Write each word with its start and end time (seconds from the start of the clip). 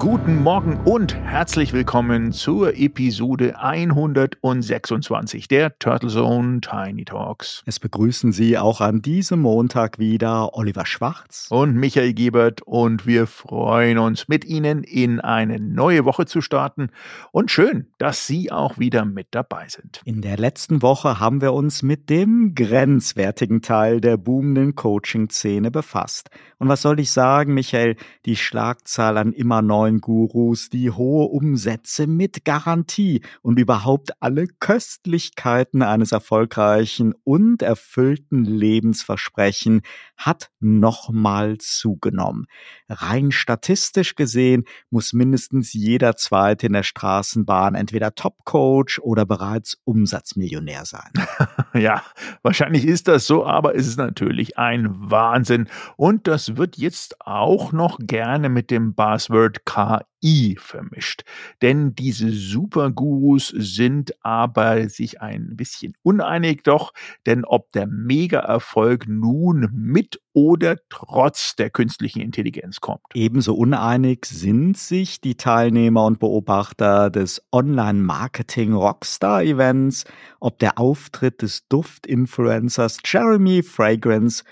Guten 0.00 0.42
Morgen 0.42 0.80
und 0.86 1.14
herzlich 1.14 1.74
willkommen 1.74 2.32
zur 2.32 2.74
Episode 2.74 3.60
126 3.60 5.46
der 5.46 5.78
Turtle 5.78 6.08
Zone 6.08 6.62
Tiny 6.62 7.04
Talks. 7.04 7.62
Es 7.66 7.78
begrüßen 7.78 8.32
Sie 8.32 8.56
auch 8.56 8.80
an 8.80 9.02
diesem 9.02 9.40
Montag 9.40 9.98
wieder 9.98 10.54
Oliver 10.54 10.86
Schwarz 10.86 11.48
und 11.50 11.74
Michael 11.76 12.14
Gebert 12.14 12.62
und 12.62 13.06
wir 13.06 13.26
freuen 13.26 13.98
uns 13.98 14.26
mit 14.26 14.46
Ihnen 14.46 14.84
in 14.84 15.20
eine 15.20 15.60
neue 15.60 16.06
Woche 16.06 16.24
zu 16.24 16.40
starten 16.40 16.88
und 17.30 17.50
schön, 17.50 17.88
dass 17.98 18.26
Sie 18.26 18.50
auch 18.50 18.78
wieder 18.78 19.04
mit 19.04 19.26
dabei 19.32 19.68
sind. 19.68 20.00
In 20.06 20.22
der 20.22 20.38
letzten 20.38 20.80
Woche 20.80 21.20
haben 21.20 21.42
wir 21.42 21.52
uns 21.52 21.82
mit 21.82 22.08
dem 22.08 22.54
grenzwertigen 22.54 23.60
Teil 23.60 24.00
der 24.00 24.16
boomenden 24.16 24.74
Coaching-Szene 24.74 25.70
befasst. 25.70 26.30
Und 26.56 26.68
was 26.68 26.80
soll 26.80 27.00
ich 27.00 27.10
sagen, 27.10 27.52
Michael, 27.52 27.96
die 28.24 28.36
Schlagzahl 28.36 29.18
an 29.18 29.34
immer 29.34 29.60
neuen 29.60 29.89
Online-Gurus, 29.90 30.70
die 30.70 30.90
hohe 30.90 31.26
Umsätze 31.26 32.06
mit 32.06 32.44
Garantie 32.44 33.22
und 33.42 33.58
überhaupt 33.58 34.12
alle 34.20 34.46
Köstlichkeiten 34.46 35.82
eines 35.82 36.12
erfolgreichen 36.12 37.14
und 37.24 37.62
erfüllten 37.62 38.44
Lebensversprechen 38.44 39.82
hat 40.16 40.50
nochmal 40.60 41.58
zugenommen. 41.58 42.46
Rein 42.88 43.32
statistisch 43.32 44.14
gesehen 44.14 44.64
muss 44.90 45.12
mindestens 45.12 45.72
jeder 45.72 46.16
Zweite 46.16 46.66
in 46.66 46.74
der 46.74 46.82
Straßenbahn 46.82 47.74
entweder 47.74 48.14
Top-Coach 48.14 49.00
oder 49.00 49.24
bereits 49.26 49.78
Umsatzmillionär 49.84 50.84
sein. 50.84 51.10
ja, 51.74 52.02
wahrscheinlich 52.42 52.84
ist 52.84 53.08
das 53.08 53.26
so, 53.26 53.46
aber 53.46 53.74
es 53.74 53.86
ist 53.86 53.96
natürlich 53.96 54.58
ein 54.58 54.88
Wahnsinn. 55.10 55.68
Und 55.96 56.26
das 56.26 56.56
wird 56.56 56.76
jetzt 56.76 57.20
auch 57.20 57.72
noch 57.72 57.98
gerne 58.00 58.48
mit 58.48 58.70
dem 58.70 58.94
Buzzword 58.94 59.64
KI 59.80 60.56
vermischt. 60.58 61.22
Denn 61.62 61.94
diese 61.94 62.30
Supergurus 62.30 63.54
sind 63.56 64.12
aber 64.24 64.88
sich 64.88 65.20
ein 65.20 65.56
bisschen 65.56 65.94
uneinig 66.02 66.64
doch, 66.64 66.92
denn 67.26 67.44
ob 67.44 67.70
der 67.72 67.86
Mega-Erfolg 67.86 69.06
nun 69.08 69.68
mit 69.72 70.20
oder 70.32 70.76
trotz 70.88 71.56
der 71.56 71.68
künstlichen 71.70 72.20
Intelligenz 72.20 72.80
kommt. 72.80 73.02
Ebenso 73.14 73.54
uneinig 73.54 74.26
sind 74.26 74.78
sich 74.78 75.20
die 75.20 75.36
Teilnehmer 75.36 76.04
und 76.04 76.20
Beobachter 76.20 77.10
des 77.10 77.42
Online-Marketing-Rockstar-Events, 77.52 80.04
ob 80.38 80.58
der 80.58 80.78
Auftritt 80.78 81.42
des 81.42 81.66
Duft-Influencers 81.68 82.98
Jeremy 83.04 83.62
Fragrance 83.62 84.44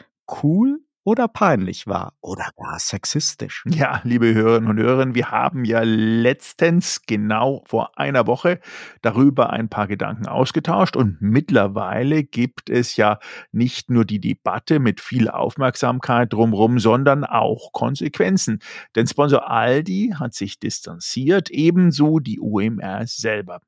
cool 0.42 0.80
oder 1.04 1.28
peinlich 1.28 1.86
war 1.86 2.14
oder 2.20 2.50
gar 2.56 2.78
sexistisch. 2.78 3.64
Ja, 3.66 4.00
liebe 4.04 4.34
Hörerinnen 4.34 4.68
und 4.68 4.78
Hörer, 4.78 5.14
wir 5.14 5.30
haben 5.30 5.64
ja 5.64 5.80
letztens 5.82 7.02
genau 7.06 7.62
vor 7.66 7.98
einer 7.98 8.26
Woche 8.26 8.60
darüber 9.02 9.50
ein 9.50 9.68
paar 9.68 9.86
Gedanken 9.86 10.26
ausgetauscht 10.26 10.96
und 10.96 11.16
mittlerweile 11.20 12.24
gibt 12.24 12.68
es 12.68 12.96
ja 12.96 13.18
nicht 13.52 13.90
nur 13.90 14.04
die 14.04 14.20
Debatte 14.20 14.80
mit 14.80 15.00
viel 15.00 15.28
Aufmerksamkeit 15.28 16.32
drumherum, 16.32 16.78
sondern 16.78 17.24
auch 17.24 17.72
Konsequenzen. 17.72 18.58
Denn 18.94 19.06
Sponsor 19.06 19.50
Aldi 19.50 20.14
hat 20.18 20.34
sich 20.34 20.58
distanziert, 20.58 21.50
ebenso 21.50 22.18
die 22.18 22.40
UMR 22.40 23.06
selber. 23.06 23.60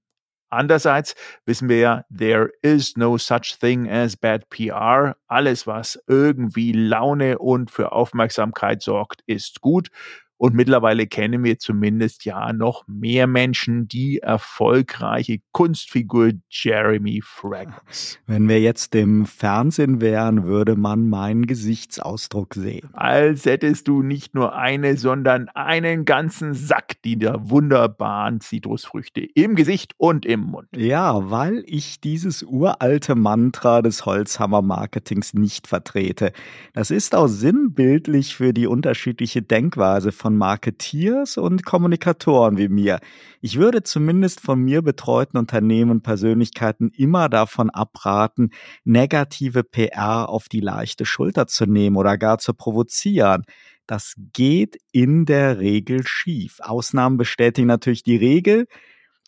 Andererseits 0.50 1.14
wissen 1.46 1.68
wir 1.68 1.78
ja, 1.78 2.04
there 2.10 2.50
is 2.62 2.96
no 2.96 3.16
such 3.16 3.56
thing 3.60 3.88
as 3.88 4.16
bad 4.16 4.48
PR. 4.50 5.16
Alles, 5.28 5.66
was 5.66 5.98
irgendwie 6.06 6.72
Laune 6.72 7.38
und 7.38 7.70
für 7.70 7.92
Aufmerksamkeit 7.92 8.82
sorgt, 8.82 9.22
ist 9.26 9.60
gut. 9.60 9.90
Und 10.40 10.54
mittlerweile 10.54 11.06
kennen 11.06 11.44
wir 11.44 11.58
zumindest 11.58 12.24
ja 12.24 12.54
noch 12.54 12.84
mehr 12.88 13.26
Menschen 13.26 13.88
die 13.88 14.20
erfolgreiche 14.20 15.40
Kunstfigur 15.52 16.30
Jeremy 16.48 17.20
Fragrance. 17.22 18.16
Wenn 18.26 18.48
wir 18.48 18.58
jetzt 18.58 18.94
im 18.94 19.26
Fernsehen 19.26 20.00
wären, 20.00 20.44
würde 20.44 20.76
man 20.76 21.10
meinen 21.10 21.44
Gesichtsausdruck 21.44 22.54
sehen. 22.54 22.88
Als 22.94 23.44
hättest 23.44 23.86
du 23.86 24.00
nicht 24.00 24.34
nur 24.34 24.56
eine, 24.56 24.96
sondern 24.96 25.50
einen 25.50 26.06
ganzen 26.06 26.54
Sack 26.54 27.02
dieser 27.04 27.50
wunderbaren 27.50 28.40
Zitrusfrüchte 28.40 29.20
im 29.20 29.56
Gesicht 29.56 29.92
und 29.98 30.24
im 30.24 30.40
Mund. 30.40 30.68
Ja, 30.74 31.30
weil 31.30 31.64
ich 31.66 32.00
dieses 32.00 32.42
uralte 32.44 33.14
Mantra 33.14 33.82
des 33.82 34.06
Holzhammer-Marketings 34.06 35.34
nicht 35.34 35.66
vertrete. 35.66 36.32
Das 36.72 36.90
ist 36.90 37.14
auch 37.14 37.28
sinnbildlich 37.28 38.34
für 38.34 38.54
die 38.54 38.66
unterschiedliche 38.66 39.42
Denkweise 39.42 40.12
von 40.12 40.29
von 40.30 40.36
Marketeers 40.36 41.38
und 41.38 41.64
Kommunikatoren 41.64 42.56
wie 42.56 42.68
mir. 42.68 43.00
Ich 43.40 43.58
würde 43.58 43.82
zumindest 43.82 44.40
von 44.40 44.60
mir 44.60 44.80
betreuten 44.80 45.36
Unternehmen 45.38 45.90
und 45.90 46.02
Persönlichkeiten 46.04 46.90
immer 46.90 47.28
davon 47.28 47.68
abraten, 47.68 48.50
negative 48.84 49.64
PR 49.64 50.28
auf 50.28 50.48
die 50.48 50.60
leichte 50.60 51.04
Schulter 51.04 51.48
zu 51.48 51.66
nehmen 51.66 51.96
oder 51.96 52.16
gar 52.16 52.38
zu 52.38 52.54
provozieren. 52.54 53.42
Das 53.88 54.14
geht 54.32 54.76
in 54.92 55.24
der 55.24 55.58
Regel 55.58 56.06
schief. 56.06 56.58
Ausnahmen 56.60 57.16
bestätigen 57.16 57.66
natürlich 57.66 58.04
die 58.04 58.16
Regel. 58.16 58.68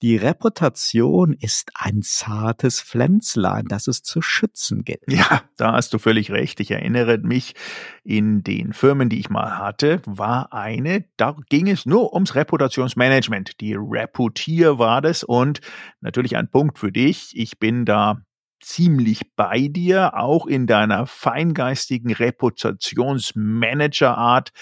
Die 0.03 0.17
Reputation 0.17 1.33
ist 1.33 1.71
ein 1.75 2.03
zartes 2.03 2.81
Pflänzlein, 2.83 3.67
das 3.69 3.87
es 3.87 4.03
zu 4.03 4.21
schützen 4.21 4.85
gilt. 4.85 5.05
Ja, 5.09 5.43
da 5.57 5.75
hast 5.75 5.95
du 5.95 5.99
völlig 5.99 6.33
recht. 6.33 6.59
Ich 6.59 6.73
erinnere 6.73 7.19
mich, 7.19 7.55
in 8.03 8.43
den 8.43 8.73
Firmen, 8.73 9.09
die 9.09 9.21
ich 9.21 9.31
mal 9.31 9.59
hatte, 9.59 10.03
war 10.05 10.53
eine, 10.53 11.05
da 11.17 11.37
ging 11.49 11.69
es 11.69 11.87
nur 11.87 12.13
ums 12.15 12.35
Reputationsmanagement. 12.35 13.61
Die 13.61 13.75
Reputier 13.75 14.81
war 14.81 15.03
das 15.03 15.23
und 15.23 15.61
natürlich 16.01 16.37
ein 16.37 16.51
Punkt 16.51 16.81
für 16.81 16.91
dich. 16.91 17.31
Ich 17.35 17.61
bin 17.61 17.85
da 17.85 18.23
ziemlich 18.63 19.21
bei 19.37 19.69
dir, 19.69 20.17
auch 20.17 20.47
in 20.47 20.67
deiner 20.67 21.07
feingeistigen 21.07 22.13
Reputationsmanager-Art, 22.13 24.53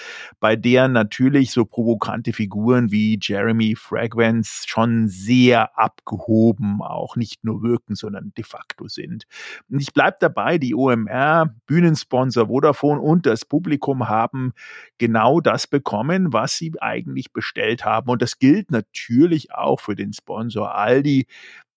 bei 0.41 0.57
der 0.57 0.89
natürlich 0.89 1.53
so 1.53 1.65
provokante 1.65 2.33
Figuren 2.33 2.91
wie 2.91 3.19
Jeremy 3.21 3.77
Fragrance 3.77 4.65
schon 4.67 5.07
sehr 5.09 5.79
abgehoben 5.79 6.81
auch 6.83 7.17
nicht 7.17 7.45
nur 7.45 7.63
wirken, 7.63 7.95
sondern 7.95 8.33
de 8.37 8.45
facto 8.45 8.89
sind. 8.89 9.25
Und 9.71 9.81
ich 9.81 9.93
bleib 9.93 10.21
dabei, 10.21 10.59
die 10.59 10.75
OMR, 10.75 11.55
Bühnensponsor 11.67 12.49
Vodafone 12.49 13.01
und 13.01 13.27
das 13.27 13.45
Publikum 13.45 14.09
haben 14.09 14.53
genau 14.99 15.41
das 15.41 15.67
bekommen, 15.67 16.33
was 16.33 16.57
sie 16.57 16.73
eigentlich 16.81 17.33
bestellt 17.33 17.85
haben. 17.85 18.11
Und 18.11 18.23
das 18.23 18.39
gilt 18.39 18.71
natürlich 18.71 19.55
auch 19.55 19.81
für 19.81 19.95
den 19.95 20.13
Sponsor 20.13 20.75
Aldi, 20.75 21.27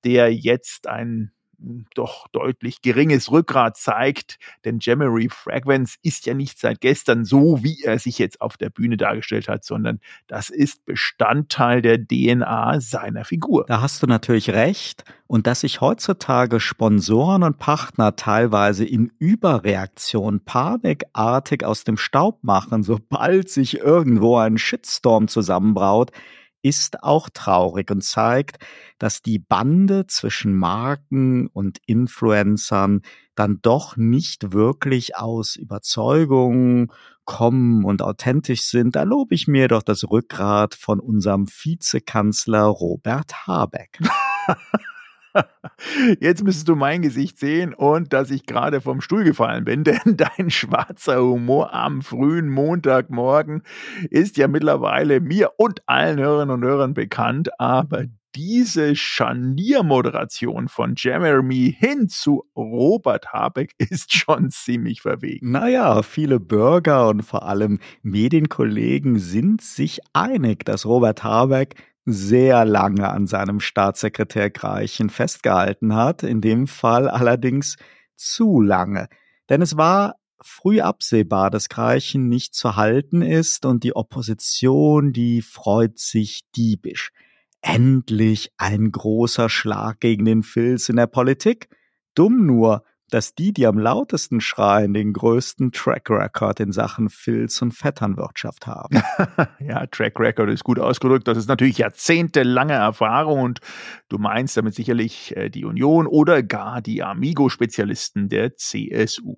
der 0.04 0.34
jetzt 0.34 0.88
ein 0.88 1.32
doch 1.96 2.28
deutlich 2.30 2.82
geringes 2.82 3.32
Rückgrat 3.32 3.78
zeigt, 3.78 4.38
denn 4.66 4.80
Jemery 4.80 5.30
Fragrance 5.30 5.98
ist 6.02 6.26
ja 6.26 6.34
nicht 6.34 6.60
seit 6.60 6.82
gestern 6.82 7.26
so, 7.26 7.64
wie 7.64 7.84
er 7.84 8.00
sich 8.00 8.20
jetzt 8.20 8.42
auf 8.42 8.58
der 8.58 8.70
Bühne 8.70 8.98
dargestellt 8.98 9.48
hat, 9.48 9.64
sondern 9.64 10.00
das 10.28 10.50
ist 10.50 10.86
Bestandteil 10.86 11.82
der 11.82 11.98
DNA 12.06 12.80
seiner 12.80 13.26
Figur. 13.26 13.66
Da 13.68 13.82
hast 13.82 14.04
du 14.04 14.08
natürlich 14.08 14.50
recht. 14.50 15.04
Und 15.26 15.48
dass 15.48 15.62
sich 15.62 15.82
heutzutage 15.82 16.60
Sponsoren 16.60 17.42
und 17.42 17.58
Partner 17.58 18.16
teilweise 18.16 18.86
in 18.86 19.12
Überreaktion 19.18 20.42
panikartig 20.42 21.66
aus 21.66 21.86
dem 21.86 21.98
Staub 21.98 22.44
machen, 22.44 22.84
sobald 22.84 23.50
sich 23.50 23.80
irgendwo 23.80 24.38
ein 24.38 24.60
Shitstorm 24.60 25.28
zusammenbraut, 25.28 26.12
ist 26.64 27.04
auch 27.04 27.30
traurig 27.30 27.92
und 27.92 28.04
zeigt, 28.04 28.58
dass 28.98 29.22
die 29.22 29.38
Bande 29.38 30.08
zwischen 30.08 30.56
Marken 30.56 31.48
und 31.48 31.80
Influencern 31.86 33.02
dann 33.36 33.60
doch 33.62 33.98
nicht 33.98 34.54
wirklich 34.54 35.16
aus 35.18 35.56
Überzeugung 35.56 36.92
kommen 37.26 37.84
und 37.84 38.02
authentisch 38.02 38.64
sind. 38.64 38.96
Da 38.96 39.04
lobe 39.04 39.36
ich 39.36 39.48
mir 39.48 39.68
doch 39.68 39.84
das 39.84 40.10
Rückgrat 40.10 40.74
von 40.74 41.00
unserem 41.00 41.48
Vizekanzler 41.48 42.64
Robert 42.64 43.48
Habeck. 43.48 44.00
Jetzt 46.20 46.44
müsstest 46.44 46.68
du 46.68 46.76
mein 46.76 47.02
Gesicht 47.02 47.40
sehen 47.40 47.74
und 47.74 48.14
dass 48.14 48.32
ich 48.32 48.46
gerade 48.46 48.82
vom 48.82 49.02
Stuhl 49.02 49.24
gefallen 49.24 49.66
bin, 49.66 49.84
denn 49.84 50.18
dein 50.18 50.50
schwarzer 50.50 51.22
Humor 51.22 51.74
am 51.74 52.02
frühen 52.02 52.50
Montagmorgen 52.50 53.64
ist 54.10 54.38
ja 54.38 54.48
mittlerweile 54.48 55.20
mir 55.20 55.52
und 55.58 55.82
allen 55.88 56.20
Hörerinnen 56.20 56.56
und 56.56 56.64
Hörern 56.64 56.94
bekannt, 56.94 57.50
aber 57.60 58.06
diese 58.36 58.96
Scharniermoderation 58.96 60.68
von 60.68 60.96
Jeremy 60.98 61.76
hin 61.78 62.10
zu 62.10 62.44
Robert 62.56 63.32
Habeck 63.32 63.74
ist 63.78 64.14
schon 64.14 64.50
ziemlich 64.50 65.02
verwegen. 65.02 65.52
Naja, 65.52 66.02
viele 66.02 66.40
Bürger 66.40 67.10
und 67.10 67.22
vor 67.22 67.44
allem 67.44 67.80
Medienkollegen 68.02 69.20
sind 69.20 69.62
sich 69.62 70.00
einig, 70.14 70.66
dass 70.66 70.86
Robert 70.86 71.24
Habeck 71.24 71.76
sehr 72.06 72.66
lange 72.66 73.10
an 73.10 73.28
seinem 73.28 73.60
Staatssekretär 73.60 74.50
Greichen 74.50 75.10
festgehalten 75.10 75.96
hat, 75.96 76.24
in 76.24 76.42
dem 76.42 76.68
Fall 76.68 77.08
allerdings 77.10 77.78
zu 78.16 78.62
lange. 78.62 79.08
Denn 79.50 79.62
es 79.62 79.78
war 79.78 80.16
früh 80.42 80.82
absehbar, 80.82 81.50
dass 81.50 81.70
Greichen 81.70 82.28
nicht 82.28 82.54
zu 82.54 82.76
halten 82.76 83.22
ist 83.22 83.66
und 83.66 83.84
die 83.84 83.96
Opposition, 83.96 85.14
die 85.14 85.42
freut 85.42 85.98
sich 85.98 86.42
diebisch. 86.56 87.12
Endlich 87.62 88.52
ein 88.58 88.92
großer 88.92 89.48
Schlag 89.48 90.02
gegen 90.02 90.26
den 90.26 90.44
Filz 90.44 90.90
in 90.90 90.98
der 90.98 91.08
Politik. 91.08 91.70
Dumm 92.14 92.46
nur, 92.46 92.84
dass 93.14 93.36
die, 93.36 93.54
die 93.54 93.68
am 93.68 93.78
lautesten 93.78 94.42
schreien, 94.42 94.94
den 94.94 95.14
größten 95.14 95.72
Track 95.72 96.10
Record 96.10 96.60
in 96.60 96.72
Sachen 96.72 97.10
Filz- 97.10 97.62
und 97.62 97.72
Vetternwirtschaft 97.72 98.66
haben. 98.66 99.04
ja, 99.60 99.86
Track 99.86 100.20
Record 100.20 100.50
ist 100.50 100.64
gut 100.64 100.80
ausgedrückt. 100.80 101.28
Das 101.28 101.38
ist 101.38 101.48
natürlich 101.48 101.78
jahrzehntelange 101.78 102.74
Erfahrung 102.74 103.42
und 103.42 103.60
du 104.10 104.18
meinst 104.18 104.58
damit 104.58 104.74
sicherlich 104.74 105.38
äh, 105.38 105.50
die 105.50 105.64
Union 105.64 106.08
oder 106.08 106.42
gar 106.42 106.82
die 106.82 107.04
Amigo-Spezialisten 107.04 108.30
der 108.30 108.56
CSU. 108.56 109.36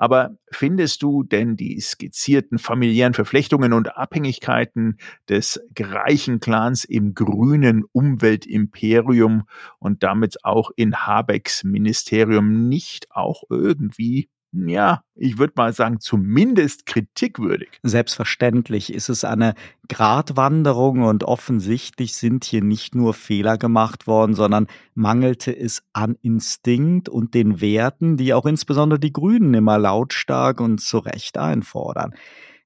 Aber 0.00 0.30
findest 0.50 1.02
du 1.02 1.24
denn 1.24 1.56
die 1.56 1.78
skizzierten 1.78 2.58
familiären 2.58 3.12
Verflechtungen 3.12 3.74
und 3.74 3.98
Abhängigkeiten 3.98 4.96
des 5.28 5.60
reichen 5.78 6.40
Clans 6.40 6.84
im 6.84 7.12
grünen 7.12 7.84
Umweltimperium 7.92 9.42
und 9.78 10.02
damit 10.02 10.42
auch 10.42 10.70
in 10.74 11.06
Habecks 11.06 11.64
Ministerium 11.64 12.66
nicht 12.70 13.08
auch 13.10 13.42
irgendwie 13.50 14.30
ja, 14.52 15.02
ich 15.14 15.38
würde 15.38 15.52
mal 15.56 15.72
sagen, 15.72 16.00
zumindest 16.00 16.86
kritikwürdig. 16.86 17.78
Selbstverständlich 17.82 18.92
ist 18.92 19.08
es 19.08 19.24
eine 19.24 19.54
Gratwanderung 19.88 21.04
und 21.04 21.22
offensichtlich 21.24 22.14
sind 22.14 22.44
hier 22.44 22.62
nicht 22.62 22.94
nur 22.94 23.14
Fehler 23.14 23.58
gemacht 23.58 24.06
worden, 24.08 24.34
sondern 24.34 24.66
mangelte 24.94 25.56
es 25.56 25.82
an 25.92 26.16
Instinkt 26.22 27.08
und 27.08 27.34
den 27.34 27.60
Werten, 27.60 28.16
die 28.16 28.34
auch 28.34 28.46
insbesondere 28.46 28.98
die 28.98 29.12
Grünen 29.12 29.54
immer 29.54 29.78
lautstark 29.78 30.60
und 30.60 30.80
zu 30.80 30.98
Recht 30.98 31.38
einfordern. 31.38 32.14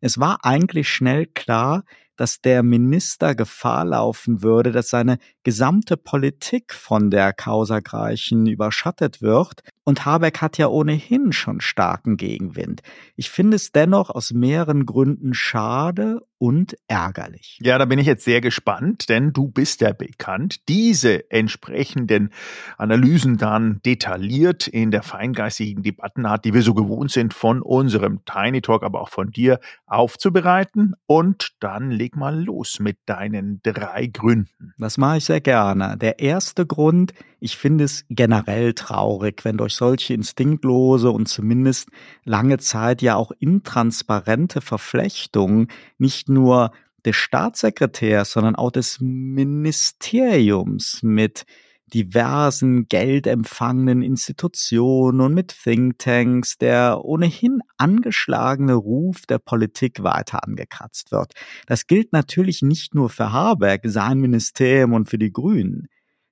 Es 0.01 0.19
war 0.19 0.39
eigentlich 0.43 0.89
schnell 0.89 1.27
klar, 1.27 1.85
dass 2.17 2.41
der 2.41 2.63
Minister 2.63 3.35
Gefahr 3.35 3.85
laufen 3.85 4.43
würde, 4.43 4.73
dass 4.73 4.89
seine 4.89 5.19
gesamte 5.43 5.97
Politik 5.97 6.73
von 6.75 7.11
der 7.11 7.33
Causa 7.33 7.81
Greichen 7.81 8.47
überschattet 8.47 9.21
wird. 9.21 9.63
Und 9.85 10.07
Habeck 10.07 10.41
hat 10.41 10.57
ja 10.59 10.69
ohnehin 10.69 11.33
schon 11.33 11.61
starken 11.61 12.17
Gegenwind. 12.17 12.83
Ich 13.17 13.31
finde 13.31 13.57
es 13.57 13.71
dennoch 13.71 14.11
aus 14.11 14.33
mehreren 14.33 14.87
Gründen 14.87 15.35
schade 15.35 16.23
und 16.39 16.77
ärgerlich. 16.89 17.59
Ja, 17.63 17.79
da 17.79 17.87
bin 17.87 17.99
ich 17.99 18.07
jetzt 18.07 18.25
sehr 18.25 18.43
gespannt, 18.43 19.09
denn 19.09 19.33
du 19.33 19.49
bist 19.49 19.81
ja 19.81 19.93
bekannt, 19.93 20.69
diese 20.69 21.31
entsprechenden 21.31 22.31
Analysen 22.77 23.39
dann 23.39 23.81
detailliert 23.87 24.67
in 24.67 24.91
der 24.91 25.03
feingeistigen 25.03 25.83
Debattenart, 25.83 26.45
die 26.45 26.53
wir 26.53 26.63
so 26.63 26.75
gewohnt 26.75 27.11
sind, 27.11 27.33
von 27.33 27.63
unserem 27.63 28.25
Tiny 28.27 28.61
Talk, 28.61 28.83
aber 28.83 29.01
auch 29.01 29.09
von 29.09 29.31
dir 29.31 29.59
aufzubereiten. 29.87 30.95
Und 31.07 31.53
dann 31.61 31.91
leg 31.91 32.17
mal 32.17 32.43
los 32.43 32.79
mit 32.79 32.99
deinen 33.07 33.61
drei 33.63 34.07
Gründen. 34.07 34.75
Das 34.79 34.99
mache 34.99 35.19
ich 35.19 35.25
sehr 35.25 35.41
gerne. 35.41 35.97
Der 35.97 36.19
erste 36.19 36.67
Grund, 36.67 37.15
ich 37.41 37.57
finde 37.57 37.85
es 37.85 38.05
generell 38.11 38.75
traurig, 38.75 39.45
wenn 39.45 39.57
durch 39.57 39.74
solche 39.77 40.15
instinktlose 40.15 41.11
und 41.11 41.29
zumindest 41.29 41.89
lange 42.25 42.59
Zeit 42.59 43.03
ja 43.03 43.17
auch 43.17 43.33
intransparente 43.39 44.61
Verflechtungen 44.61 45.69
nicht 45.99 46.29
nur 46.29 46.73
des 47.05 47.17
Staatssekretärs, 47.17 48.33
sondern 48.33 48.57
auch 48.57 48.71
des 48.71 48.99
Ministeriums 49.01 51.03
mit 51.03 51.45
diversen 51.93 52.89
geldempfangenen 52.89 54.03
Institutionen 54.03 55.21
und 55.21 55.35
mit 55.35 55.55
Thinktanks 55.63 56.57
der 56.57 57.05
ohnehin 57.05 57.61
angeschlagene 57.77 58.75
Ruf 58.75 59.27
der 59.27 59.39
Politik 59.39 60.03
weiter 60.03 60.45
angekratzt 60.45 61.13
wird. 61.13 61.35
Das 61.67 61.87
gilt 61.87 62.13
natürlich 62.13 62.63
nicht 62.63 62.95
nur 62.95 63.11
für 63.11 63.33
Habeck, 63.33 63.83
sein 63.85 64.19
Ministerium 64.19 64.95
und 64.95 65.09
für 65.09 65.19
die 65.19 65.33
Grünen. 65.33 65.89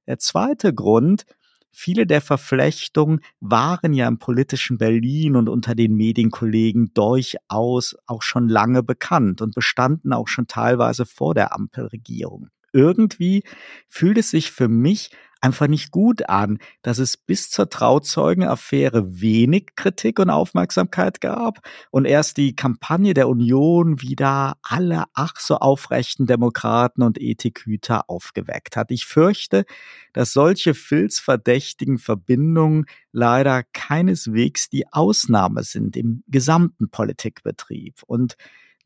Der 0.06 0.18
zweite 0.18 0.74
Grund, 0.74 1.24
Viele 1.72 2.06
der 2.06 2.20
Verflechtungen 2.20 3.20
waren 3.40 3.94
ja 3.94 4.06
im 4.06 4.19
politischen 4.19 4.76
Berlin 4.76 5.36
und 5.36 5.48
unter 5.48 5.74
den 5.74 5.94
Medienkollegen 5.94 6.92
durchaus 6.92 7.96
auch 8.06 8.22
schon 8.22 8.48
lange 8.48 8.82
bekannt 8.82 9.40
und 9.40 9.54
bestanden 9.54 10.12
auch 10.12 10.28
schon 10.28 10.46
teilweise 10.46 11.06
vor 11.06 11.34
der 11.34 11.54
Ampelregierung. 11.54 12.48
Irgendwie 12.74 13.42
fühlt 13.88 14.19
es 14.19 14.30
sich 14.30 14.52
für 14.52 14.69
mich 14.69 15.10
einfach 15.42 15.66
nicht 15.66 15.90
gut 15.90 16.28
an, 16.28 16.58
dass 16.82 16.98
es 16.98 17.16
bis 17.16 17.50
zur 17.50 17.68
Trauzeugenaffäre 17.68 19.20
wenig 19.20 19.74
Kritik 19.76 20.18
und 20.20 20.30
Aufmerksamkeit 20.30 21.20
gab 21.20 21.58
und 21.90 22.04
erst 22.04 22.36
die 22.36 22.54
Kampagne 22.54 23.12
der 23.12 23.28
Union 23.28 24.00
wieder 24.00 24.56
alle 24.62 25.04
ach 25.14 25.34
so 25.38 25.56
aufrechten 25.56 26.26
Demokraten 26.26 27.02
und 27.02 27.20
Ethikhüter 27.20 28.08
aufgeweckt 28.08 28.76
hat. 28.76 28.90
Ich 28.90 29.04
fürchte, 29.04 29.64
dass 30.12 30.32
solche 30.32 30.74
filzverdächtigen 30.74 31.98
Verbindungen 31.98 32.86
leider 33.10 33.64
keineswegs 33.72 34.70
die 34.70 34.90
Ausnahme 34.92 35.64
sind 35.64 35.96
im 35.96 36.22
gesamten 36.28 36.88
Politikbetrieb. 36.88 38.02
Und 38.06 38.36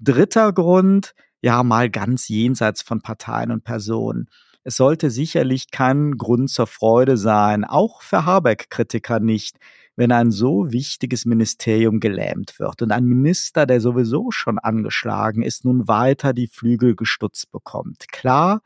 dritter 0.01 0.53
Grund, 0.53 1.15
ja 1.43 1.63
mal 1.63 1.91
ganz 1.91 2.29
jenseits 2.29 2.83
von 2.83 3.03
Parteien 3.03 3.51
und 3.51 3.63
Personen. 3.63 4.29
Es 4.69 4.79
sollte 4.79 5.11
sicherlich 5.11 5.71
kein 5.71 6.19
Grund 6.19 6.51
zur 6.51 6.67
Freude 6.67 7.17
sein, 7.17 7.63
auch 7.63 8.03
für 8.03 8.25
Habeck-Kritiker 8.25 9.21
nicht, 9.21 9.59
wenn 9.95 10.11
ein 10.11 10.33
so 10.33 10.73
wichtiges 10.73 11.25
Ministerium 11.25 12.01
gelähmt 12.01 12.59
wird 12.59 12.83
und 12.83 12.91
ein 12.91 13.05
Minister, 13.05 13.65
der 13.65 13.81
sowieso 13.81 14.33
schon 14.33 14.59
angeschlagen 14.59 15.43
ist, 15.43 15.65
nun 15.65 15.87
weiter 15.87 16.33
die 16.33 16.49
Flügel 16.49 16.97
gestutzt 16.97 17.53
bekommt. 17.53 18.09
Klar, 18.11 18.61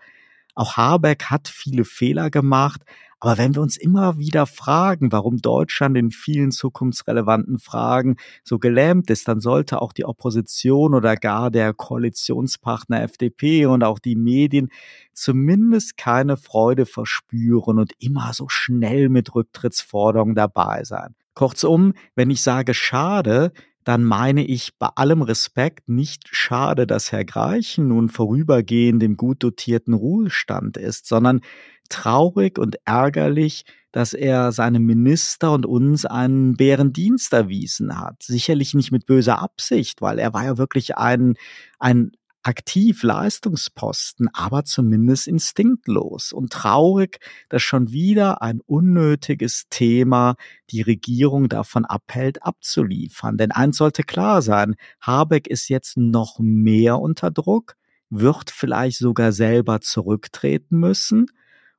auch 0.54 0.76
Habeck 0.76 1.24
hat 1.24 1.48
viele 1.48 1.84
Fehler 1.84 2.30
gemacht, 2.30 2.82
aber 3.22 3.36
wenn 3.36 3.54
wir 3.54 3.60
uns 3.60 3.76
immer 3.76 4.18
wieder 4.18 4.46
fragen, 4.46 5.12
warum 5.12 5.36
Deutschland 5.42 5.96
in 5.98 6.10
vielen 6.10 6.52
zukunftsrelevanten 6.52 7.58
Fragen 7.58 8.16
so 8.42 8.58
gelähmt 8.58 9.10
ist, 9.10 9.28
dann 9.28 9.40
sollte 9.40 9.82
auch 9.82 9.92
die 9.92 10.06
Opposition 10.06 10.94
oder 10.94 11.16
gar 11.16 11.50
der 11.50 11.74
Koalitionspartner 11.74 13.02
FDP 13.02 13.66
und 13.66 13.84
auch 13.84 13.98
die 13.98 14.16
Medien 14.16 14.70
zumindest 15.12 15.98
keine 15.98 16.38
Freude 16.38 16.86
verspüren 16.86 17.78
und 17.78 17.92
immer 17.98 18.32
so 18.32 18.48
schnell 18.48 19.10
mit 19.10 19.34
Rücktrittsforderungen 19.34 20.34
dabei 20.34 20.84
sein. 20.84 21.14
Kurzum, 21.34 21.92
wenn 22.14 22.30
ich 22.30 22.42
sage 22.42 22.72
schade, 22.72 23.52
dann 23.84 24.04
meine 24.04 24.44
ich 24.44 24.78
bei 24.78 24.88
allem 24.94 25.22
Respekt 25.22 25.88
nicht 25.88 26.28
schade, 26.30 26.86
dass 26.86 27.12
Herr 27.12 27.24
Greichen 27.24 27.88
nun 27.88 28.08
vorübergehend 28.08 29.02
im 29.02 29.16
gut 29.16 29.42
dotierten 29.42 29.94
Ruhestand 29.94 30.76
ist, 30.76 31.06
sondern 31.06 31.40
traurig 31.88 32.58
und 32.58 32.76
ärgerlich, 32.84 33.64
dass 33.92 34.12
er 34.12 34.52
seinem 34.52 34.86
Minister 34.86 35.52
und 35.52 35.66
uns 35.66 36.04
einen 36.04 36.56
Bärendienst 36.56 37.32
erwiesen 37.32 37.98
hat. 37.98 38.22
Sicherlich 38.22 38.74
nicht 38.74 38.92
mit 38.92 39.06
böser 39.06 39.40
Absicht, 39.40 40.00
weil 40.00 40.18
er 40.18 40.32
war 40.32 40.44
ja 40.44 40.58
wirklich 40.58 40.96
ein, 40.96 41.34
ein 41.78 42.12
aktiv 42.42 43.02
Leistungsposten, 43.02 44.28
aber 44.32 44.64
zumindest 44.64 45.28
instinktlos 45.28 46.32
und 46.32 46.52
traurig, 46.52 47.18
dass 47.48 47.62
schon 47.62 47.92
wieder 47.92 48.42
ein 48.42 48.60
unnötiges 48.64 49.64
Thema 49.68 50.36
die 50.70 50.82
Regierung 50.82 51.48
davon 51.48 51.84
abhält, 51.84 52.42
abzuliefern. 52.42 53.36
Denn 53.36 53.50
eins 53.52 53.76
sollte 53.76 54.02
klar 54.02 54.42
sein, 54.42 54.76
Habeck 55.00 55.48
ist 55.48 55.68
jetzt 55.68 55.96
noch 55.96 56.38
mehr 56.38 56.98
unter 56.98 57.30
Druck, 57.30 57.76
wird 58.08 58.50
vielleicht 58.50 58.98
sogar 58.98 59.32
selber 59.32 59.80
zurücktreten 59.80 60.78
müssen 60.78 61.26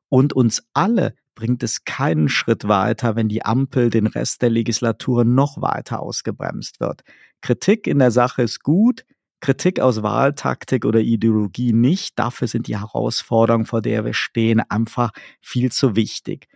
und 0.09 0.33
uns 0.33 0.63
alle 0.73 1.15
bringt 1.33 1.63
es 1.63 1.85
keinen 1.85 2.29
Schritt 2.29 2.67
weiter, 2.67 3.15
wenn 3.15 3.29
die 3.29 3.43
Ampel 3.43 3.89
den 3.89 4.05
Rest 4.05 4.41
der 4.41 4.49
Legislatur 4.49 5.23
noch 5.23 5.61
weiter 5.61 6.01
ausgebremst 6.01 6.79
wird. 6.79 7.01
Kritik 7.41 7.87
in 7.87 7.99
der 7.99 8.11
Sache 8.11 8.43
ist 8.43 8.61
gut, 8.61 9.05
Kritik 9.41 9.79
aus 9.79 10.03
Wahltaktik 10.03 10.85
oder 10.85 10.99
Ideologie 10.99 11.73
nicht. 11.73 12.17
Dafür 12.17 12.47
sind 12.47 12.67
die 12.67 12.79
Herausforderungen, 12.79 13.65
vor 13.65 13.81
der 13.81 14.05
wir 14.05 14.13
stehen, 14.13 14.61
einfach 14.69 15.11
viel 15.41 15.71
zu 15.71 15.95
wichtig. 15.95 16.47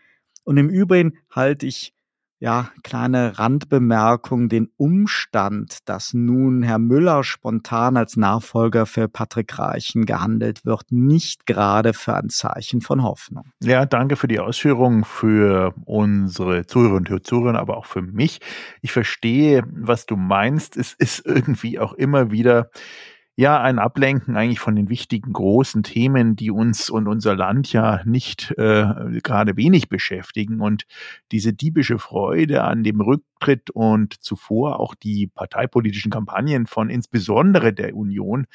Und 0.43 0.57
im 0.57 0.69
Übrigen 0.69 1.17
halte 1.31 1.65
ich 1.65 1.94
ja, 2.39 2.69
kleine 2.83 3.39
Randbemerkung, 3.39 4.49
den 4.49 4.69
Umstand, 4.77 5.79
dass 5.85 6.13
nun 6.13 6.63
Herr 6.63 6.79
Müller 6.79 7.23
spontan 7.23 7.97
als 7.97 8.17
Nachfolger 8.17 8.85
für 8.85 9.07
Patrick 9.07 9.57
Reichen 9.57 10.05
gehandelt 10.05 10.65
wird, 10.65 10.91
nicht 10.91 11.45
gerade 11.45 11.93
für 11.93 12.15
ein 12.15 12.29
Zeichen 12.29 12.81
von 12.81 13.03
Hoffnung. 13.03 13.45
Ja, 13.61 13.85
danke 13.85 14.15
für 14.15 14.27
die 14.27 14.39
Ausführungen 14.39 15.05
für 15.05 15.73
unsere 15.85 16.65
Zuhörerinnen 16.65 17.13
und 17.13 17.25
Zuhörer, 17.25 17.59
aber 17.59 17.77
auch 17.77 17.85
für 17.85 18.01
mich. 18.01 18.39
Ich 18.81 18.91
verstehe, 18.91 19.63
was 19.71 20.05
du 20.05 20.17
meinst. 20.17 20.77
Es 20.77 20.93
ist 20.93 21.25
irgendwie 21.25 21.79
auch 21.79 21.93
immer 21.93 22.31
wieder 22.31 22.69
ja 23.37 23.61
ein 23.61 23.79
Ablenken 23.79 24.37
eigentlich 24.37 24.59
von 24.59 24.75
den 24.75 24.89
wichtigen 24.89 25.33
großen 25.33 25.83
Themen, 25.83 26.35
die 26.35 26.51
uns 26.51 26.89
und 26.89 27.07
unser 27.07 27.35
Land 27.35 27.71
ja 27.73 28.01
nicht 28.05 28.51
äh, 28.57 29.19
gerade 29.21 29.57
wenig 29.57 29.89
beschäftigen. 29.89 30.61
Und 30.61 30.85
diese 31.31 31.51
diebische 31.53 31.99
Freude 31.99 32.63
an 32.63 32.83
dem 32.83 33.01
Rücktritt 33.01 33.69
und 33.71 34.13
zuvor 34.23 34.79
auch 34.79 34.95
die 34.95 35.27
parteipolitischen 35.27 36.11
Kampagnen 36.11 36.65
von 36.65 36.89
insbesondere 36.89 37.73
der 37.73 37.95
Union 37.95 38.47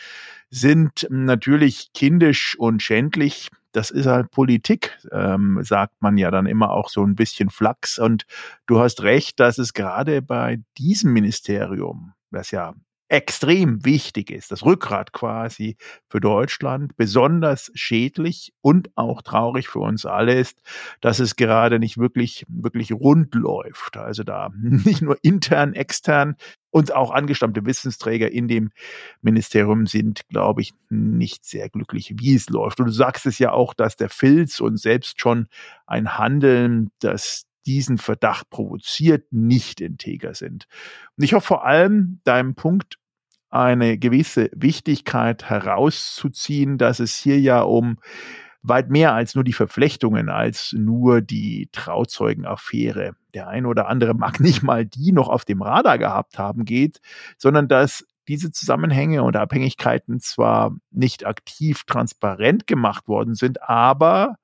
sind 0.49 1.07
natürlich 1.11 1.93
kindisch 1.93 2.57
und 2.59 2.83
schändlich. 2.83 3.51
Das 3.73 3.91
ist 3.91 4.07
halt 4.07 4.31
Politik, 4.31 4.99
ähm, 5.13 5.61
sagt 5.63 6.01
man 6.01 6.17
ja 6.17 6.31
dann 6.31 6.47
immer 6.47 6.71
auch 6.71 6.89
so 6.89 7.05
ein 7.05 7.15
bisschen 7.15 7.51
Flachs. 7.51 7.99
Und 7.99 8.25
du 8.67 8.81
hast 8.81 9.03
recht, 9.03 9.39
dass 9.39 9.59
es 9.59 9.75
gerade 9.75 10.23
bei 10.23 10.61
diesem 10.79 11.13
Ministerium, 11.13 12.15
das 12.31 12.51
ja 12.51 12.75
extrem 13.11 13.85
wichtig 13.85 14.31
ist, 14.31 14.53
das 14.53 14.65
Rückgrat 14.65 15.13
quasi 15.13 15.77
für 16.09 16.21
Deutschland, 16.21 16.97
besonders 16.97 17.73
schädlich 17.75 18.53
und 18.61 18.91
auch 18.95 19.21
traurig 19.23 19.69
für 19.69 19.81
uns 19.81 20.07
alle 20.07 20.35
ist, 20.35 20.63
dass 21.01 21.19
es 21.19 21.35
gerade 21.35 21.81
nicht 21.81 21.99
wirklich, 21.99 22.47
wirklich 22.49 22.93
rund 22.93 23.35
läuft. 23.35 23.97
Also 23.97 24.23
da 24.23 24.51
nicht 24.63 25.03
nur 25.03 25.19
intern, 25.23 25.75
extern 25.75 26.37
und 26.71 26.95
auch 26.95 27.11
angestammte 27.11 27.67
Wissensträger 27.67 28.31
in 28.31 28.47
dem 28.47 28.71
Ministerium 29.23 29.87
sind, 29.87 30.29
glaube 30.29 30.63
ich, 30.63 30.73
nicht 30.89 31.45
sehr 31.45 31.69
glücklich, 31.69 32.15
wie 32.17 32.37
es 32.37 32.49
läuft. 32.49 32.79
Und 32.79 32.87
du 32.87 32.93
sagst 32.93 33.27
es 33.27 33.41
ja 33.41 33.51
auch, 33.51 33.75
dass 33.75 33.97
der 33.97 34.09
Filz 34.09 34.61
und 34.61 34.79
selbst 34.79 35.21
schon 35.21 35.49
ein 35.85 36.17
Handeln, 36.17 36.93
das 37.01 37.45
diesen 37.67 37.99
Verdacht 37.99 38.49
provoziert, 38.51 39.33
nicht 39.33 39.81
integer 39.81 40.35
sind. 40.35 40.67
Und 41.17 41.25
ich 41.25 41.35
hoffe 41.35 41.47
vor 41.47 41.67
allem, 41.67 42.21
deinem 42.25 42.55
Punkt 42.55 43.00
eine 43.51 43.99
gewisse 43.99 44.51
Wichtigkeit 44.55 45.51
herauszuziehen, 45.51 46.79
dass 46.79 47.01
es 47.01 47.17
hier 47.17 47.41
ja 47.41 47.63
um 47.63 47.99
weit 48.63 48.91
mehr 48.91 49.15
als 49.15 49.35
nur 49.35 49.45
die 49.45 49.53
Verflechtungen, 49.53 50.29
als 50.29 50.73
nur 50.73 51.21
die 51.21 51.69
Trauzeugenaffäre. 51.73 53.15
Der 53.35 53.49
ein 53.49 53.67
oder 53.67 53.89
andere 53.89 54.15
mag 54.15 54.41
nicht 54.41 54.63
mal 54.63 54.87
die 54.87 55.13
noch 55.13 55.29
auf 55.29 55.45
dem 55.45 55.63
Radar 55.63 55.99
gehabt 55.99 56.39
haben 56.39 56.65
geht, 56.65 57.01
sondern 57.39 57.69
dass 57.69 58.07
diese 58.29 58.53
Zusammenhänge 58.53 59.23
und 59.25 59.37
Abhängigkeiten 59.37 60.21
zwar 60.21 60.77
nicht 60.91 61.27
aktiv 61.27 61.83
transparent 61.85 62.67
gemacht 62.67 63.09
worden 63.09 63.35
sind, 63.35 63.63
aber 63.69 64.37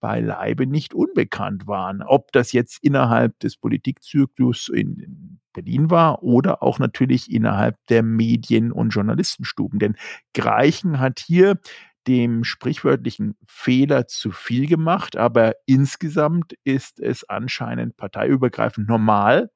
beileibe 0.00 0.66
nicht 0.66 0.92
unbekannt 0.92 1.66
waren. 1.66 2.02
Ob 2.02 2.32
das 2.32 2.52
jetzt 2.52 2.82
innerhalb 2.82 3.38
des 3.38 3.56
Politikzyklus 3.56 4.68
in 4.68 5.40
Berlin 5.52 5.90
war 5.90 6.22
oder 6.22 6.62
auch 6.62 6.78
natürlich 6.78 7.30
innerhalb 7.30 7.76
der 7.88 8.02
Medien- 8.02 8.72
und 8.72 8.90
Journalistenstuben. 8.90 9.78
Denn 9.78 9.96
Greichen 10.34 10.98
hat 10.98 11.20
hier 11.20 11.58
dem 12.06 12.44
sprichwörtlichen 12.44 13.36
Fehler 13.46 14.06
zu 14.08 14.32
viel 14.32 14.66
gemacht, 14.66 15.16
aber 15.16 15.54
insgesamt 15.66 16.54
ist 16.64 16.98
es 17.00 17.28
anscheinend 17.28 17.96
parteiübergreifend 17.96 18.88
normal, 18.88 19.50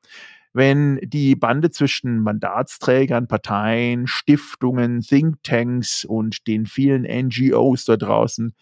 wenn 0.53 0.99
die 1.03 1.37
Bande 1.37 1.71
zwischen 1.71 2.21
Mandatsträgern, 2.21 3.29
Parteien, 3.29 4.07
Stiftungen, 4.07 5.01
Thinktanks 5.01 6.05
und 6.05 6.47
den 6.47 6.67
vielen 6.67 7.03
NGOs 7.03 7.85
da 7.85 7.97
draußen 7.97 8.55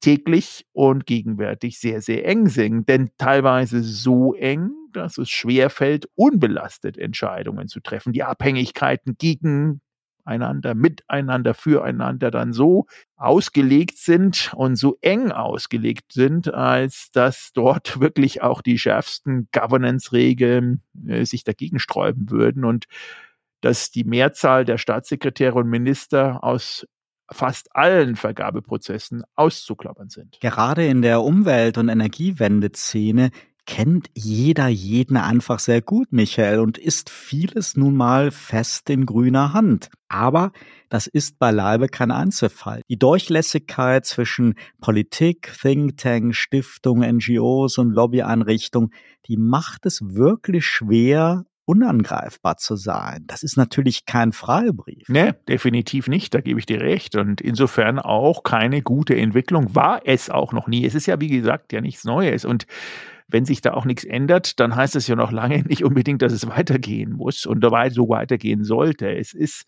täglich 0.00 0.66
und 0.72 1.06
gegenwärtig 1.06 1.78
sehr, 1.78 2.00
sehr 2.00 2.26
eng 2.26 2.48
sind. 2.48 2.88
Denn 2.88 3.10
teilweise 3.18 3.82
so 3.82 4.34
eng, 4.34 4.70
dass 4.96 5.18
es 5.18 5.30
schwerfällt, 5.30 6.08
unbelastet 6.14 6.98
Entscheidungen 6.98 7.68
zu 7.68 7.80
treffen. 7.80 8.12
Die 8.12 8.22
Abhängigkeiten 8.22 9.16
gegeneinander, 9.18 10.74
miteinander, 10.74 11.54
füreinander 11.54 12.30
dann 12.30 12.52
so 12.52 12.86
ausgelegt 13.16 13.98
sind 13.98 14.52
und 14.54 14.76
so 14.76 14.98
eng 15.00 15.32
ausgelegt 15.32 16.12
sind, 16.12 16.52
als 16.52 17.10
dass 17.12 17.50
dort 17.52 18.00
wirklich 18.00 18.42
auch 18.42 18.62
die 18.62 18.78
schärfsten 18.78 19.48
Governance-Regeln 19.52 20.82
äh, 21.06 21.24
sich 21.24 21.44
dagegen 21.44 21.78
sträuben 21.78 22.30
würden 22.30 22.64
und 22.64 22.86
dass 23.60 23.90
die 23.90 24.04
Mehrzahl 24.04 24.64
der 24.64 24.78
Staatssekretäre 24.78 25.58
und 25.58 25.68
Minister 25.68 26.44
aus 26.44 26.86
fast 27.30 27.74
allen 27.74 28.16
Vergabeprozessen 28.16 29.24
auszuklappern 29.34 30.08
sind. 30.08 30.38
Gerade 30.40 30.86
in 30.86 31.02
der 31.02 31.22
Umwelt- 31.22 31.78
und 31.78 31.88
Energiewendeszene 31.88 33.30
kennt 33.66 34.08
jeder 34.14 34.68
jeden 34.68 35.16
einfach 35.16 35.58
sehr 35.58 35.82
gut, 35.82 36.12
Michael, 36.12 36.60
und 36.60 36.78
ist 36.78 37.10
vieles 37.10 37.76
nun 37.76 37.96
mal 37.96 38.30
fest 38.30 38.88
in 38.88 39.04
grüner 39.06 39.52
Hand. 39.52 39.90
Aber 40.08 40.52
das 40.88 41.06
ist 41.06 41.38
beileibe 41.38 41.88
kein 41.88 42.10
Einzelfall. 42.10 42.82
Die 42.88 42.98
Durchlässigkeit 42.98 44.06
zwischen 44.06 44.54
Politik, 44.80 45.52
Thinktank, 45.60 46.34
Stiftung, 46.34 47.00
NGOs 47.00 47.78
und 47.78 47.90
Lobbyeinrichtungen, 47.90 48.90
die 49.26 49.36
macht 49.36 49.84
es 49.84 50.00
wirklich 50.02 50.64
schwer, 50.64 51.44
unangreifbar 51.66 52.56
zu 52.58 52.76
sein. 52.76 53.24
Das 53.26 53.42
ist 53.42 53.56
natürlich 53.56 54.06
kein 54.06 54.32
Freibrief. 54.32 55.08
Nee, 55.08 55.32
definitiv 55.48 56.06
nicht, 56.06 56.32
da 56.32 56.40
gebe 56.40 56.60
ich 56.60 56.66
dir 56.66 56.80
recht. 56.80 57.16
Und 57.16 57.40
insofern 57.40 57.98
auch 57.98 58.44
keine 58.44 58.82
gute 58.82 59.16
Entwicklung, 59.16 59.74
war 59.74 60.00
es 60.04 60.30
auch 60.30 60.52
noch 60.52 60.68
nie. 60.68 60.86
Es 60.86 60.94
ist 60.94 61.06
ja, 61.06 61.20
wie 61.20 61.28
gesagt, 61.28 61.72
ja 61.72 61.80
nichts 61.80 62.04
Neues. 62.04 62.44
Und 62.44 62.66
wenn 63.28 63.44
sich 63.44 63.60
da 63.60 63.74
auch 63.74 63.84
nichts 63.84 64.04
ändert, 64.04 64.60
dann 64.60 64.76
heißt 64.76 64.96
es 64.96 65.06
ja 65.06 65.16
noch 65.16 65.32
lange 65.32 65.62
nicht 65.62 65.84
unbedingt, 65.84 66.22
dass 66.22 66.32
es 66.32 66.48
weitergehen 66.48 67.12
muss 67.12 67.46
und 67.46 67.60
dabei 67.60 67.90
so 67.90 68.08
weitergehen 68.08 68.64
sollte. 68.64 69.10
Es 69.10 69.34
ist 69.34 69.64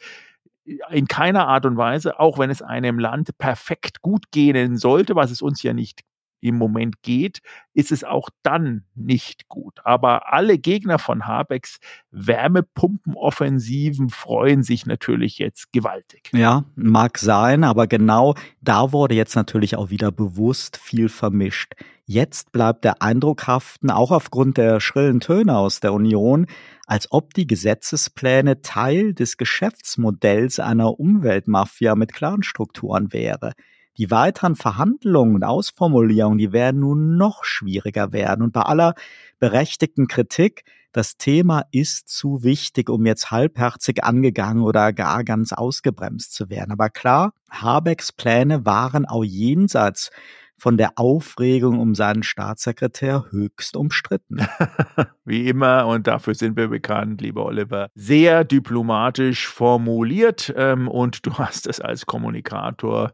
in 0.90 1.06
keiner 1.06 1.48
Art 1.48 1.66
und 1.66 1.76
Weise, 1.76 2.20
auch 2.20 2.38
wenn 2.38 2.50
es 2.50 2.62
einem 2.62 2.98
Land 2.98 3.36
perfekt 3.38 4.02
gut 4.02 4.30
gehen 4.30 4.76
sollte, 4.76 5.14
was 5.14 5.30
es 5.30 5.40
uns 5.42 5.62
ja 5.62 5.72
nicht 5.72 6.02
im 6.40 6.56
Moment 6.56 7.02
geht, 7.02 7.40
ist 7.74 7.90
es 7.90 8.04
auch 8.04 8.30
dann 8.42 8.84
nicht 8.94 9.48
gut. 9.48 9.80
Aber 9.84 10.32
alle 10.32 10.58
Gegner 10.58 11.00
von 11.00 11.26
Habecks 11.26 11.78
Wärmepumpenoffensiven 12.10 14.08
freuen 14.10 14.62
sich 14.62 14.86
natürlich 14.86 15.38
jetzt 15.38 15.72
gewaltig. 15.72 16.30
Ja, 16.32 16.64
mag 16.76 17.18
sein, 17.18 17.64
aber 17.64 17.88
genau 17.88 18.34
da 18.60 18.92
wurde 18.92 19.14
jetzt 19.14 19.34
natürlich 19.34 19.74
auch 19.76 19.90
wieder 19.90 20.12
bewusst 20.12 20.76
viel 20.76 21.08
vermischt. 21.08 21.74
Jetzt 22.10 22.52
bleibt 22.52 22.84
der 22.84 23.02
Eindruck 23.02 23.46
haften, 23.46 23.90
auch 23.90 24.12
aufgrund 24.12 24.56
der 24.56 24.80
schrillen 24.80 25.20
Töne 25.20 25.58
aus 25.58 25.80
der 25.80 25.92
Union, 25.92 26.46
als 26.86 27.12
ob 27.12 27.34
die 27.34 27.46
Gesetzespläne 27.46 28.62
Teil 28.62 29.12
des 29.12 29.36
Geschäftsmodells 29.36 30.58
einer 30.58 30.98
Umweltmafia 30.98 31.96
mit 31.96 32.14
Clanstrukturen 32.14 33.12
wäre. 33.12 33.52
Die 33.98 34.10
weiteren 34.10 34.56
Verhandlungen 34.56 35.34
und 35.34 35.44
Ausformulierungen, 35.44 36.38
die 36.38 36.50
werden 36.50 36.80
nun 36.80 37.18
noch 37.18 37.44
schwieriger 37.44 38.10
werden. 38.10 38.40
Und 38.40 38.54
bei 38.54 38.62
aller 38.62 38.94
berechtigten 39.38 40.08
Kritik, 40.08 40.64
das 40.92 41.18
Thema 41.18 41.64
ist 41.72 42.08
zu 42.08 42.42
wichtig, 42.42 42.88
um 42.88 43.04
jetzt 43.04 43.30
halbherzig 43.30 44.02
angegangen 44.02 44.62
oder 44.62 44.94
gar 44.94 45.24
ganz 45.24 45.52
ausgebremst 45.52 46.32
zu 46.32 46.48
werden. 46.48 46.72
Aber 46.72 46.88
klar, 46.88 47.34
Habecks 47.50 48.12
Pläne 48.12 48.64
waren 48.64 49.04
auch 49.04 49.24
jenseits 49.24 50.10
von 50.58 50.76
der 50.76 50.92
Aufregung 50.96 51.78
um 51.78 51.94
seinen 51.94 52.22
Staatssekretär 52.22 53.26
höchst 53.30 53.76
umstritten. 53.76 54.38
Wie 55.24 55.48
immer, 55.48 55.86
und 55.86 56.06
dafür 56.06 56.34
sind 56.34 56.56
wir 56.56 56.68
bekannt, 56.68 57.20
lieber 57.20 57.46
Oliver, 57.46 57.88
sehr 57.94 58.44
diplomatisch 58.44 59.46
formuliert. 59.46 60.52
Ähm, 60.56 60.88
und 60.88 61.24
du 61.24 61.34
hast 61.34 61.66
es 61.66 61.80
als 61.80 62.06
Kommunikator 62.06 63.12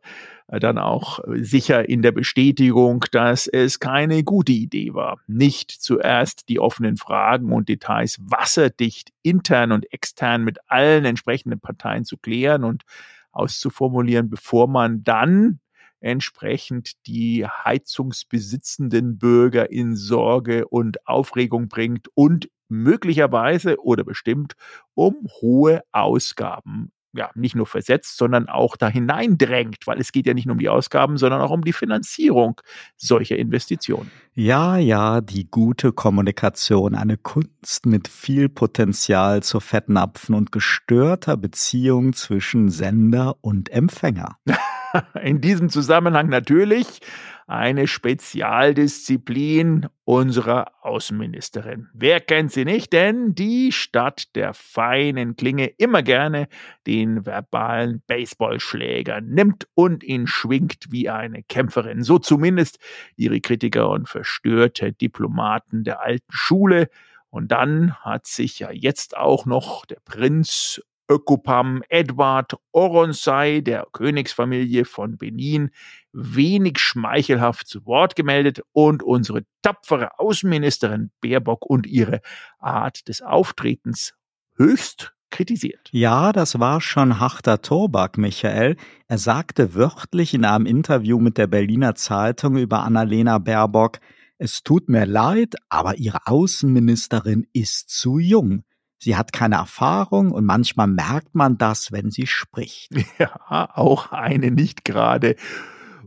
äh, 0.48 0.58
dann 0.58 0.78
auch 0.78 1.20
sicher 1.34 1.88
in 1.88 2.02
der 2.02 2.12
Bestätigung, 2.12 3.04
dass 3.12 3.46
es 3.46 3.78
keine 3.78 4.24
gute 4.24 4.52
Idee 4.52 4.94
war, 4.94 5.18
nicht 5.26 5.70
zuerst 5.70 6.48
die 6.48 6.60
offenen 6.60 6.96
Fragen 6.96 7.52
und 7.52 7.68
Details 7.68 8.18
wasserdicht 8.20 9.10
intern 9.22 9.72
und 9.72 9.92
extern 9.92 10.44
mit 10.44 10.58
allen 10.66 11.04
entsprechenden 11.04 11.60
Parteien 11.60 12.04
zu 12.04 12.16
klären 12.16 12.64
und 12.64 12.84
auszuformulieren, 13.32 14.30
bevor 14.30 14.68
man 14.68 15.02
dann 15.02 15.58
entsprechend 16.04 16.92
die 17.06 17.46
heizungsbesitzenden 17.46 19.18
Bürger 19.18 19.70
in 19.72 19.96
Sorge 19.96 20.68
und 20.68 21.06
Aufregung 21.06 21.68
bringt 21.68 22.08
und 22.14 22.48
möglicherweise 22.68 23.82
oder 23.82 24.04
bestimmt 24.04 24.54
um 24.94 25.26
hohe 25.40 25.82
Ausgaben 25.92 26.92
ja, 27.16 27.30
nicht 27.34 27.54
nur 27.54 27.66
versetzt, 27.66 28.16
sondern 28.16 28.48
auch 28.48 28.76
da 28.76 28.88
hineindrängt, 28.88 29.86
weil 29.86 30.00
es 30.00 30.10
geht 30.10 30.26
ja 30.26 30.34
nicht 30.34 30.46
nur 30.46 30.54
um 30.54 30.58
die 30.58 30.68
Ausgaben, 30.68 31.16
sondern 31.16 31.40
auch 31.40 31.50
um 31.50 31.62
die 31.62 31.72
Finanzierung 31.72 32.60
solcher 32.96 33.36
Investitionen. 33.36 34.10
Ja, 34.34 34.76
ja, 34.76 35.20
die 35.20 35.48
gute 35.48 35.92
Kommunikation, 35.92 36.94
eine 36.94 37.16
Kunst 37.16 37.86
mit 37.86 38.08
viel 38.08 38.48
Potenzial 38.48 39.42
zur 39.44 39.60
Fettnapfen 39.60 40.34
und 40.34 40.50
gestörter 40.50 41.36
Beziehung 41.36 42.14
zwischen 42.14 42.68
Sender 42.68 43.36
und 43.40 43.70
Empfänger. 43.70 44.36
In 45.22 45.40
diesem 45.40 45.70
Zusammenhang 45.70 46.28
natürlich 46.28 47.00
eine 47.46 47.86
Spezialdisziplin 47.86 49.86
unserer 50.04 50.72
Außenministerin. 50.82 51.88
Wer 51.92 52.20
kennt 52.20 52.52
sie 52.52 52.64
nicht? 52.64 52.92
Denn 52.94 53.34
die 53.34 53.70
statt 53.70 54.34
der 54.34 54.54
feinen 54.54 55.36
Klinge 55.36 55.66
immer 55.66 56.02
gerne 56.02 56.48
den 56.86 57.26
verbalen 57.26 58.02
Baseballschläger 58.06 59.20
nimmt 59.20 59.68
und 59.74 60.02
ihn 60.02 60.26
schwingt 60.26 60.86
wie 60.90 61.10
eine 61.10 61.42
Kämpferin. 61.42 62.02
So 62.02 62.18
zumindest 62.18 62.78
ihre 63.16 63.40
Kritiker 63.40 63.90
und 63.90 64.08
verstörte 64.08 64.92
Diplomaten 64.92 65.84
der 65.84 66.00
alten 66.00 66.32
Schule. 66.32 66.88
Und 67.28 67.52
dann 67.52 67.94
hat 67.96 68.26
sich 68.26 68.60
ja 68.60 68.70
jetzt 68.70 69.16
auch 69.16 69.44
noch 69.44 69.84
der 69.84 69.98
Prinz 70.04 70.80
Ökopam 71.08 71.82
Edward 71.88 72.56
Oronsai 72.72 73.60
der 73.60 73.86
Königsfamilie 73.92 74.84
von 74.84 75.18
Benin 75.18 75.70
wenig 76.12 76.78
schmeichelhaft 76.78 77.66
zu 77.66 77.84
Wort 77.86 78.16
gemeldet 78.16 78.62
und 78.72 79.02
unsere 79.02 79.44
tapfere 79.62 80.18
Außenministerin 80.18 81.10
Baerbock 81.20 81.66
und 81.66 81.86
ihre 81.86 82.20
Art 82.58 83.08
des 83.08 83.20
Auftretens 83.22 84.14
höchst 84.56 85.14
kritisiert. 85.30 85.88
Ja, 85.90 86.32
das 86.32 86.60
war 86.60 86.80
schon 86.80 87.18
harter 87.18 87.60
Tobak, 87.60 88.18
Michael. 88.18 88.76
Er 89.08 89.18
sagte 89.18 89.74
wörtlich 89.74 90.32
in 90.32 90.44
einem 90.44 90.64
Interview 90.64 91.18
mit 91.18 91.38
der 91.38 91.48
Berliner 91.48 91.96
Zeitung 91.96 92.56
über 92.56 92.84
Annalena 92.84 93.38
Baerbock, 93.38 93.98
es 94.38 94.62
tut 94.62 94.88
mir 94.88 95.06
leid, 95.06 95.54
aber 95.68 95.96
ihre 95.96 96.26
Außenministerin 96.26 97.46
ist 97.52 97.90
zu 97.90 98.18
jung. 98.18 98.64
Sie 98.98 99.16
hat 99.16 99.32
keine 99.32 99.56
Erfahrung 99.56 100.30
und 100.30 100.44
manchmal 100.44 100.86
merkt 100.86 101.34
man 101.34 101.58
das, 101.58 101.92
wenn 101.92 102.10
sie 102.10 102.26
spricht. 102.26 102.92
Ja, 103.18 103.70
auch 103.74 104.12
eine 104.12 104.50
nicht 104.50 104.84
gerade 104.84 105.36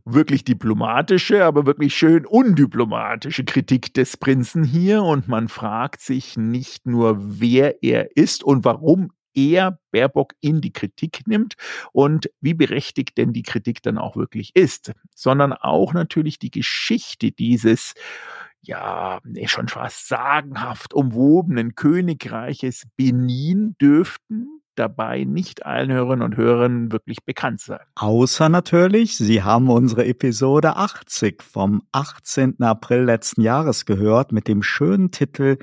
wirklich 0.04 0.44
diplomatische, 0.44 1.46
aber 1.46 1.66
wirklich 1.66 1.96
schön 1.96 2.26
undiplomatische 2.26 3.44
Kritik 3.44 3.94
des 3.94 4.18
Prinzen 4.18 4.64
hier 4.64 5.04
und 5.04 5.28
man 5.28 5.48
fragt 5.48 6.02
sich 6.02 6.38
nicht 6.38 6.86
nur, 6.86 7.18
wer 7.20 7.84
er 7.84 8.16
ist 8.16 8.44
und 8.44 8.66
warum 8.66 9.12
er 9.34 9.80
Baerbock 9.92 10.34
in 10.42 10.62
die 10.62 10.74
Kritik 10.74 11.28
nimmt 11.28 11.56
und 11.94 12.30
wie 12.42 12.56
berechtigt 12.56 13.18
denn 13.18 13.34
die 13.34 13.44
Kritik 13.44 13.84
dann 13.84 13.98
auch 13.98 14.16
wirklich 14.16 14.56
ist, 14.56 14.94
sondern 15.14 15.54
auch 15.54 15.94
natürlich 15.94 16.40
die 16.40 16.52
Geschichte 16.52 17.32
dieses 17.32 17.94
ja, 18.62 19.20
schon 19.46 19.68
fast 19.68 20.08
sagenhaft 20.08 20.94
umwobenen 20.94 21.76
Königreiches 21.76 22.84
Benin 22.96 23.76
dürften 23.80 24.62
dabei 24.78 25.24
nicht 25.24 25.66
allen 25.66 25.92
Hörerinnen 25.92 26.24
und 26.24 26.38
Hörern 26.38 26.92
wirklich 26.92 27.24
bekannt 27.26 27.60
sein. 27.60 27.80
Außer 27.96 28.50
natürlich, 28.50 29.18
Sie 29.18 29.44
haben 29.44 29.70
unsere 29.70 30.06
Episode 30.06 30.76
80 30.76 31.42
vom 31.42 31.82
18. 31.92 32.62
April 32.62 33.04
letzten 33.04 33.42
Jahres 33.42 33.86
gehört 33.86 34.32
mit 34.32 34.48
dem 34.48 34.64
schönen 34.64 35.12
Titel 35.12 35.58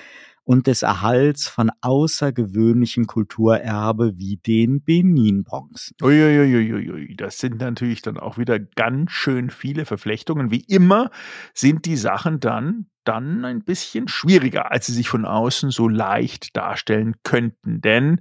und 0.44 0.68
des 0.68 0.82
Erhalts 0.82 1.48
von 1.48 1.72
außergewöhnlichem 1.82 3.08
Kulturerbe 3.08 4.14
wie 4.18 4.38
den 4.38 4.82
Benin-Bronzen. 4.82 5.96
Uiuiuiui, 6.02 7.16
das 7.16 7.38
sind 7.38 7.60
natürlich 7.60 8.02
dann 8.02 8.18
auch 8.18 8.38
wieder 8.38 8.60
ganz 8.60 9.12
schön 9.12 9.50
viele 9.50 9.86
Verflechtungen. 9.86 10.52
Wie 10.52 10.66
immer 10.68 11.12
sind 11.54 11.86
die 11.86 11.98
Sachen 11.98 12.40
dann 12.40 12.88
dann 13.04 13.44
ein 13.46 13.64
bisschen 13.64 14.08
schwieriger, 14.08 14.72
als 14.72 14.86
sie 14.86 14.94
sich 14.94 15.10
von 15.10 15.26
außen 15.26 15.72
so 15.72 15.88
leicht 15.88 16.56
darstellen 16.56 17.16
könnten, 17.24 17.82
denn 17.82 18.20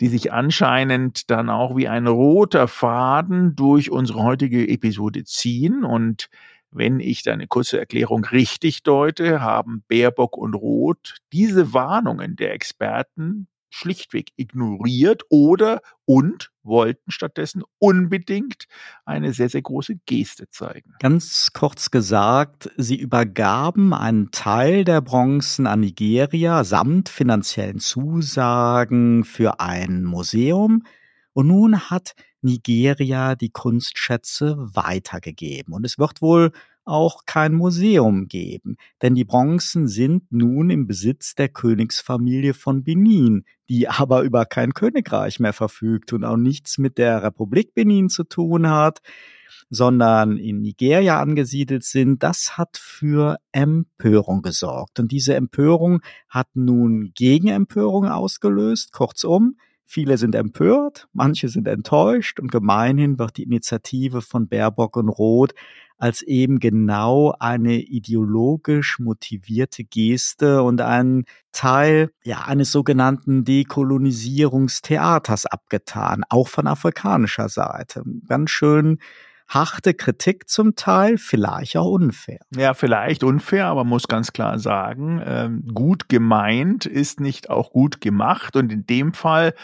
die 0.00 0.08
sich 0.08 0.32
anscheinend 0.32 1.30
dann 1.30 1.48
auch 1.48 1.76
wie 1.76 1.88
ein 1.88 2.06
roter 2.06 2.68
Faden 2.68 3.56
durch 3.56 3.90
unsere 3.90 4.22
heutige 4.22 4.68
Episode 4.68 5.24
ziehen 5.24 5.84
und 5.84 6.28
wenn 6.70 7.00
ich 7.00 7.22
deine 7.22 7.46
kurze 7.46 7.78
Erklärung 7.78 8.24
richtig 8.24 8.82
deute, 8.82 9.40
haben 9.40 9.84
Baerbock 9.88 10.36
und 10.36 10.54
Roth 10.54 11.16
diese 11.32 11.72
Warnungen 11.72 12.36
der 12.36 12.52
Experten 12.52 13.48
schlichtweg 13.70 14.30
ignoriert 14.36 15.22
oder 15.28 15.80
und 16.04 16.50
wollten 16.62 17.10
stattdessen 17.10 17.62
unbedingt 17.78 18.66
eine 19.04 19.32
sehr, 19.32 19.48
sehr 19.48 19.62
große 19.62 19.96
Geste 20.06 20.48
zeigen. 20.50 20.94
Ganz 21.00 21.52
kurz 21.52 21.90
gesagt, 21.90 22.70
sie 22.76 22.96
übergaben 22.96 23.92
einen 23.92 24.30
Teil 24.30 24.84
der 24.84 25.00
Bronzen 25.00 25.66
an 25.66 25.80
Nigeria 25.80 26.64
samt 26.64 27.08
finanziellen 27.08 27.78
Zusagen 27.78 29.24
für 29.24 29.60
ein 29.60 30.04
Museum. 30.04 30.82
Und 31.32 31.48
nun 31.48 31.90
hat 31.90 32.14
Nigeria 32.42 33.34
die 33.34 33.50
Kunstschätze 33.50 34.56
weitergegeben. 34.58 35.74
Und 35.74 35.84
es 35.84 35.98
wird 35.98 36.22
wohl 36.22 36.52
auch 36.84 37.26
kein 37.26 37.54
Museum 37.54 38.28
geben, 38.28 38.76
denn 39.02 39.14
die 39.14 39.26
Bronzen 39.26 39.88
sind 39.88 40.32
nun 40.32 40.70
im 40.70 40.86
Besitz 40.86 41.34
der 41.34 41.50
Königsfamilie 41.50 42.54
von 42.54 42.82
Benin, 42.82 43.44
die 43.68 43.88
aber 43.88 44.22
über 44.22 44.46
kein 44.46 44.72
Königreich 44.72 45.38
mehr 45.38 45.52
verfügt 45.52 46.14
und 46.14 46.24
auch 46.24 46.38
nichts 46.38 46.78
mit 46.78 46.96
der 46.96 47.22
Republik 47.22 47.74
Benin 47.74 48.08
zu 48.08 48.24
tun 48.24 48.70
hat, 48.70 49.00
sondern 49.70 50.38
in 50.38 50.62
Nigeria 50.62 51.20
angesiedelt 51.20 51.84
sind, 51.84 52.22
das 52.22 52.56
hat 52.56 52.78
für 52.78 53.36
Empörung 53.52 54.40
gesorgt. 54.40 54.98
Und 54.98 55.12
diese 55.12 55.34
Empörung 55.34 56.00
hat 56.28 56.48
nun 56.54 57.12
Gegenempörung 57.14 58.06
ausgelöst. 58.06 58.92
Kurzum, 58.92 59.56
Viele 59.90 60.18
sind 60.18 60.34
empört, 60.34 61.08
manche 61.14 61.48
sind 61.48 61.66
enttäuscht 61.66 62.40
und 62.40 62.52
gemeinhin 62.52 63.18
wird 63.18 63.38
die 63.38 63.44
Initiative 63.44 64.20
von 64.20 64.46
Baerbock 64.46 64.98
und 64.98 65.08
Roth 65.08 65.54
als 65.96 66.20
eben 66.20 66.58
genau 66.58 67.34
eine 67.40 67.80
ideologisch 67.80 68.98
motivierte 68.98 69.84
Geste 69.84 70.62
und 70.62 70.82
ein 70.82 71.24
Teil 71.52 72.10
ja, 72.22 72.42
eines 72.42 72.70
sogenannten 72.70 73.44
Dekolonisierungstheaters 73.44 75.46
abgetan, 75.46 76.22
auch 76.28 76.48
von 76.48 76.66
afrikanischer 76.66 77.48
Seite. 77.48 78.02
Ganz 78.28 78.50
schön 78.50 78.98
harte 79.48 79.94
Kritik 79.94 80.48
zum 80.48 80.76
Teil, 80.76 81.18
vielleicht 81.18 81.76
auch 81.76 81.90
unfair. 81.90 82.40
Ja, 82.54 82.74
vielleicht 82.74 83.24
unfair, 83.24 83.66
aber 83.66 83.84
muss 83.84 84.06
ganz 84.06 84.32
klar 84.32 84.58
sagen, 84.58 85.22
ähm, 85.24 85.64
gut 85.74 86.08
gemeint 86.08 86.86
ist 86.86 87.20
nicht 87.20 87.48
auch 87.50 87.72
gut 87.72 88.00
gemacht 88.00 88.56
und 88.56 88.70
in 88.70 88.86
dem 88.86 89.14
Fall 89.14 89.54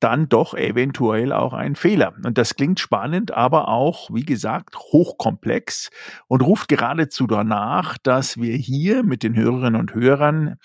dann 0.00 0.28
doch 0.28 0.54
eventuell 0.54 1.32
auch 1.32 1.52
ein 1.52 1.74
Fehler. 1.74 2.14
Und 2.24 2.38
das 2.38 2.54
klingt 2.54 2.80
spannend, 2.80 3.32
aber 3.32 3.68
auch, 3.68 4.10
wie 4.12 4.24
gesagt, 4.24 4.76
hochkomplex 4.76 5.90
und 6.28 6.40
ruft 6.40 6.68
geradezu 6.68 7.26
danach, 7.26 7.98
dass 7.98 8.40
wir 8.40 8.56
hier 8.56 9.02
mit 9.02 9.22
den 9.22 9.34
Hörerinnen 9.34 9.80
und 9.80 9.94
Hörern 9.94 10.56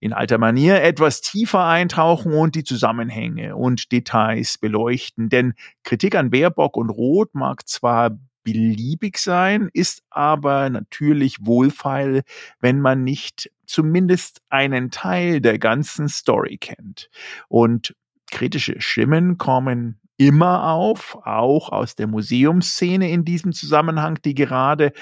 in 0.00 0.12
alter 0.14 0.38
Manier 0.38 0.82
etwas 0.82 1.20
tiefer 1.20 1.64
eintauchen 1.64 2.32
und 2.32 2.54
die 2.54 2.64
Zusammenhänge 2.64 3.54
und 3.54 3.92
Details 3.92 4.58
beleuchten. 4.58 5.28
Denn 5.28 5.54
Kritik 5.84 6.14
an 6.16 6.30
Baerbock 6.30 6.76
und 6.76 6.90
Roth 6.90 7.34
mag 7.34 7.68
zwar 7.68 8.18
beliebig 8.42 9.18
sein, 9.18 9.68
ist 9.74 10.02
aber 10.08 10.70
natürlich 10.70 11.36
wohlfeil, 11.40 12.22
wenn 12.60 12.80
man 12.80 13.04
nicht 13.04 13.50
zumindest 13.66 14.40
einen 14.48 14.90
Teil 14.90 15.40
der 15.42 15.58
ganzen 15.58 16.08
Story 16.08 16.56
kennt. 16.56 17.10
Und 17.48 17.94
kritische 18.30 18.80
Stimmen 18.80 19.36
kommen 19.36 20.00
immer 20.16 20.70
auf, 20.70 21.18
auch 21.24 21.70
aus 21.70 21.94
der 21.94 22.06
Museumsszene 22.06 23.10
in 23.10 23.24
diesem 23.24 23.52
Zusammenhang, 23.52 24.18
die 24.22 24.34
gerade 24.34 24.92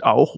auch 0.00 0.36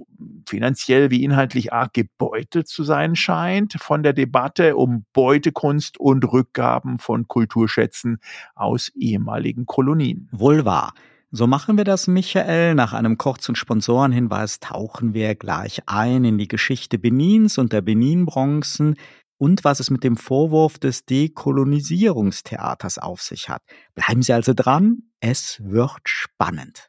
finanziell 0.48 1.10
wie 1.10 1.24
inhaltlich 1.24 1.72
arg 1.72 1.92
gebeutelt 1.94 2.68
zu 2.68 2.84
sein 2.84 3.16
scheint 3.16 3.74
von 3.74 4.02
der 4.02 4.12
Debatte 4.12 4.76
um 4.76 5.04
Beutekunst 5.12 5.98
und 5.98 6.24
Rückgaben 6.24 6.98
von 6.98 7.28
Kulturschätzen 7.28 8.18
aus 8.54 8.90
ehemaligen 8.94 9.66
Kolonien. 9.66 10.28
Wohl 10.32 10.64
wahr. 10.64 10.92
So 11.30 11.48
machen 11.48 11.76
wir 11.76 11.84
das, 11.84 12.06
Michael. 12.06 12.74
Nach 12.76 12.92
einem 12.92 13.18
kurzen 13.18 13.56
Sponsorenhinweis 13.56 14.60
tauchen 14.60 15.14
wir 15.14 15.34
gleich 15.34 15.82
ein 15.86 16.24
in 16.24 16.38
die 16.38 16.46
Geschichte 16.46 16.96
Benins 16.96 17.58
und 17.58 17.72
der 17.72 17.80
Benin-Bronzen 17.80 18.94
und 19.36 19.64
was 19.64 19.80
es 19.80 19.90
mit 19.90 20.04
dem 20.04 20.16
Vorwurf 20.16 20.78
des 20.78 21.06
Dekolonisierungstheaters 21.06 22.98
auf 22.98 23.20
sich 23.20 23.48
hat. 23.48 23.62
Bleiben 23.96 24.22
Sie 24.22 24.32
also 24.32 24.54
dran, 24.54 25.02
es 25.18 25.60
wird 25.64 26.02
spannend. 26.04 26.88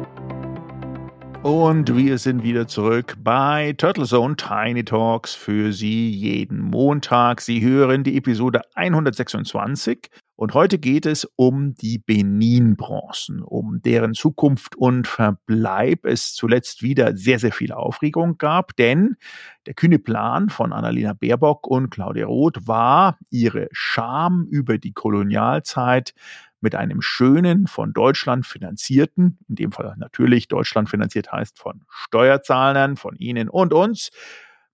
Und 1.43 1.97
wir 1.97 2.19
sind 2.19 2.43
wieder 2.43 2.67
zurück 2.67 3.15
bei 3.19 3.73
Turtle 3.75 4.05
Zone 4.05 4.35
Tiny 4.35 4.85
Talks 4.85 5.33
für 5.33 5.73
Sie 5.73 6.11
jeden 6.11 6.59
Montag. 6.59 7.41
Sie 7.41 7.61
hören 7.61 8.03
die 8.03 8.15
Episode 8.15 8.61
126 8.75 10.11
und 10.35 10.53
heute 10.53 10.77
geht 10.77 11.07
es 11.07 11.25
um 11.35 11.73
die 11.73 11.97
Benin-Bronzen, 11.97 13.41
um 13.41 13.81
deren 13.81 14.13
Zukunft 14.13 14.75
und 14.75 15.07
Verbleib 15.07 16.05
es 16.05 16.35
zuletzt 16.35 16.83
wieder 16.83 17.17
sehr, 17.17 17.39
sehr 17.39 17.51
viel 17.51 17.71
Aufregung 17.71 18.37
gab, 18.37 18.75
denn 18.75 19.15
der 19.65 19.73
kühne 19.73 19.97
Plan 19.97 20.49
von 20.49 20.73
Annalena 20.73 21.13
Baerbock 21.13 21.65
und 21.65 21.89
Claudia 21.89 22.27
Roth 22.27 22.67
war, 22.67 23.17
ihre 23.31 23.67
Scham 23.71 24.45
über 24.49 24.77
die 24.77 24.93
Kolonialzeit 24.93 26.13
mit 26.61 26.75
einem 26.75 27.01
schönen, 27.01 27.67
von 27.67 27.93
Deutschland 27.93 28.45
finanzierten, 28.45 29.39
in 29.49 29.55
dem 29.55 29.71
Fall 29.71 29.95
natürlich 29.97 30.47
Deutschland 30.47 30.89
finanziert 30.89 31.31
heißt 31.31 31.59
von 31.59 31.83
Steuerzahlern, 31.89 32.97
von 32.97 33.15
Ihnen 33.17 33.49
und 33.49 33.73
uns, 33.73 34.11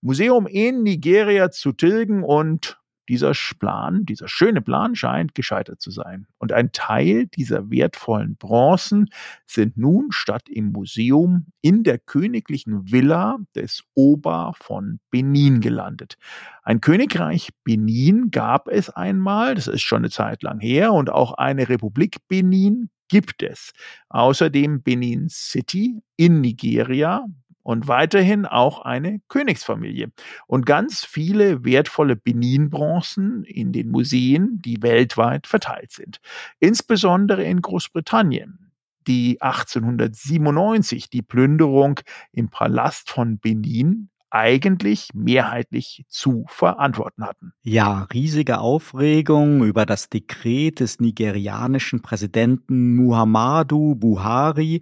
Museum 0.00 0.46
in 0.46 0.82
Nigeria 0.82 1.50
zu 1.50 1.72
tilgen 1.72 2.22
und 2.22 2.77
dieser 3.08 3.32
Plan, 3.58 4.04
dieser 4.04 4.28
schöne 4.28 4.60
Plan 4.60 4.94
scheint 4.94 5.34
gescheitert 5.34 5.80
zu 5.80 5.90
sein. 5.90 6.26
Und 6.38 6.52
ein 6.52 6.72
Teil 6.72 7.26
dieser 7.26 7.70
wertvollen 7.70 8.36
Bronzen 8.36 9.08
sind 9.46 9.76
nun 9.76 10.12
statt 10.12 10.48
im 10.48 10.72
Museum 10.72 11.46
in 11.60 11.82
der 11.82 11.98
königlichen 11.98 12.90
Villa 12.90 13.38
des 13.54 13.82
Ober 13.94 14.52
von 14.60 15.00
Benin 15.10 15.60
gelandet. 15.60 16.16
Ein 16.62 16.80
Königreich 16.80 17.50
Benin 17.64 18.30
gab 18.30 18.68
es 18.68 18.90
einmal, 18.90 19.54
das 19.54 19.66
ist 19.66 19.82
schon 19.82 19.98
eine 19.98 20.10
Zeit 20.10 20.42
lang 20.42 20.60
her, 20.60 20.92
und 20.92 21.10
auch 21.10 21.32
eine 21.32 21.68
Republik 21.68 22.18
Benin 22.28 22.90
gibt 23.08 23.42
es. 23.42 23.72
Außerdem 24.10 24.82
Benin 24.82 25.28
City 25.30 26.02
in 26.16 26.40
Nigeria, 26.40 27.24
und 27.68 27.86
weiterhin 27.86 28.46
auch 28.46 28.80
eine 28.80 29.20
Königsfamilie. 29.28 30.10
Und 30.46 30.64
ganz 30.64 31.04
viele 31.04 31.66
wertvolle 31.66 32.16
Benin-Bronzen 32.16 33.44
in 33.44 33.72
den 33.72 33.90
Museen, 33.90 34.58
die 34.64 34.82
weltweit 34.82 35.46
verteilt 35.46 35.92
sind. 35.92 36.18
Insbesondere 36.60 37.44
in 37.44 37.60
Großbritannien 37.60 38.72
die 39.06 39.42
1897 39.42 41.10
die 41.10 41.20
Plünderung 41.20 42.00
im 42.32 42.48
Palast 42.48 43.10
von 43.10 43.38
Benin 43.38 44.08
eigentlich 44.30 45.10
mehrheitlich 45.12 46.06
zu 46.08 46.46
verantworten 46.48 47.24
hatten. 47.24 47.52
Ja, 47.62 48.04
riesige 48.14 48.60
Aufregung 48.60 49.62
über 49.62 49.84
das 49.84 50.08
Dekret 50.08 50.80
des 50.80 51.00
nigerianischen 51.00 52.00
Präsidenten 52.00 52.96
Muhammadu 52.96 53.94
Buhari, 53.94 54.80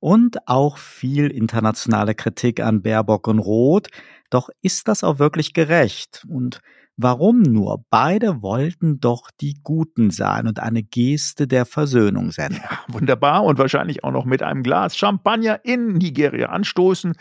und 0.00 0.48
auch 0.48 0.78
viel 0.78 1.28
internationale 1.28 2.14
Kritik 2.14 2.60
an 2.60 2.82
Baerbock 2.82 3.28
und 3.28 3.38
Roth. 3.38 3.88
Doch 4.30 4.48
ist 4.62 4.88
das 4.88 5.04
auch 5.04 5.18
wirklich 5.18 5.52
gerecht? 5.52 6.24
Und 6.28 6.60
warum 6.96 7.42
nur? 7.42 7.84
Beide 7.90 8.42
wollten 8.42 9.00
doch 9.00 9.30
die 9.40 9.54
Guten 9.62 10.10
sein 10.10 10.46
und 10.46 10.60
eine 10.60 10.82
Geste 10.82 11.46
der 11.46 11.66
Versöhnung 11.66 12.32
senden. 12.32 12.60
Ja, 12.62 12.80
wunderbar 12.88 13.44
und 13.44 13.58
wahrscheinlich 13.58 14.04
auch 14.04 14.10
noch 14.12 14.24
mit 14.24 14.42
einem 14.42 14.62
Glas 14.62 14.96
Champagner 14.96 15.60
in 15.64 15.94
Nigeria 15.94 16.48
anstoßen. 16.48 17.14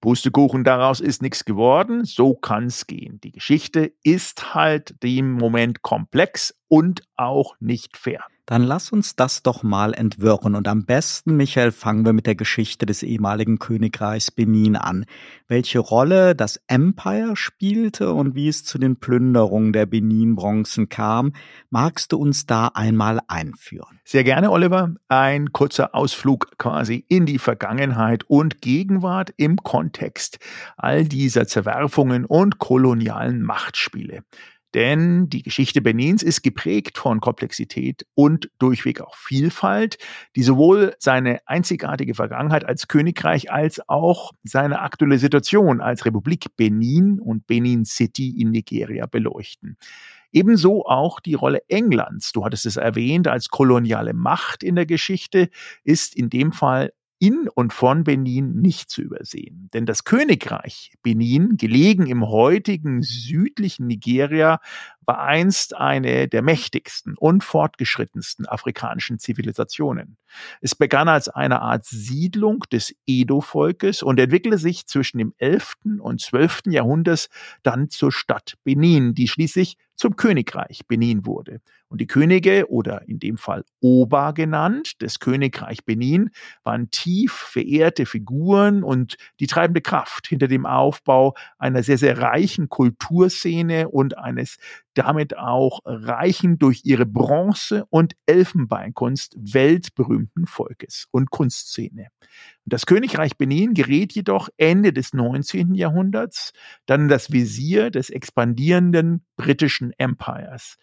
Pustekuchen, 0.00 0.64
daraus 0.64 1.00
ist 1.00 1.22
nichts 1.22 1.44
geworden. 1.44 2.04
So 2.04 2.34
kann's 2.34 2.86
gehen. 2.86 3.20
Die 3.22 3.32
Geschichte 3.32 3.92
ist 4.02 4.54
halt 4.54 4.94
im 5.02 5.32
Moment 5.32 5.82
komplex 5.82 6.54
und 6.68 7.02
auch 7.16 7.54
nicht 7.60 7.96
fair. 7.96 8.24
Dann 8.46 8.62
lass 8.62 8.90
uns 8.90 9.14
das 9.14 9.42
doch 9.42 9.62
mal 9.62 9.94
entwirren. 9.94 10.54
Und 10.54 10.66
am 10.66 10.84
besten, 10.84 11.36
Michael, 11.36 11.72
fangen 11.72 12.04
wir 12.04 12.12
mit 12.12 12.26
der 12.26 12.34
Geschichte 12.34 12.86
des 12.86 13.02
ehemaligen 13.02 13.58
Königreichs 13.58 14.30
Benin 14.30 14.76
an. 14.76 15.04
Welche 15.46 15.78
Rolle 15.78 16.34
das 16.34 16.60
Empire 16.66 17.36
spielte 17.36 18.12
und 18.12 18.34
wie 18.34 18.48
es 18.48 18.64
zu 18.64 18.78
den 18.78 18.96
Plünderungen 18.96 19.72
der 19.72 19.86
Benin-Bronzen 19.86 20.88
kam, 20.88 21.32
magst 21.70 22.12
du 22.12 22.18
uns 22.18 22.46
da 22.46 22.68
einmal 22.68 23.20
einführen? 23.28 24.00
Sehr 24.04 24.24
gerne, 24.24 24.50
Oliver. 24.50 24.94
Ein 25.08 25.52
kurzer 25.52 25.94
Ausflug 25.94 26.58
quasi 26.58 27.04
in 27.08 27.26
die 27.26 27.38
Vergangenheit 27.38 28.24
und 28.24 28.60
Gegenwart 28.60 29.32
im 29.36 29.56
Kontext 29.56 30.38
all 30.76 31.04
dieser 31.04 31.46
Zerwerfungen 31.46 32.24
und 32.24 32.58
kolonialen 32.58 33.42
Machtspiele. 33.42 34.24
Denn 34.74 35.28
die 35.28 35.42
Geschichte 35.42 35.80
Benins 35.80 36.22
ist 36.22 36.42
geprägt 36.42 36.98
von 36.98 37.20
Komplexität 37.20 38.06
und 38.14 38.50
durchweg 38.58 39.00
auch 39.00 39.16
Vielfalt, 39.16 39.98
die 40.36 40.42
sowohl 40.42 40.94
seine 40.98 41.40
einzigartige 41.46 42.14
Vergangenheit 42.14 42.64
als 42.64 42.86
Königreich 42.86 43.50
als 43.50 43.80
auch 43.88 44.32
seine 44.44 44.80
aktuelle 44.80 45.18
Situation 45.18 45.80
als 45.80 46.04
Republik 46.04 46.56
Benin 46.56 47.18
und 47.18 47.46
Benin 47.46 47.84
City 47.84 48.40
in 48.40 48.50
Nigeria 48.52 49.06
beleuchten. 49.06 49.76
Ebenso 50.32 50.86
auch 50.86 51.18
die 51.18 51.34
Rolle 51.34 51.62
Englands, 51.68 52.30
du 52.30 52.44
hattest 52.44 52.64
es 52.64 52.76
erwähnt, 52.76 53.26
als 53.26 53.48
koloniale 53.48 54.14
Macht 54.14 54.62
in 54.62 54.76
der 54.76 54.86
Geschichte, 54.86 55.48
ist 55.82 56.14
in 56.14 56.30
dem 56.30 56.52
Fall 56.52 56.92
in 57.20 57.48
und 57.54 57.72
von 57.72 58.02
Benin 58.02 58.60
nicht 58.60 58.90
zu 58.90 59.02
übersehen. 59.02 59.68
Denn 59.74 59.86
das 59.86 60.04
Königreich 60.04 60.94
Benin, 61.02 61.56
gelegen 61.58 62.06
im 62.06 62.26
heutigen 62.26 63.02
südlichen 63.02 63.86
Nigeria, 63.86 64.58
war 65.10 65.22
einst 65.22 65.74
eine 65.74 66.28
der 66.28 66.40
mächtigsten 66.40 67.16
und 67.18 67.42
fortgeschrittensten 67.42 68.46
afrikanischen 68.46 69.18
Zivilisationen. 69.18 70.18
Es 70.60 70.76
begann 70.76 71.08
als 71.08 71.28
eine 71.28 71.62
Art 71.62 71.84
Siedlung 71.84 72.60
des 72.70 72.94
Edo-Volkes 73.06 74.04
und 74.04 74.20
entwickelte 74.20 74.58
sich 74.58 74.86
zwischen 74.86 75.18
dem 75.18 75.34
11. 75.38 75.74
und 75.98 76.20
12. 76.20 76.60
Jahrhundert 76.66 77.28
dann 77.64 77.90
zur 77.90 78.12
Stadt 78.12 78.54
Benin, 78.62 79.12
die 79.14 79.26
schließlich 79.26 79.78
zum 79.96 80.16
Königreich 80.16 80.86
Benin 80.88 81.26
wurde. 81.26 81.60
Und 81.88 82.00
die 82.00 82.06
Könige 82.06 82.70
oder 82.70 83.06
in 83.06 83.18
dem 83.18 83.36
Fall 83.36 83.64
Oba 83.80 84.30
genannt, 84.30 85.02
des 85.02 85.18
Königreich 85.18 85.84
Benin, 85.84 86.30
waren 86.62 86.90
tief 86.90 87.32
verehrte 87.32 88.06
Figuren 88.06 88.82
und 88.82 89.16
die 89.40 89.46
treibende 89.46 89.82
Kraft 89.82 90.28
hinter 90.28 90.48
dem 90.48 90.64
Aufbau 90.64 91.34
einer 91.58 91.82
sehr, 91.82 91.98
sehr 91.98 92.16
reichen 92.16 92.70
Kulturszene 92.70 93.88
und 93.90 94.16
eines 94.16 94.56
damit 95.00 95.36
auch 95.38 95.80
reichen 95.84 96.58
durch 96.58 96.82
ihre 96.84 97.06
Bronze- 97.06 97.86
und 97.88 98.14
Elfenbeinkunst 98.26 99.34
weltberühmten 99.38 100.46
Volkes 100.46 101.06
und 101.10 101.30
Kunstszene. 101.30 102.08
Das 102.66 102.84
Königreich 102.84 103.38
Benin 103.38 103.72
gerät 103.72 104.12
jedoch 104.12 104.50
Ende 104.58 104.92
des 104.92 105.14
19. 105.14 105.74
Jahrhunderts 105.74 106.52
dann 106.84 107.02
in 107.02 107.08
das 107.08 107.32
Visier 107.32 107.90
des 107.90 108.10
expandierenden 108.10 109.24
britischen 109.36 109.92
Empires 109.96 110.76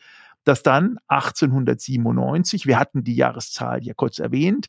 das 0.47 0.63
dann 0.63 0.97
1897, 1.07 2.65
wir 2.65 2.79
hatten 2.79 3.03
die 3.03 3.15
Jahreszahl 3.15 3.83
ja 3.83 3.93
kurz 3.93 4.19
erwähnt, 4.19 4.67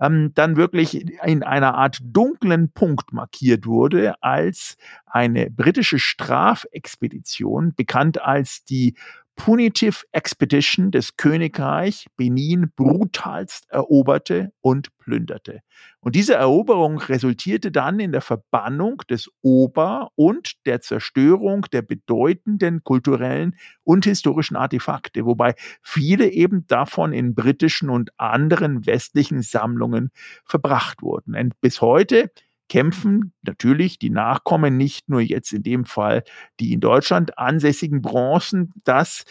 ähm, 0.00 0.32
dann 0.34 0.56
wirklich 0.56 1.06
in 1.24 1.42
einer 1.42 1.74
Art 1.74 1.98
dunklen 2.02 2.72
Punkt 2.72 3.12
markiert 3.12 3.66
wurde, 3.66 4.22
als 4.22 4.76
eine 5.06 5.50
britische 5.50 5.98
Strafexpedition, 5.98 7.74
bekannt 7.74 8.20
als 8.20 8.64
die 8.64 8.94
Punitive 9.40 10.04
Expedition 10.12 10.90
des 10.90 11.16
Königreich 11.16 12.08
Benin 12.18 12.70
brutalst 12.76 13.70
eroberte 13.70 14.52
und 14.60 14.94
plünderte. 14.98 15.60
Und 16.00 16.14
diese 16.14 16.34
Eroberung 16.34 16.98
resultierte 16.98 17.72
dann 17.72 18.00
in 18.00 18.12
der 18.12 18.20
Verbannung 18.20 18.98
des 19.08 19.30
Ober 19.40 20.10
und 20.14 20.66
der 20.66 20.82
Zerstörung 20.82 21.62
der 21.72 21.80
bedeutenden 21.80 22.84
kulturellen 22.84 23.56
und 23.82 24.04
historischen 24.04 24.56
Artefakte, 24.56 25.24
wobei 25.24 25.54
viele 25.80 26.28
eben 26.28 26.66
davon 26.66 27.14
in 27.14 27.34
britischen 27.34 27.88
und 27.88 28.10
anderen 28.18 28.84
westlichen 28.84 29.40
Sammlungen 29.40 30.10
verbracht 30.44 31.00
wurden. 31.00 31.34
Und 31.34 31.58
bis 31.62 31.80
heute 31.80 32.30
kämpfen 32.70 33.34
natürlich 33.42 33.98
die 33.98 34.08
Nachkommen 34.08 34.78
nicht 34.78 35.10
nur 35.10 35.20
jetzt 35.20 35.52
in 35.52 35.62
dem 35.62 35.84
Fall 35.84 36.22
die 36.60 36.72
in 36.72 36.80
Deutschland 36.80 37.36
ansässigen 37.36 38.00
Bronzen, 38.00 38.72
dass 38.84 39.24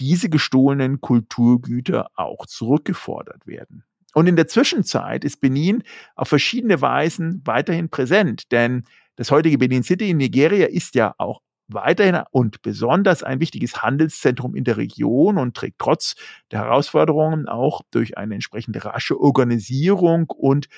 diese 0.00 0.28
gestohlenen 0.28 1.00
Kulturgüter 1.00 2.08
auch 2.16 2.46
zurückgefordert 2.46 3.46
werden. 3.46 3.84
Und 4.14 4.26
in 4.26 4.36
der 4.36 4.48
Zwischenzeit 4.48 5.24
ist 5.24 5.40
Benin 5.40 5.82
auf 6.16 6.28
verschiedene 6.28 6.80
Weisen 6.80 7.42
weiterhin 7.44 7.90
präsent, 7.90 8.50
denn 8.50 8.84
das 9.16 9.30
heutige 9.30 9.58
Benin 9.58 9.82
City 9.82 10.10
in 10.10 10.16
Nigeria 10.16 10.66
ist 10.66 10.94
ja 10.94 11.14
auch 11.18 11.42
weiterhin 11.68 12.22
und 12.30 12.62
besonders 12.62 13.22
ein 13.22 13.40
wichtiges 13.40 13.82
Handelszentrum 13.82 14.54
in 14.54 14.64
der 14.64 14.76
Region 14.78 15.36
und 15.36 15.54
trägt 15.54 15.78
trotz 15.78 16.14
der 16.50 16.60
Herausforderungen 16.60 17.48
auch 17.48 17.82
durch 17.90 18.16
eine 18.16 18.34
entsprechende 18.34 18.84
rasche 18.84 19.20
Organisierung 19.20 20.30
und 20.30 20.68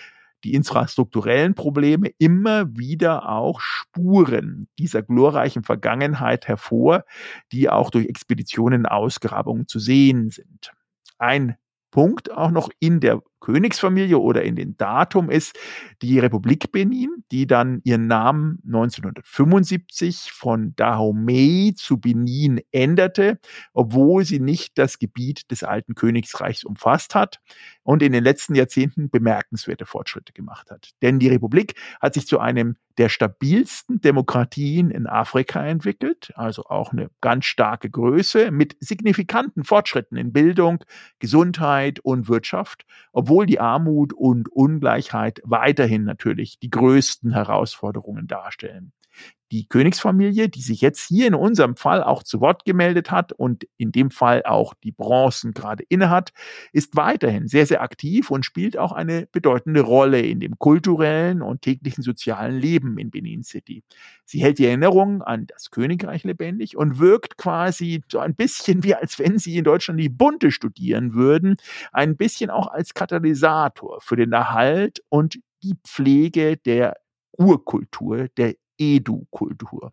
die 0.45 0.55
infrastrukturellen 0.55 1.55
Probleme 1.55 2.11
immer 2.19 2.77
wieder 2.77 3.29
auch 3.29 3.61
Spuren 3.61 4.69
dieser 4.79 5.03
glorreichen 5.03 5.65
Vergangenheit 5.65 6.49
hervor, 6.49 7.05
die 7.53 7.69
auch 7.69 7.91
durch 7.91 8.07
Expeditionen, 8.07 8.87
Ausgrabungen 8.87 9.67
zu 9.67 9.79
sehen 9.79 10.31
sind. 10.31 10.73
Ein 11.19 11.57
Punkt 11.91 12.31
auch 12.31 12.51
noch 12.51 12.71
in 12.81 13.01
der 13.01 13.23
Königsfamilie 13.41 14.19
oder 14.19 14.43
in 14.43 14.57
den 14.57 14.77
Datum 14.77 15.31
ist 15.31 15.59
die 16.03 16.19
Republik 16.19 16.73
Benin, 16.73 17.25
die 17.31 17.47
dann 17.47 17.81
ihren 17.85 18.07
Namen 18.07 18.61
1975 18.67 20.33
von 20.33 20.75
Dahomey 20.77 21.75
zu 21.77 21.99
Benin 21.99 22.61
änderte, 22.73 23.39
obwohl 23.73 24.25
sie 24.25 24.41
nicht 24.41 24.79
das 24.79 24.99
Gebiet 24.99 25.51
des 25.51 25.63
alten 25.63 25.95
Königsreichs 25.95 26.65
umfasst 26.65 27.15
hat 27.15 27.41
und 27.83 28.03
in 28.03 28.13
den 28.13 28.25
letzten 28.25 28.55
Jahrzehnten 28.55 29.11
bemerkenswerte 29.11 29.87
Fortschritte 29.87 30.33
gemacht 30.33 30.71
hat. 30.71 30.91
Denn 31.03 31.19
die 31.19 31.29
Republik 31.29 31.75
hat 32.01 32.15
sich 32.15 32.27
zu 32.27 32.39
einem 32.39 32.77
der 32.99 33.09
stabilsten 33.09 34.01
Demokratien 34.01 34.91
in 34.91 35.07
Afrika 35.07 35.65
entwickelt, 35.65 36.33
also 36.35 36.65
auch 36.65 36.93
eine 36.93 37.11
ganz 37.21 37.45
starke 37.45 37.89
Größe 37.89 38.51
mit 38.51 38.77
signifikanten 38.81 39.63
Fortschritten 39.63 40.17
in 40.17 40.33
Bildung, 40.33 40.85
Gesundheit 41.21 42.01
und 42.01 42.29
Wirtschaft, 42.29 42.85
obwohl 43.13 43.28
die 43.47 43.61
Armut 43.61 44.13
und 44.13 44.49
Ungleichheit 44.51 45.41
weiterhin 45.45 46.05
natürlich 46.05 46.59
die 46.59 46.71
größten 46.71 47.33
Herausforderungen 47.33 48.27
darstellen 48.27 48.93
die 49.51 49.67
Königsfamilie, 49.67 50.49
die 50.49 50.61
sich 50.61 50.81
jetzt 50.81 51.07
hier 51.07 51.27
in 51.27 51.35
unserem 51.35 51.77
Fall 51.77 52.03
auch 52.03 52.23
zu 52.23 52.41
Wort 52.41 52.65
gemeldet 52.65 53.11
hat 53.11 53.33
und 53.33 53.67
in 53.77 53.93
dem 53.93 54.11
Fall 54.11 54.43
auch 54.45 54.75
die 54.75 54.93
Bronzen 54.93 55.53
gerade 55.53 55.85
innehat, 55.89 56.33
ist 56.73 56.97
weiterhin 56.97 57.49
sehr, 57.49 57.67
sehr 57.67 57.83
aktiv 57.83 58.31
und 58.31 58.45
spielt 58.45 58.77
auch 58.77 58.93
eine 58.93 59.27
bedeutende 59.33 59.81
Rolle 59.81 60.21
in 60.21 60.41
dem 60.41 60.59
kulturellen 60.59 61.43
und 61.43 61.63
täglichen 61.63 62.03
sozialen 62.03 62.59
Leben 62.59 62.99
in 62.99 63.11
Benin 63.11 63.43
City. 63.43 63.83
Sie 64.25 64.43
hält 64.43 64.59
die 64.59 64.67
Erinnerung 64.67 65.23
an 65.23 65.47
das 65.47 65.71
Königreich 65.71 66.25
lebendig 66.25 66.77
und 66.77 66.99
wirkt 66.99 67.39
quasi 67.39 68.03
so 68.11 68.19
ein 68.19 68.35
bisschen 68.35 68.85
wie 68.85 68.95
als 68.95 69.19
wenn 69.19 69.39
sie 69.39 69.57
in 69.57 69.65
Deutschland 69.65 70.01
die 70.01 70.11
Bunte 70.11 70.51
studieren 70.53 71.15
würden, 71.15 71.57
ein 71.93 72.17
bisschen 72.17 72.51
auch 72.51 72.67
als 72.67 72.93
Katalysator 72.93 74.01
für 74.01 74.17
den 74.17 74.33
Erhalt 74.33 75.03
und 75.09 75.39
die 75.63 75.75
Pflege 75.85 76.57
der 76.57 76.97
Urkultur, 77.33 78.29
der 78.37 78.55
Edu-Kultur. 78.79 79.93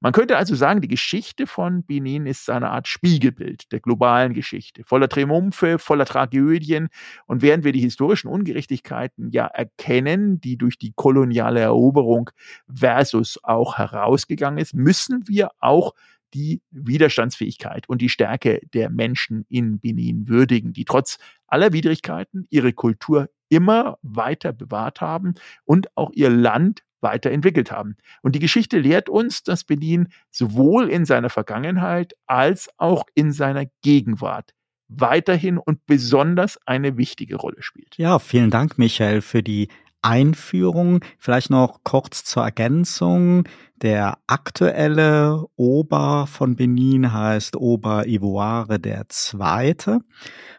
Man 0.00 0.12
könnte 0.12 0.36
also 0.36 0.54
sagen, 0.54 0.80
die 0.80 0.88
Geschichte 0.88 1.46
von 1.46 1.84
Benin 1.84 2.26
ist 2.26 2.50
eine 2.50 2.70
Art 2.70 2.86
Spiegelbild 2.86 3.72
der 3.72 3.80
globalen 3.80 4.34
Geschichte, 4.34 4.84
voller 4.84 5.08
Triumphe, 5.08 5.78
voller 5.78 6.04
Tragödien. 6.04 6.88
Und 7.26 7.42
während 7.42 7.64
wir 7.64 7.72
die 7.72 7.80
historischen 7.80 8.28
Ungerechtigkeiten 8.28 9.30
ja 9.30 9.46
erkennen, 9.46 10.40
die 10.40 10.56
durch 10.56 10.78
die 10.78 10.92
koloniale 10.94 11.60
Eroberung 11.60 12.30
versus 12.72 13.38
auch 13.42 13.78
herausgegangen 13.78 14.58
ist, 14.58 14.74
müssen 14.74 15.26
wir 15.26 15.50
auch 15.58 15.94
die 16.34 16.60
Widerstandsfähigkeit 16.70 17.88
und 17.88 18.02
die 18.02 18.08
Stärke 18.08 18.60
der 18.74 18.90
Menschen 18.90 19.46
in 19.48 19.80
Benin 19.80 20.28
würdigen, 20.28 20.72
die 20.72 20.84
trotz 20.84 21.18
aller 21.46 21.72
Widrigkeiten 21.72 22.46
ihre 22.50 22.72
Kultur 22.72 23.30
immer 23.48 23.98
weiter 24.02 24.52
bewahrt 24.52 25.00
haben 25.00 25.34
und 25.64 25.96
auch 25.96 26.10
ihr 26.12 26.30
Land 26.30 26.82
weiterentwickelt 27.00 27.70
haben. 27.70 27.96
Und 28.22 28.34
die 28.34 28.40
Geschichte 28.40 28.78
lehrt 28.78 29.08
uns, 29.08 29.42
dass 29.42 29.64
Benin 29.64 30.08
sowohl 30.30 30.88
in 30.88 31.04
seiner 31.04 31.30
Vergangenheit 31.30 32.14
als 32.26 32.68
auch 32.78 33.04
in 33.14 33.32
seiner 33.32 33.66
Gegenwart 33.82 34.52
weiterhin 34.88 35.58
und 35.58 35.84
besonders 35.86 36.58
eine 36.66 36.96
wichtige 36.96 37.36
Rolle 37.36 37.62
spielt. 37.62 37.96
Ja, 37.96 38.18
vielen 38.18 38.50
Dank, 38.50 38.78
Michael, 38.78 39.20
für 39.20 39.42
die 39.42 39.68
Einführung. 40.02 41.00
Vielleicht 41.18 41.50
noch 41.50 41.80
kurz 41.82 42.24
zur 42.24 42.44
Ergänzung. 42.44 43.48
Der 43.82 44.18
aktuelle 44.26 45.44
Ober 45.56 46.26
von 46.28 46.56
Benin 46.56 47.12
heißt 47.12 47.56
Ober 47.56 48.06
Ivoire 48.06 48.78
der 48.78 49.08
Zweite. 49.08 50.00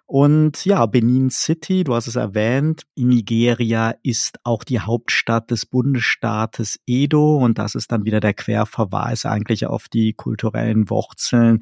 Und 0.09 0.63
ja, 0.63 0.85
Benin 0.85 1.29
City, 1.29 1.83
du 1.83 1.93
hast 1.93 2.07
es 2.07 2.15
erwähnt, 2.15 2.83
in 2.95 3.09
Nigeria 3.09 3.93
ist 4.03 4.39
auch 4.45 4.63
die 4.63 4.79
Hauptstadt 4.79 5.51
des 5.51 5.65
Bundesstaates 5.65 6.79
Edo 6.87 7.35
und 7.35 7.57
das 7.57 7.75
ist 7.75 7.91
dann 7.91 8.05
wieder 8.05 8.21
der 8.21 8.33
Querverweis 8.33 9.25
eigentlich 9.25 9.65
auf 9.65 9.89
die 9.89 10.13
kulturellen 10.13 10.89
Wurzeln 10.89 11.59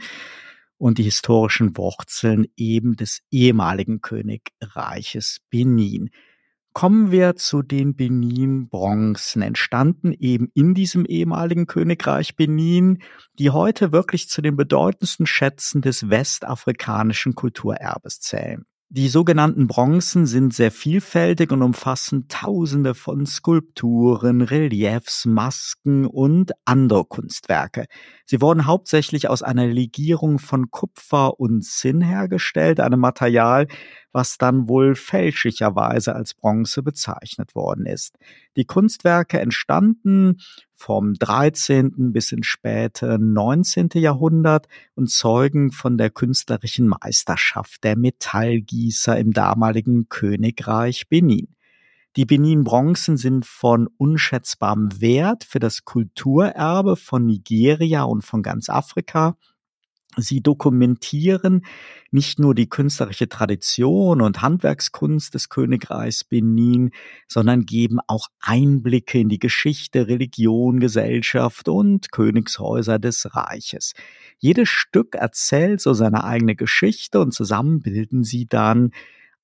und 0.78 1.00
die 1.00 1.04
historischen 1.04 1.76
Wurzeln 1.76 2.46
eben 2.56 2.96
des 2.96 3.24
ehemaligen 3.32 4.02
Königreiches 4.02 5.40
Benin. 5.50 6.12
Kommen 6.76 7.10
wir 7.10 7.38
zu 7.38 7.62
den 7.62 7.96
Benin-Bronzen, 7.96 9.42
entstanden 9.42 10.12
eben 10.12 10.50
in 10.54 10.74
diesem 10.74 11.06
ehemaligen 11.06 11.68
Königreich 11.68 12.36
Benin, 12.36 13.02
die 13.40 13.52
heute 13.52 13.94
wirklich 13.94 14.28
zu 14.28 14.42
den 14.42 14.58
bedeutendsten 14.58 15.26
Schätzen 15.26 15.82
des 15.82 16.10
westafrikanischen 16.10 17.34
Kulturerbes 17.34 18.20
zählen. 18.20 18.66
Die 18.90 19.08
sogenannten 19.08 19.68
Bronzen 19.68 20.26
sind 20.28 20.54
sehr 20.54 20.72
vielfältig 20.72 21.52
und 21.52 21.64
umfassen 21.64 22.28
Tausende 22.28 22.94
von 22.94 23.26
Skulpturen, 23.26 24.42
Reliefs, 24.42 25.26
Masken 25.26 26.06
und 26.06 26.52
andere 26.66 27.04
Kunstwerke. 27.06 27.86
Sie 28.26 28.42
wurden 28.42 28.68
hauptsächlich 28.68 29.28
aus 29.28 29.42
einer 29.42 29.66
Legierung 29.66 30.40
von 30.40 30.70
Kupfer 30.72 31.40
und 31.40 31.64
Zinn 31.64 32.02
hergestellt, 32.02 32.80
einem 32.80 33.00
Material, 33.00 33.68
was 34.16 34.38
dann 34.38 34.70
wohl 34.70 34.96
fälschlicherweise 34.96 36.16
als 36.16 36.34
Bronze 36.34 36.82
bezeichnet 36.82 37.54
worden 37.54 37.86
ist. 37.86 38.18
Die 38.56 38.64
Kunstwerke 38.64 39.42
entstanden 39.42 40.38
vom 40.74 41.16
13. 41.16 42.14
bis 42.14 42.32
ins 42.32 42.48
späte 42.48 43.20
19. 43.20 43.90
Jahrhundert 43.96 44.68
und 44.96 45.12
zeugen 45.12 45.72
von 45.72 45.98
der 45.98 46.12
künstlerischen 46.12 46.88
Meisterschaft 46.88 47.84
der 47.84 47.98
Metallgießer 47.98 49.18
im 49.20 49.34
damaligen 49.34 50.08
Königreich 50.08 51.10
Benin. 51.10 51.50
Die 52.16 52.26
Benin-Bronzen 52.26 53.18
sind 53.18 53.46
von 53.46 53.90
unschätzbarem 53.98 55.02
Wert 55.02 55.44
für 55.44 55.60
das 55.60 55.84
Kulturerbe 55.84 56.96
von 56.96 57.26
Nigeria 57.26 58.04
und 58.04 58.24
von 58.24 58.42
ganz 58.42 58.70
Afrika 58.70 59.36
Sie 60.18 60.42
dokumentieren 60.42 61.66
nicht 62.12 62.40
nur 62.40 62.56
die 62.56 62.70
künstlerische 62.70 63.28
Tradition 63.28 64.22
und 64.22 64.42
Handwerkskunst 64.42 65.34
des 65.34 65.50
Königreichs 65.50 66.24
Benin, 66.24 66.92
sondern 67.28 67.66
geben 67.66 68.00
auch 68.08 68.28
Einblicke 68.40 69.20
in 69.20 69.30
die 69.30 69.40
Geschichte, 69.40 70.08
Religion, 70.08 70.80
Gesellschaft 70.80 71.68
und 71.68 72.12
Königshäuser 72.12 73.00
des 73.00 73.36
Reiches. 73.36 73.94
Jedes 74.38 74.70
Stück 74.70 75.16
erzählt 75.16 75.82
so 75.82 75.94
seine 75.94 76.24
eigene 76.24 76.56
Geschichte 76.56 77.20
und 77.20 77.34
zusammen 77.34 77.82
bilden 77.82 78.24
sie 78.24 78.48
dann 78.48 78.92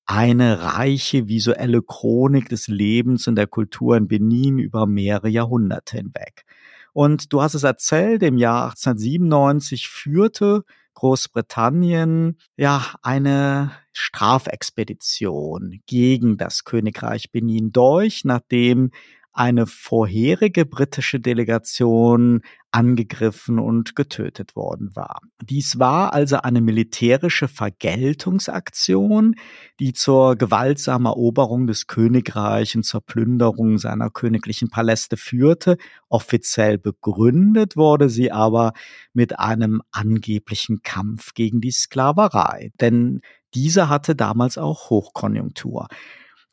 eine 0.06 0.62
reiche 0.62 1.28
visuelle 1.28 1.82
Chronik 1.82 2.48
des 2.48 2.68
Lebens 2.68 3.28
und 3.28 3.36
der 3.36 3.46
Kultur 3.46 3.96
in 3.96 4.08
Benin 4.08 4.58
über 4.58 4.86
mehrere 4.86 5.28
Jahrhunderte 5.28 5.98
hinweg. 5.98 6.44
Und 6.92 7.32
du 7.32 7.42
hast 7.42 7.54
es 7.54 7.62
erzählt, 7.62 8.22
im 8.22 8.36
Jahr 8.36 8.70
1897 8.70 9.88
führte 9.88 10.64
Großbritannien 10.94 12.38
ja 12.56 12.94
eine 13.02 13.72
Strafexpedition 13.92 15.80
gegen 15.86 16.36
das 16.36 16.64
Königreich 16.64 17.30
Benin 17.32 17.72
durch, 17.72 18.24
nachdem 18.24 18.90
eine 19.32 19.66
vorherige 19.66 20.66
britische 20.66 21.18
Delegation 21.18 22.42
angegriffen 22.70 23.58
und 23.58 23.96
getötet 23.96 24.56
worden 24.56 24.90
war. 24.94 25.20
Dies 25.42 25.78
war 25.78 26.14
also 26.14 26.36
eine 26.36 26.60
militärische 26.60 27.48
Vergeltungsaktion, 27.48 29.34
die 29.78 29.92
zur 29.92 30.36
gewaltsamen 30.36 31.06
Eroberung 31.06 31.66
des 31.66 31.86
Königreichs 31.86 32.74
und 32.74 32.84
zur 32.84 33.02
Plünderung 33.02 33.78
seiner 33.78 34.10
königlichen 34.10 34.70
Paläste 34.70 35.16
führte. 35.16 35.76
Offiziell 36.08 36.78
begründet 36.78 37.76
wurde 37.76 38.08
sie 38.08 38.32
aber 38.32 38.72
mit 39.12 39.38
einem 39.38 39.82
angeblichen 39.90 40.82
Kampf 40.82 41.34
gegen 41.34 41.60
die 41.60 41.72
Sklaverei, 41.72 42.70
denn 42.80 43.20
diese 43.54 43.90
hatte 43.90 44.16
damals 44.16 44.56
auch 44.56 44.88
Hochkonjunktur. 44.88 45.88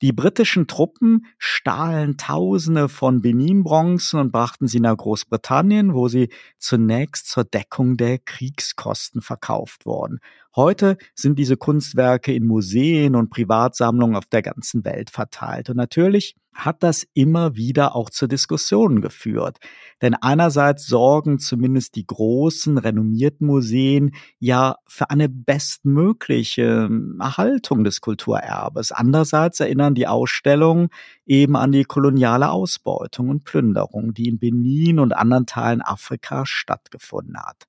Die 0.01 0.13
britischen 0.13 0.67
Truppen 0.67 1.25
stahlen 1.37 2.15
Tausende 2.15 2.87
von 2.87 3.21
Benin-Bronzen 3.21 4.19
und 4.19 4.31
brachten 4.31 4.67
sie 4.67 4.79
nach 4.79 4.95
Großbritannien, 4.95 5.93
wo 5.93 6.07
sie 6.07 6.29
zunächst 6.57 7.27
zur 7.27 7.43
Deckung 7.43 7.97
der 7.97 8.17
Kriegskosten 8.17 9.21
verkauft 9.21 9.85
wurden. 9.85 10.19
Heute 10.55 10.97
sind 11.15 11.37
diese 11.37 11.57
Kunstwerke 11.57 12.33
in 12.33 12.47
Museen 12.47 13.15
und 13.15 13.29
Privatsammlungen 13.29 14.15
auf 14.15 14.25
der 14.25 14.41
ganzen 14.41 14.85
Welt 14.85 15.09
verteilt. 15.09 15.69
Und 15.69 15.75
natürlich 15.75 16.37
hat 16.65 16.83
das 16.83 17.07
immer 17.13 17.55
wieder 17.55 17.95
auch 17.95 18.09
zu 18.09 18.27
Diskussionen 18.27 19.01
geführt. 19.01 19.57
Denn 20.01 20.15
einerseits 20.15 20.87
sorgen 20.87 21.39
zumindest 21.39 21.95
die 21.95 22.05
großen, 22.05 22.77
renommierten 22.77 23.47
Museen 23.47 24.11
ja 24.39 24.75
für 24.87 25.09
eine 25.09 25.29
bestmögliche 25.29 26.87
ähm, 26.89 27.19
Erhaltung 27.21 27.83
des 27.83 28.01
Kulturerbes. 28.01 28.91
Andererseits 28.91 29.59
erinnern 29.59 29.95
die 29.95 30.07
Ausstellungen 30.07 30.89
eben 31.25 31.55
an 31.55 31.71
die 31.71 31.83
koloniale 31.83 32.49
Ausbeutung 32.49 33.29
und 33.29 33.43
Plünderung, 33.43 34.13
die 34.13 34.27
in 34.27 34.39
Benin 34.39 34.99
und 34.99 35.13
anderen 35.13 35.45
Teilen 35.45 35.81
Afrikas 35.81 36.49
stattgefunden 36.49 37.37
hat. 37.37 37.65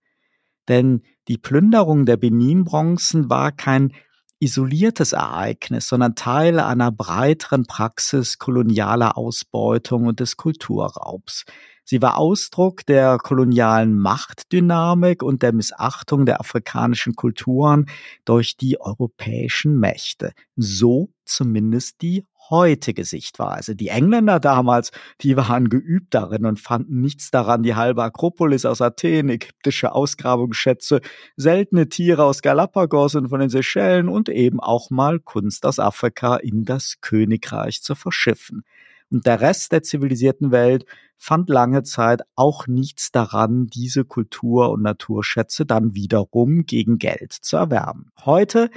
Denn 0.68 1.03
die 1.29 1.38
Plünderung 1.38 2.07
der 2.07 2.16
Benin-Bronzen 2.16 3.29
war 3.29 3.53
kein 3.53 3.92
isoliertes 4.40 5.12
Ereignis, 5.12 5.87
sondern 5.87 6.14
Teil 6.14 6.59
einer 6.59 6.90
breiteren 6.90 7.66
Praxis 7.66 8.38
kolonialer 8.38 9.16
Ausbeutung 9.16 10.07
und 10.07 10.18
des 10.18 10.37
Kulturraubs. 10.37 11.44
Sie 11.85 12.00
war 12.00 12.18
Ausdruck 12.18 12.87
der 12.87 13.18
kolonialen 13.18 13.98
Machtdynamik 13.98 15.22
und 15.22 15.42
der 15.42 15.53
Missachtung 15.53 16.24
der 16.24 16.40
afrikanischen 16.40 17.14
Kulturen 17.16 17.87
durch 18.24 18.57
die 18.57 18.81
europäischen 18.81 19.79
Mächte. 19.79 20.33
So 20.57 21.11
zumindest 21.24 22.00
die 22.00 22.26
heutige 22.50 23.04
Sichtweise. 23.04 23.76
Die 23.76 23.88
Engländer 23.88 24.40
damals, 24.40 24.90
die 25.20 25.36
waren 25.36 25.68
geübt 25.68 26.12
darin 26.14 26.44
und 26.44 26.60
fanden 26.60 27.00
nichts 27.00 27.30
daran, 27.30 27.62
die 27.62 27.76
halbe 27.76 28.02
Akropolis 28.02 28.64
aus 28.64 28.82
Athen, 28.82 29.28
ägyptische 29.28 29.92
Ausgrabungsschätze, 29.92 31.00
seltene 31.36 31.88
Tiere 31.88 32.24
aus 32.24 32.42
Galapagos 32.42 33.14
und 33.14 33.28
von 33.28 33.40
den 33.40 33.48
Seychellen 33.48 34.08
und 34.08 34.28
eben 34.28 34.60
auch 34.60 34.90
mal 34.90 35.20
Kunst 35.20 35.64
aus 35.64 35.78
Afrika 35.78 36.36
in 36.36 36.64
das 36.64 37.00
Königreich 37.00 37.82
zu 37.82 37.94
verschiffen. 37.94 38.64
Und 39.10 39.26
der 39.26 39.40
Rest 39.40 39.72
der 39.72 39.82
zivilisierten 39.82 40.52
Welt 40.52 40.84
fand 41.16 41.50
lange 41.50 41.82
Zeit 41.82 42.22
auch 42.36 42.66
nichts 42.66 43.10
daran, 43.10 43.66
diese 43.66 44.04
Kultur- 44.04 44.70
und 44.70 44.82
Naturschätze 44.82 45.66
dann 45.66 45.94
wiederum 45.94 46.64
gegen 46.64 46.98
Geld 46.98 47.32
zu 47.32 47.56
erwerben. 47.56 48.12
Heute 48.24 48.70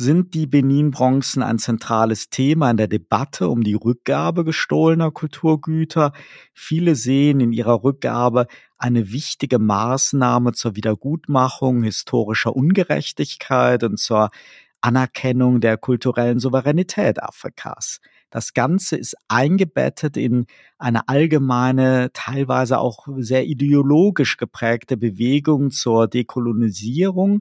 sind 0.00 0.32
die 0.34 0.46
Benin-Bronzen 0.46 1.42
ein 1.42 1.58
zentrales 1.58 2.30
Thema 2.30 2.70
in 2.70 2.76
der 2.76 2.86
Debatte 2.86 3.48
um 3.48 3.64
die 3.64 3.74
Rückgabe 3.74 4.44
gestohlener 4.44 5.10
Kulturgüter. 5.10 6.12
Viele 6.54 6.94
sehen 6.94 7.40
in 7.40 7.52
ihrer 7.52 7.82
Rückgabe 7.82 8.46
eine 8.78 9.10
wichtige 9.10 9.58
Maßnahme 9.58 10.52
zur 10.52 10.76
Wiedergutmachung 10.76 11.82
historischer 11.82 12.54
Ungerechtigkeit 12.54 13.82
und 13.82 13.98
zur 13.98 14.30
Anerkennung 14.80 15.60
der 15.60 15.76
kulturellen 15.76 16.38
Souveränität 16.38 17.20
Afrikas. 17.20 17.98
Das 18.30 18.54
Ganze 18.54 18.96
ist 18.96 19.16
eingebettet 19.26 20.16
in 20.16 20.46
eine 20.78 21.08
allgemeine, 21.08 22.10
teilweise 22.12 22.78
auch 22.78 23.08
sehr 23.16 23.46
ideologisch 23.46 24.36
geprägte 24.36 24.96
Bewegung 24.96 25.72
zur 25.72 26.06
Dekolonisierung 26.06 27.40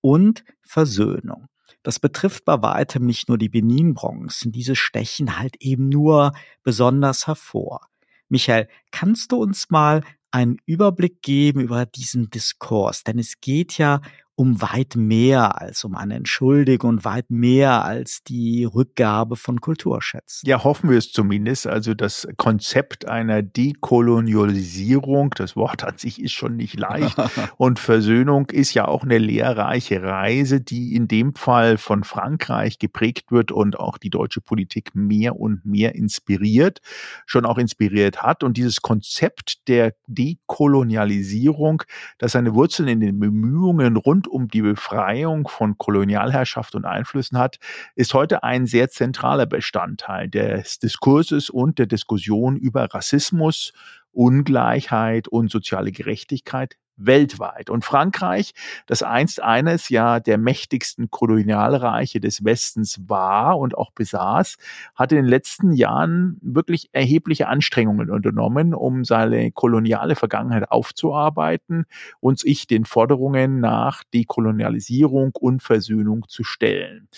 und 0.00 0.44
Versöhnung. 0.62 1.48
Das 1.88 2.00
betrifft 2.00 2.44
bei 2.44 2.60
weitem 2.60 3.06
nicht 3.06 3.30
nur 3.30 3.38
die 3.38 3.48
Benin-Bronzen. 3.48 4.52
Diese 4.52 4.76
stechen 4.76 5.38
halt 5.38 5.56
eben 5.58 5.88
nur 5.88 6.32
besonders 6.62 7.26
hervor. 7.26 7.88
Michael, 8.28 8.68
kannst 8.90 9.32
du 9.32 9.36
uns 9.36 9.70
mal 9.70 10.02
einen 10.30 10.58
Überblick 10.66 11.22
geben 11.22 11.60
über 11.60 11.86
diesen 11.86 12.28
Diskurs? 12.28 13.04
Denn 13.04 13.18
es 13.18 13.40
geht 13.40 13.78
ja 13.78 14.02
um 14.38 14.62
weit 14.62 14.94
mehr 14.94 15.60
als 15.60 15.82
um 15.82 15.96
eine 15.96 16.14
Entschuldigung 16.14 16.90
und 16.90 17.04
weit 17.04 17.28
mehr 17.28 17.84
als 17.84 18.22
die 18.22 18.64
Rückgabe 18.64 19.34
von 19.34 19.60
Kulturschätzen. 19.60 20.48
Ja, 20.48 20.62
hoffen 20.62 20.90
wir 20.90 20.96
es 20.96 21.10
zumindest. 21.10 21.66
Also 21.66 21.92
das 21.92 22.28
Konzept 22.36 23.08
einer 23.08 23.42
Dekolonialisierung, 23.42 25.30
das 25.36 25.56
Wort 25.56 25.82
an 25.82 25.98
sich 25.98 26.22
ist 26.22 26.34
schon 26.34 26.54
nicht 26.54 26.78
leicht. 26.78 27.16
und 27.56 27.80
Versöhnung 27.80 28.46
ist 28.50 28.74
ja 28.74 28.86
auch 28.86 29.02
eine 29.02 29.18
lehrreiche 29.18 30.04
Reise, 30.04 30.60
die 30.60 30.94
in 30.94 31.08
dem 31.08 31.34
Fall 31.34 31.76
von 31.76 32.04
Frankreich 32.04 32.78
geprägt 32.78 33.32
wird 33.32 33.50
und 33.50 33.80
auch 33.80 33.98
die 33.98 34.10
deutsche 34.10 34.40
Politik 34.40 34.94
mehr 34.94 35.34
und 35.34 35.66
mehr 35.66 35.96
inspiriert, 35.96 36.78
schon 37.26 37.44
auch 37.44 37.58
inspiriert 37.58 38.22
hat. 38.22 38.44
Und 38.44 38.56
dieses 38.56 38.82
Konzept 38.82 39.66
der 39.66 39.94
Dekolonialisierung, 40.06 41.82
das 42.18 42.32
seine 42.32 42.54
Wurzeln 42.54 42.88
in 42.88 43.00
den 43.00 43.18
Bemühungen 43.18 43.96
rund 43.96 44.27
um 44.28 44.48
die 44.48 44.62
Befreiung 44.62 45.48
von 45.48 45.78
Kolonialherrschaft 45.78 46.74
und 46.74 46.84
Einflüssen 46.84 47.38
hat, 47.38 47.58
ist 47.94 48.14
heute 48.14 48.42
ein 48.42 48.66
sehr 48.66 48.90
zentraler 48.90 49.46
Bestandteil 49.46 50.28
des 50.28 50.78
Diskurses 50.78 51.50
und 51.50 51.78
der 51.78 51.86
Diskussion 51.86 52.56
über 52.56 52.84
Rassismus, 52.84 53.72
Ungleichheit 54.12 55.28
und 55.28 55.50
soziale 55.50 55.92
Gerechtigkeit 55.92 56.76
weltweit. 56.98 57.70
Und 57.70 57.84
Frankreich, 57.84 58.52
das 58.86 59.02
einst 59.02 59.42
eines 59.42 59.88
ja 59.88 60.20
der 60.20 60.38
mächtigsten 60.38 61.10
Kolonialreiche 61.10 62.20
des 62.20 62.44
Westens 62.44 63.00
war 63.06 63.58
und 63.58 63.76
auch 63.76 63.90
besaß, 63.92 64.56
hat 64.94 65.12
in 65.12 65.16
den 65.16 65.26
letzten 65.26 65.72
Jahren 65.72 66.38
wirklich 66.42 66.90
erhebliche 66.92 67.48
Anstrengungen 67.48 68.10
unternommen, 68.10 68.74
um 68.74 69.04
seine 69.04 69.52
koloniale 69.52 70.16
Vergangenheit 70.16 70.70
aufzuarbeiten 70.70 71.86
und 72.20 72.38
sich 72.38 72.66
den 72.66 72.84
Forderungen 72.84 73.60
nach 73.60 74.02
Dekolonialisierung 74.12 75.32
und 75.38 75.62
Versöhnung 75.62 76.26
zu 76.28 76.44
stellen. 76.44 77.08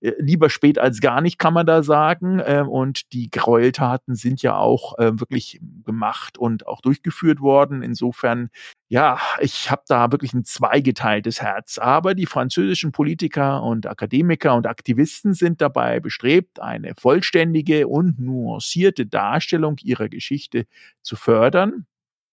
Äh, 0.00 0.12
lieber 0.18 0.50
spät 0.50 0.78
als 0.78 1.00
gar 1.00 1.20
nicht, 1.20 1.38
kann 1.38 1.54
man 1.54 1.66
da 1.66 1.82
sagen. 1.82 2.40
Ähm, 2.44 2.68
und 2.68 3.12
die 3.12 3.30
Gräueltaten 3.30 4.14
sind 4.14 4.42
ja 4.42 4.56
auch 4.56 4.98
äh, 4.98 5.18
wirklich 5.18 5.60
gemacht 5.84 6.38
und 6.38 6.66
auch 6.66 6.80
durchgeführt 6.80 7.40
worden. 7.40 7.82
Insofern 7.82 8.50
ja, 8.92 9.20
ich 9.40 9.70
habe 9.70 9.82
da 9.86 10.10
wirklich 10.10 10.34
ein 10.34 10.44
zweigeteiltes 10.44 11.40
Herz. 11.40 11.78
Aber 11.78 12.14
die 12.14 12.26
französischen 12.26 12.90
Politiker 12.90 13.62
und 13.62 13.86
Akademiker 13.86 14.56
und 14.56 14.66
Aktivisten 14.66 15.32
sind 15.32 15.60
dabei 15.60 16.00
bestrebt, 16.00 16.60
eine 16.60 16.94
vollständige 16.98 17.86
und 17.86 18.18
nuancierte 18.18 19.06
Darstellung 19.06 19.76
ihrer 19.80 20.08
Geschichte 20.08 20.66
zu 21.02 21.14
fördern 21.14 21.86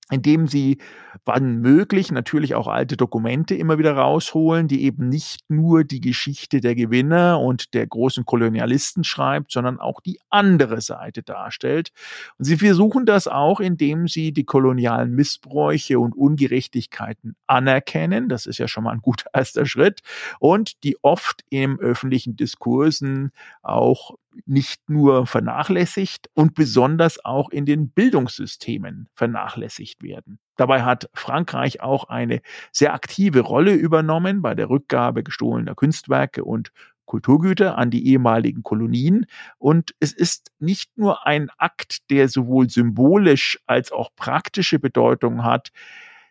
indem 0.10 0.48
sie, 0.48 0.78
wann 1.26 1.58
möglich, 1.58 2.12
natürlich 2.12 2.56
auch 2.56 2.68
alte 2.68 2.96
Dokumente 2.96 3.56
immer 3.56 3.78
wieder 3.78 3.94
rausholen, 3.94 4.68
die 4.68 4.84
eben 4.84 5.10
nicht 5.10 5.42
nur 5.50 5.84
die 5.84 6.00
Geschichte 6.00 6.62
der 6.62 6.76
Gewinner 6.76 7.42
und 7.42 7.74
der 7.74 7.86
großen 7.88 8.26
Kolonialisten 8.26 9.04
schreibt, 9.04 9.52
sondern 9.52 9.80
auch 9.80 10.00
die 10.00 10.20
andere 10.30 10.80
Seite 10.80 11.24
darstellt. 11.24 11.92
Und 12.38 12.46
sie 12.46 12.58
versuchen 12.58 13.06
das 13.06 13.28
auch, 13.28 13.60
indem 13.60 14.08
sie 14.08 14.32
die 14.32 14.46
kolonialen 14.46 15.14
Missbräuche 15.14 16.00
und 16.00 16.16
Ungerechtigkeiten 16.16 17.36
anerkennen. 17.46 18.30
Das 18.30 18.46
ist 18.46 18.60
ja 18.60 18.68
schon 18.68 18.86
mal 18.86 18.92
ein 18.92 19.02
guter 19.02 19.30
erster 19.34 19.66
Schritt. 19.66 20.02
Und 20.40 20.84
die 20.84 20.98
oft 21.02 21.44
im 21.50 21.80
öffentlichen 21.80 22.38
Diskursen 22.38 23.32
auch 23.62 24.16
nicht 24.46 24.90
nur 24.90 25.26
vernachlässigt 25.26 26.30
und 26.34 26.54
besonders 26.54 27.24
auch 27.24 27.50
in 27.50 27.66
den 27.66 27.90
Bildungssystemen 27.90 29.10
vernachlässigt 29.14 30.04
werden. 30.04 30.40
Dabei 30.56 30.84
hat 30.84 31.10
Frankreich 31.14 31.82
auch 31.82 32.06
eine 32.06 32.42
sehr 32.72 32.94
aktive 32.94 33.42
Rolle 33.42 33.74
übernommen 33.74 34.42
bei 34.42 34.56
der 34.56 34.70
Rückgabe 34.70 35.24
gestohlener 35.24 35.76
Kunstwerke 35.76 36.44
und 36.44 36.72
Kulturgüter 37.06 37.78
an 37.78 37.90
die 37.90 38.06
ehemaligen 38.08 38.64
Kolonien. 38.64 39.26
Und 39.58 39.96
es 40.00 40.14
ist 40.14 40.52
nicht 40.60 40.98
nur 40.98 41.26
ein 41.26 41.50
Akt, 41.58 42.10
der 42.12 42.28
sowohl 42.28 42.70
symbolisch 42.70 43.58
als 43.66 43.92
auch 43.92 44.12
praktische 44.16 44.78
Bedeutung 44.78 45.44
hat, 45.44 45.70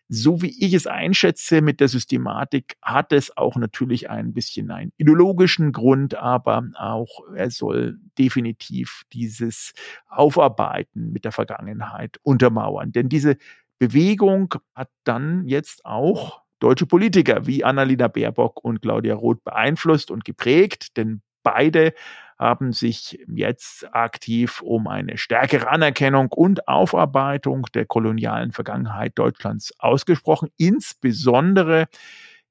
so 0.09 0.41
wie 0.43 0.55
ich 0.65 0.75
es 0.75 0.87
einschätze 0.87 1.61
mit 1.61 1.81
der 1.81 1.89
Systematik, 1.89 2.77
hat 2.83 3.13
es 3.13 3.37
auch 3.37 3.57
natürlich 3.57 4.09
ein 4.11 4.33
bisschen 4.33 4.71
einen 4.71 4.93
ideologischen 4.99 5.73
Grund, 5.73 6.15
aber 6.15 6.63
auch 6.79 7.23
er 7.35 7.51
soll 7.51 7.99
definitiv 8.19 9.03
dieses 9.13 9.73
Aufarbeiten 10.09 11.13
mit 11.13 11.25
der 11.25 11.33
Vergangenheit 11.33 12.19
untermauern. 12.23 12.93
Denn 12.93 13.09
diese 13.09 13.37
Bewegung 13.79 14.55
hat 14.75 14.91
dann 15.05 15.47
jetzt 15.47 15.85
auch 15.85 16.43
deutsche 16.61 16.87
Politiker 16.87 17.47
wie 17.47 17.65
Annalena 17.65 18.09
Baerbock 18.09 18.65
und 18.65 18.81
Claudia 18.83 19.15
Roth 19.15 19.45
beeinflusst 19.45 20.11
und 20.11 20.25
geprägt, 20.25 20.97
denn 20.97 21.21
beide 21.43 21.93
haben 22.39 22.73
sich 22.73 23.19
jetzt 23.29 23.93
aktiv 23.95 24.61
um 24.61 24.87
eine 24.89 25.17
stärkere 25.17 25.69
Anerkennung 25.69 26.31
und 26.33 26.69
Aufarbeitung 26.69 27.67
der 27.75 27.87
kolonialen 27.87 28.53
Vergangenheit 28.53 29.19
Deutschlands 29.19 29.73
ausgesprochen, 29.79 30.51
insbesondere 30.57 31.87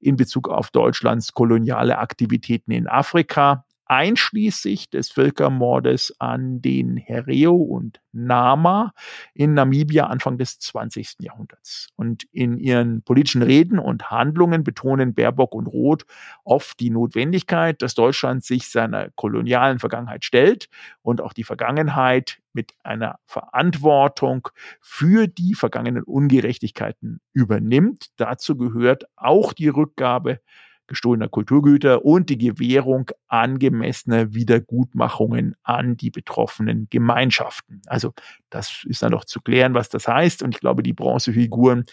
in 0.00 0.16
Bezug 0.16 0.48
auf 0.48 0.70
Deutschlands 0.70 1.32
koloniale 1.32 1.98
Aktivitäten 1.98 2.72
in 2.72 2.88
Afrika, 2.88 3.64
einschließlich 3.86 4.90
des 4.90 5.10
Völkermordes 5.10 6.14
an 6.18 6.60
den 6.60 6.96
Herero 6.96 7.56
und 7.56 8.00
Nama 8.12 8.92
in 9.34 9.54
Namibia 9.54 10.06
Anfang 10.06 10.38
des 10.38 10.58
20. 10.58 11.16
Jahrhunderts. 11.20 11.88
Und 11.96 12.24
in 12.32 12.58
ihren 12.58 13.02
politischen 13.02 13.42
Reden 13.42 13.78
und 13.78 14.10
Handlungen 14.10 14.64
betonen 14.64 15.14
Baerbock 15.14 15.54
und 15.54 15.66
Roth 15.66 16.06
oft 16.44 16.80
die 16.80 16.90
Notwendigkeit, 16.90 17.80
dass 17.82 17.94
Deutschland 17.94 18.44
sich 18.44 18.70
seiner 18.70 19.10
kolonialen 19.16 19.78
Vergangenheit 19.78 20.24
stellt 20.24 20.68
und 21.02 21.20
auch 21.20 21.32
die 21.32 21.44
Vergangenheit 21.44 22.38
mit 22.52 22.72
einer 22.82 23.18
Verantwortung 23.26 24.48
für 24.80 25.28
die 25.28 25.54
vergangenen 25.54 26.02
Ungerechtigkeiten 26.02 27.20
übernimmt. 27.34 28.06
Dazu 28.16 28.56
gehört 28.56 29.04
auch 29.16 29.52
die 29.52 29.68
Rückgabe 29.68 30.40
gestohlener 30.86 31.28
Kulturgüter 31.28 32.04
und 32.04 32.30
die 32.30 32.38
Gewährung 32.38 33.10
angemessener 33.28 34.32
Wiedergutmachungen 34.34 35.56
an 35.62 35.96
die 35.96 36.10
betroffenen 36.10 36.88
Gemeinschaften. 36.90 37.82
Also 37.86 38.14
das 38.50 38.84
ist 38.88 39.02
dann 39.02 39.12
noch 39.12 39.24
zu 39.24 39.40
klären, 39.40 39.74
was 39.74 39.88
das 39.88 40.06
heißt. 40.08 40.42
Und 40.42 40.54
ich 40.54 40.60
glaube, 40.60 40.82
die 40.82 40.92
Bronzefiguren 40.92 41.84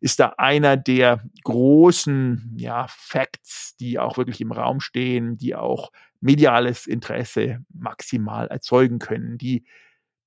ist 0.00 0.20
da 0.20 0.34
einer 0.38 0.76
der 0.76 1.22
großen 1.44 2.54
ja, 2.56 2.86
Facts, 2.88 3.76
die 3.78 3.98
auch 3.98 4.16
wirklich 4.16 4.40
im 4.40 4.52
Raum 4.52 4.80
stehen, 4.80 5.36
die 5.36 5.54
auch 5.54 5.90
mediales 6.20 6.86
Interesse 6.86 7.64
maximal 7.72 8.46
erzeugen 8.48 8.98
können. 8.98 9.38
Die 9.38 9.64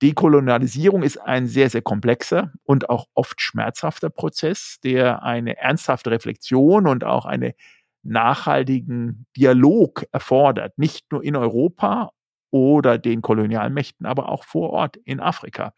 Dekolonialisierung 0.01 1.01
ist 1.01 1.17
ein 1.17 1.47
sehr, 1.47 1.69
sehr 1.69 1.81
komplexer 1.81 2.51
und 2.63 2.89
auch 2.89 3.07
oft 3.13 3.39
schmerzhafter 3.41 4.09
Prozess, 4.09 4.79
der 4.83 5.23
eine 5.23 5.57
ernsthafte 5.57 6.11
Reflexion 6.11 6.87
und 6.87 7.05
auch 7.05 7.25
eine 7.25 7.55
nachhaltigen 8.03 9.25
Dialog 9.35 10.05
erfordert, 10.11 10.77
nicht 10.77 11.11
nur 11.11 11.23
in 11.23 11.35
Europa 11.35 12.11
oder 12.51 12.97
den 12.97 13.21
Kolonialmächten, 13.21 14.05
aber 14.05 14.29
auch 14.29 14.43
vor 14.43 14.69
Ort 14.71 14.97
in 14.97 15.19
Afrika. 15.19 15.73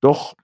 Doch 0.00 0.34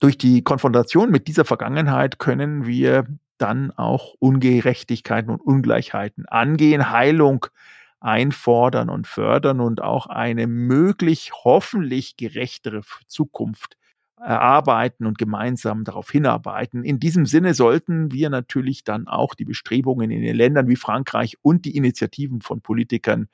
durch 0.00 0.16
die 0.16 0.42
Konfrontation 0.42 1.10
mit 1.10 1.28
dieser 1.28 1.44
Vergangenheit 1.44 2.18
können 2.18 2.66
wir 2.66 3.06
dann 3.38 3.70
auch 3.72 4.14
Ungerechtigkeiten 4.18 5.30
und 5.30 5.40
Ungleichheiten 5.40 6.26
angehen, 6.26 6.90
Heilung 6.90 7.46
einfordern 8.00 8.88
und 8.88 9.06
fördern 9.06 9.60
und 9.60 9.82
auch 9.82 10.06
eine 10.06 10.46
möglich 10.46 11.32
hoffentlich 11.44 12.16
gerechtere 12.16 12.82
Zukunft 13.06 13.76
erarbeiten 14.18 15.06
und 15.06 15.18
gemeinsam 15.18 15.84
darauf 15.84 16.10
hinarbeiten. 16.10 16.84
In 16.84 16.98
diesem 16.98 17.26
Sinne 17.26 17.54
sollten 17.54 18.12
wir 18.12 18.30
natürlich 18.30 18.84
dann 18.84 19.08
auch 19.08 19.34
die 19.34 19.44
Bestrebungen 19.44 20.10
in 20.10 20.22
den 20.22 20.36
Ländern 20.36 20.68
wie 20.68 20.76
Frankreich 20.76 21.36
und 21.42 21.64
die 21.64 21.76
Initiativen 21.76 22.40
von 22.40 22.60
Politikern 22.60 23.28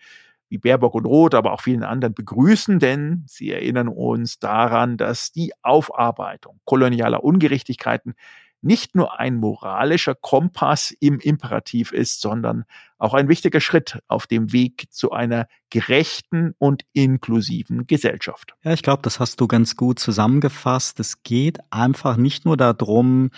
wie 0.49 0.59
Baerbock 0.59 0.95
und 0.95 1.07
Roth, 1.07 1.35
aber 1.35 1.53
auch 1.53 1.62
vielen 1.62 1.83
anderen 1.83 2.12
begrüßen, 2.14 2.78
denn 2.78 3.24
sie 3.26 3.51
erinnern 3.51 3.89
uns 3.89 4.39
daran, 4.39 4.99
dass 4.99 5.33
die 5.33 5.53
Aufarbeitung 5.62 6.61
kolonialer 6.64 7.24
Ungerechtigkeiten 7.24 8.14
nicht 8.62 8.94
nur 8.94 9.18
ein 9.18 9.36
moralischer 9.36 10.14
Kompass 10.14 10.94
im 11.00 11.18
Imperativ 11.18 11.92
ist, 11.92 12.20
sondern 12.20 12.64
auch 12.98 13.14
ein 13.14 13.28
wichtiger 13.28 13.60
Schritt 13.60 13.98
auf 14.06 14.26
dem 14.28 14.52
Weg 14.52 14.86
zu 14.90 15.10
einer 15.10 15.48
gerechten 15.70 16.54
und 16.58 16.84
inklusiven 16.92 17.86
Gesellschaft. 17.88 18.54
Ja, 18.62 18.72
ich 18.72 18.82
glaube, 18.82 19.02
das 19.02 19.18
hast 19.18 19.40
du 19.40 19.48
ganz 19.48 19.76
gut 19.76 19.98
zusammengefasst. 19.98 21.00
Es 21.00 21.24
geht 21.24 21.58
einfach 21.70 22.16
nicht 22.16 22.44
nur 22.44 22.56
darum, 22.56 23.30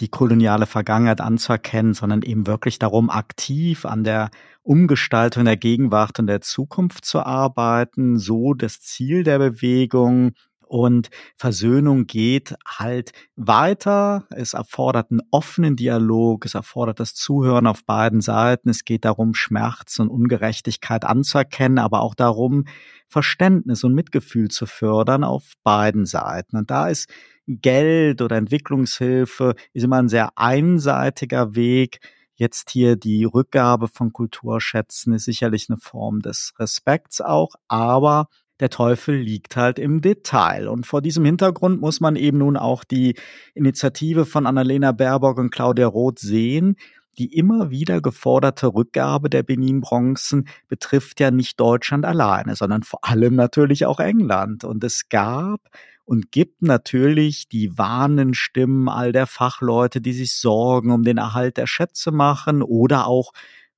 die 0.00 0.08
koloniale 0.08 0.66
Vergangenheit 0.66 1.22
anzuerkennen, 1.22 1.94
sondern 1.94 2.20
eben 2.22 2.46
wirklich 2.46 2.78
darum, 2.78 3.08
aktiv 3.08 3.86
an 3.86 4.04
der 4.04 4.30
Umgestaltung 4.62 5.46
der 5.46 5.56
Gegenwart 5.56 6.18
und 6.18 6.26
der 6.26 6.42
Zukunft 6.42 7.06
zu 7.06 7.20
arbeiten, 7.20 8.18
so 8.18 8.52
das 8.52 8.80
Ziel 8.80 9.22
der 9.22 9.38
Bewegung 9.38 10.32
und 10.68 11.10
Versöhnung 11.36 12.06
geht 12.06 12.54
halt 12.66 13.12
weiter. 13.36 14.26
Es 14.30 14.54
erfordert 14.54 15.10
einen 15.10 15.22
offenen 15.30 15.76
Dialog. 15.76 16.44
Es 16.44 16.54
erfordert 16.54 16.98
das 16.98 17.14
Zuhören 17.14 17.66
auf 17.66 17.84
beiden 17.84 18.20
Seiten. 18.20 18.68
Es 18.68 18.84
geht 18.84 19.04
darum, 19.04 19.34
Schmerz 19.34 19.98
und 20.00 20.08
Ungerechtigkeit 20.08 21.04
anzuerkennen, 21.04 21.78
aber 21.78 22.00
auch 22.00 22.16
darum, 22.16 22.64
Verständnis 23.08 23.84
und 23.84 23.94
Mitgefühl 23.94 24.48
zu 24.48 24.66
fördern 24.66 25.22
auf 25.22 25.52
beiden 25.62 26.04
Seiten. 26.04 26.56
Und 26.56 26.70
da 26.70 26.88
ist 26.88 27.08
Geld 27.46 28.20
oder 28.20 28.36
Entwicklungshilfe 28.36 29.54
ist 29.72 29.84
immer 29.84 29.98
ein 29.98 30.08
sehr 30.08 30.30
einseitiger 30.36 31.54
Weg. 31.54 32.00
Jetzt 32.34 32.70
hier 32.70 32.96
die 32.96 33.24
Rückgabe 33.24 33.86
von 33.88 34.12
Kulturschätzen 34.12 35.12
ist 35.14 35.24
sicherlich 35.24 35.70
eine 35.70 35.78
Form 35.78 36.20
des 36.20 36.52
Respekts 36.58 37.20
auch, 37.20 37.54
aber 37.68 38.28
der 38.60 38.70
Teufel 38.70 39.16
liegt 39.16 39.56
halt 39.56 39.78
im 39.78 40.00
Detail. 40.00 40.68
Und 40.68 40.86
vor 40.86 41.02
diesem 41.02 41.24
Hintergrund 41.24 41.80
muss 41.80 42.00
man 42.00 42.16
eben 42.16 42.38
nun 42.38 42.56
auch 42.56 42.84
die 42.84 43.16
Initiative 43.54 44.24
von 44.24 44.46
Annalena 44.46 44.92
Baerbock 44.92 45.38
und 45.38 45.50
Claudia 45.50 45.86
Roth 45.86 46.18
sehen. 46.18 46.76
Die 47.18 47.34
immer 47.34 47.70
wieder 47.70 48.02
geforderte 48.02 48.66
Rückgabe 48.66 49.30
der 49.30 49.42
Benin-Bronzen 49.42 50.48
betrifft 50.68 51.18
ja 51.20 51.30
nicht 51.30 51.58
Deutschland 51.58 52.04
alleine, 52.04 52.56
sondern 52.56 52.82
vor 52.82 53.00
allem 53.02 53.34
natürlich 53.34 53.86
auch 53.86 54.00
England. 54.00 54.64
Und 54.64 54.84
es 54.84 55.08
gab 55.08 55.60
und 56.04 56.30
gibt 56.30 56.62
natürlich 56.62 57.48
die 57.48 57.76
warnen 57.76 58.34
Stimmen 58.34 58.88
all 58.88 59.12
der 59.12 59.26
Fachleute, 59.26 60.00
die 60.00 60.12
sich 60.12 60.34
Sorgen 60.34 60.92
um 60.92 61.02
den 61.02 61.18
Erhalt 61.18 61.56
der 61.56 61.66
Schätze 61.66 62.12
machen 62.12 62.62
oder 62.62 63.06
auch 63.06 63.32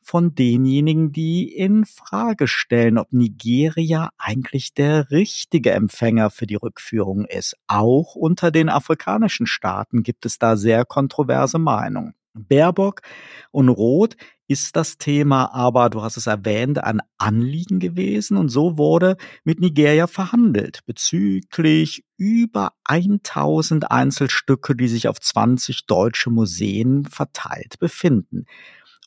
von 0.08 0.34
denjenigen, 0.34 1.12
die 1.12 1.54
in 1.54 1.84
Frage 1.84 2.48
stellen, 2.48 2.96
ob 2.96 3.12
Nigeria 3.12 4.08
eigentlich 4.16 4.72
der 4.72 5.10
richtige 5.10 5.72
Empfänger 5.72 6.30
für 6.30 6.46
die 6.46 6.54
Rückführung 6.54 7.26
ist. 7.26 7.56
Auch 7.66 8.14
unter 8.14 8.50
den 8.50 8.70
afrikanischen 8.70 9.46
Staaten 9.46 10.02
gibt 10.02 10.24
es 10.24 10.38
da 10.38 10.56
sehr 10.56 10.86
kontroverse 10.86 11.58
Meinungen. 11.58 12.14
Baerbock 12.32 13.02
und 13.50 13.68
Roth 13.68 14.16
ist 14.46 14.76
das 14.76 14.96
Thema 14.96 15.52
aber, 15.52 15.90
du 15.90 16.00
hast 16.00 16.16
es 16.16 16.26
erwähnt, 16.26 16.82
ein 16.82 17.00
Anliegen 17.18 17.78
gewesen 17.78 18.38
und 18.38 18.48
so 18.48 18.78
wurde 18.78 19.18
mit 19.44 19.60
Nigeria 19.60 20.06
verhandelt 20.06 20.80
bezüglich 20.86 22.04
über 22.16 22.72
1000 22.84 23.90
Einzelstücke, 23.90 24.74
die 24.74 24.88
sich 24.88 25.06
auf 25.06 25.20
20 25.20 25.84
deutsche 25.84 26.30
Museen 26.30 27.04
verteilt 27.04 27.78
befinden. 27.78 28.46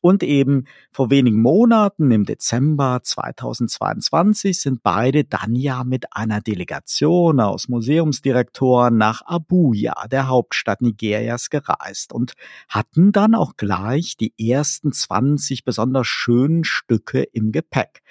Und 0.02 0.24
eben 0.24 0.66
vor 0.91 1.12
wenigen 1.12 1.41
Monaten, 1.41 2.10
im 2.10 2.26
Dezember 2.26 3.02
2022, 3.04 4.60
sind 4.60 4.82
beide 4.82 5.24
dann 5.24 5.56
ja 5.56 5.84
mit 5.84 6.14
einer 6.14 6.41
Delegation 6.41 7.39
aus 7.39 7.70
Museumsdirektoren 7.70 8.97
nach 8.97 9.22
Abuja, 9.24 10.08
der 10.12 10.28
Hauptstadt 10.28 10.82
Nigerias, 10.82 11.52
gereist 11.52 12.14
und 12.14 12.34
hatten 12.68 13.12
dann 13.12 13.36
auch 13.36 13.56
gleich 13.58 14.18
die 14.18 14.34
ersten 14.39 14.91
20 14.91 15.64
besonders 15.64 16.08
schönen 16.08 16.64
Stücke 16.64 17.22
im 17.22 17.52
Gepäck. 17.52 18.02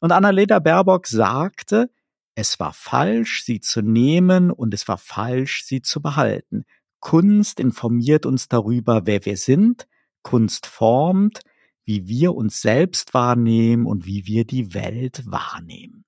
Und 0.00 0.10
Annalena 0.10 0.58
Baerbock 0.58 1.06
sagte, 1.06 1.90
es 2.34 2.58
war 2.58 2.72
falsch, 2.72 3.44
sie 3.44 3.60
zu 3.60 3.82
nehmen 3.82 4.50
und 4.50 4.74
es 4.74 4.88
war 4.88 4.98
falsch, 4.98 5.62
sie 5.64 5.82
zu 5.82 6.00
behalten. 6.00 6.64
Kunst 7.00 7.60
informiert 7.60 8.26
uns 8.26 8.48
darüber, 8.48 9.02
wer 9.04 9.24
wir 9.24 9.36
sind, 9.36 9.86
Kunst 10.22 10.66
formt, 10.66 11.40
wie 11.84 12.06
wir 12.06 12.34
uns 12.34 12.60
selbst 12.60 13.14
wahrnehmen 13.14 13.86
und 13.86 14.06
wie 14.06 14.26
wir 14.26 14.44
die 14.44 14.74
Welt 14.74 15.22
wahrnehmen. 15.26 16.04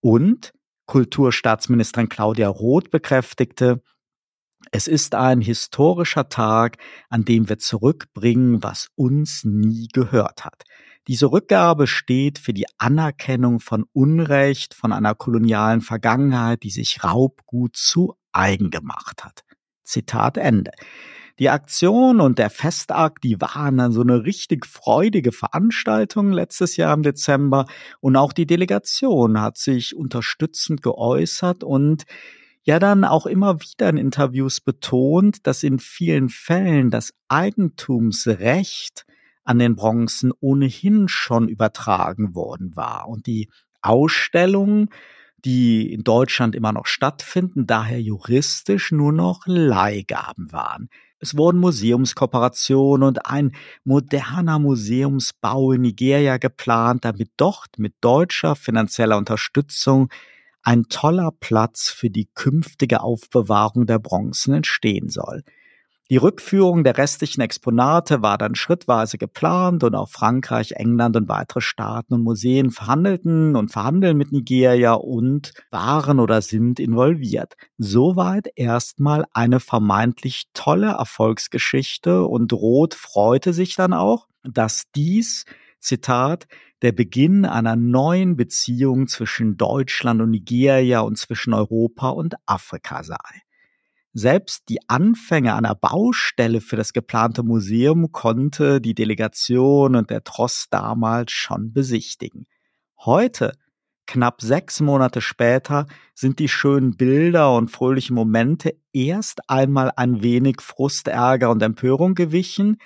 Und 0.00 0.52
Kulturstaatsministerin 0.86 2.08
Claudia 2.08 2.48
Roth 2.48 2.90
bekräftigte, 2.90 3.82
es 4.70 4.88
ist 4.88 5.14
ein 5.14 5.40
historischer 5.40 6.28
Tag, 6.28 6.78
an 7.08 7.24
dem 7.24 7.48
wir 7.48 7.58
zurückbringen, 7.58 8.62
was 8.62 8.88
uns 8.94 9.44
nie 9.44 9.88
gehört 9.92 10.44
hat. 10.44 10.64
Diese 11.06 11.26
Rückgabe 11.26 11.86
steht 11.86 12.38
für 12.38 12.54
die 12.54 12.66
Anerkennung 12.78 13.60
von 13.60 13.84
Unrecht, 13.92 14.72
von 14.72 14.92
einer 14.92 15.14
kolonialen 15.14 15.82
Vergangenheit, 15.82 16.62
die 16.62 16.70
sich 16.70 17.04
Raubgut 17.04 17.76
zu 17.76 18.14
eigen 18.32 18.70
gemacht 18.70 19.22
hat. 19.22 19.44
Zitat 19.82 20.38
Ende. 20.38 20.70
Die 21.40 21.50
Aktion 21.50 22.20
und 22.20 22.38
der 22.38 22.48
Festakt, 22.48 23.24
die 23.24 23.40
waren 23.40 23.78
dann 23.78 23.90
so 23.90 24.02
eine 24.02 24.24
richtig 24.24 24.66
freudige 24.66 25.32
Veranstaltung 25.32 26.32
letztes 26.32 26.76
Jahr 26.76 26.94
im 26.94 27.02
Dezember. 27.02 27.66
Und 28.00 28.16
auch 28.16 28.32
die 28.32 28.46
Delegation 28.46 29.40
hat 29.40 29.58
sich 29.58 29.96
unterstützend 29.96 30.80
geäußert 30.82 31.64
und 31.64 32.04
ja 32.62 32.78
dann 32.78 33.04
auch 33.04 33.26
immer 33.26 33.60
wieder 33.60 33.88
in 33.88 33.96
Interviews 33.96 34.60
betont, 34.60 35.46
dass 35.46 35.64
in 35.64 35.80
vielen 35.80 36.28
Fällen 36.28 36.90
das 36.90 37.12
Eigentumsrecht 37.28 39.04
an 39.42 39.58
den 39.58 39.74
Bronzen 39.74 40.32
ohnehin 40.40 41.08
schon 41.08 41.48
übertragen 41.48 42.36
worden 42.36 42.76
war. 42.76 43.08
Und 43.08 43.26
die 43.26 43.50
Ausstellung 43.82 44.88
die 45.44 45.92
in 45.92 46.04
Deutschland 46.04 46.54
immer 46.54 46.72
noch 46.72 46.86
stattfinden, 46.86 47.66
daher 47.66 48.00
juristisch 48.00 48.92
nur 48.92 49.12
noch 49.12 49.42
Leihgaben 49.46 50.52
waren. 50.52 50.88
Es 51.24 51.38
wurden 51.38 51.58
Museumskooperationen 51.60 53.08
und 53.08 53.24
ein 53.24 53.52
moderner 53.82 54.58
Museumsbau 54.58 55.72
in 55.72 55.80
Nigeria 55.80 56.36
geplant, 56.36 57.06
damit 57.06 57.30
dort 57.38 57.78
mit 57.78 57.94
deutscher 58.02 58.54
finanzieller 58.54 59.16
Unterstützung 59.16 60.10
ein 60.62 60.82
toller 60.90 61.30
Platz 61.40 61.88
für 61.88 62.10
die 62.10 62.28
künftige 62.34 63.00
Aufbewahrung 63.00 63.86
der 63.86 64.00
Bronzen 64.00 64.52
entstehen 64.52 65.08
soll. 65.08 65.44
Die 66.10 66.18
Rückführung 66.18 66.84
der 66.84 66.98
restlichen 66.98 67.40
Exponate 67.40 68.20
war 68.20 68.36
dann 68.36 68.54
schrittweise 68.54 69.16
geplant 69.16 69.84
und 69.84 69.94
auch 69.94 70.10
Frankreich, 70.10 70.72
England 70.72 71.16
und 71.16 71.30
weitere 71.30 71.62
Staaten 71.62 72.12
und 72.12 72.22
Museen 72.22 72.70
verhandelten 72.70 73.56
und 73.56 73.70
verhandeln 73.70 74.18
mit 74.18 74.30
Nigeria 74.30 74.92
und 74.92 75.54
waren 75.70 76.20
oder 76.20 76.42
sind 76.42 76.78
involviert. 76.78 77.54
Soweit 77.78 78.48
erstmal 78.54 79.24
eine 79.32 79.60
vermeintlich 79.60 80.44
tolle 80.52 80.88
Erfolgsgeschichte 80.88 82.24
und 82.26 82.52
Roth 82.52 82.92
freute 82.92 83.54
sich 83.54 83.74
dann 83.74 83.94
auch, 83.94 84.26
dass 84.42 84.84
dies 84.94 85.46
Zitat, 85.80 86.46
der 86.82 86.92
Beginn 86.92 87.46
einer 87.46 87.76
neuen 87.76 88.36
Beziehung 88.36 89.06
zwischen 89.06 89.56
Deutschland 89.56 90.20
und 90.20 90.32
Nigeria 90.32 91.00
und 91.00 91.16
zwischen 91.16 91.54
Europa 91.54 92.10
und 92.10 92.34
Afrika 92.44 93.02
sei. 93.02 93.43
Selbst 94.16 94.68
die 94.68 94.78
Anfänge 94.88 95.56
einer 95.56 95.74
Baustelle 95.74 96.60
für 96.60 96.76
das 96.76 96.92
geplante 96.92 97.42
Museum 97.42 98.12
konnte 98.12 98.80
die 98.80 98.94
Delegation 98.94 99.96
und 99.96 100.08
der 100.08 100.22
Tross 100.22 100.68
damals 100.70 101.32
schon 101.32 101.72
besichtigen. 101.72 102.46
Heute, 102.96 103.58
knapp 104.06 104.40
sechs 104.40 104.78
Monate 104.78 105.20
später, 105.20 105.88
sind 106.14 106.38
die 106.38 106.48
schönen 106.48 106.96
Bilder 106.96 107.56
und 107.56 107.72
fröhlichen 107.72 108.14
Momente 108.14 108.76
erst 108.92 109.50
einmal 109.50 109.90
ein 109.96 110.22
wenig 110.22 110.60
Frust, 110.60 111.08
Ärger 111.08 111.50
und 111.50 111.60
Empörung 111.60 112.14
gewichen. 112.14 112.76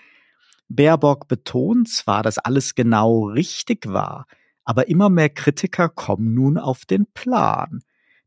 Baerbock 0.70 1.28
betont 1.28 1.90
zwar, 1.90 2.22
dass 2.22 2.38
alles 2.38 2.74
genau 2.74 3.26
richtig 3.26 3.86
war, 3.86 4.24
aber 4.64 4.88
immer 4.88 5.10
mehr 5.10 5.28
Kritiker 5.28 5.90
kommen 5.90 6.32
nun 6.32 6.56
auf 6.56 6.86
den 6.86 7.04
Plan 7.12 7.82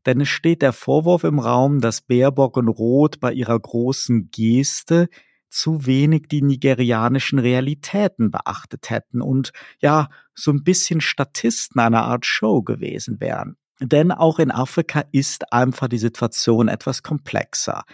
denn 0.06 0.20
es 0.20 0.28
steht 0.28 0.62
der 0.62 0.72
Vorwurf 0.72 1.24
im 1.24 1.38
Raum, 1.38 1.80
dass 1.80 2.00
Baerbock 2.00 2.56
und 2.56 2.68
Roth 2.68 3.20
bei 3.20 3.32
ihrer 3.32 3.58
großen 3.58 4.30
Geste 4.30 5.08
zu 5.48 5.86
wenig 5.86 6.28
die 6.28 6.42
nigerianischen 6.42 7.38
Realitäten 7.38 8.30
beachtet 8.30 8.90
hätten 8.90 9.20
und 9.20 9.52
ja, 9.80 10.08
so 10.34 10.50
ein 10.50 10.64
bisschen 10.64 11.00
Statisten 11.00 11.80
einer 11.80 12.04
Art 12.04 12.24
Show 12.24 12.62
gewesen 12.62 13.20
wären. 13.20 13.56
Denn 13.78 14.12
auch 14.12 14.38
in 14.38 14.50
Afrika 14.50 15.04
ist 15.12 15.52
einfach 15.52 15.88
die 15.88 15.98
Situation 15.98 16.68
etwas 16.68 17.02
komplexer. 17.02 17.84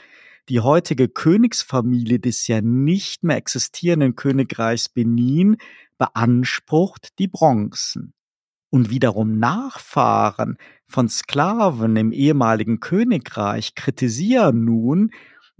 Die 0.48 0.60
heutige 0.60 1.08
Königsfamilie 1.08 2.20
des 2.20 2.46
ja 2.46 2.60
nicht 2.60 3.24
mehr 3.24 3.36
existierenden 3.36 4.14
Königreichs 4.14 4.88
Benin 4.88 5.56
beansprucht 5.98 7.18
die 7.18 7.28
Bronzen 7.28 8.14
und 8.70 8.90
wiederum 8.90 9.38
Nachfahren 9.38 10.56
von 10.86 11.08
Sklaven 11.08 11.96
im 11.96 12.12
ehemaligen 12.12 12.80
Königreich 12.80 13.74
kritisieren 13.74 14.64
nun 14.64 15.10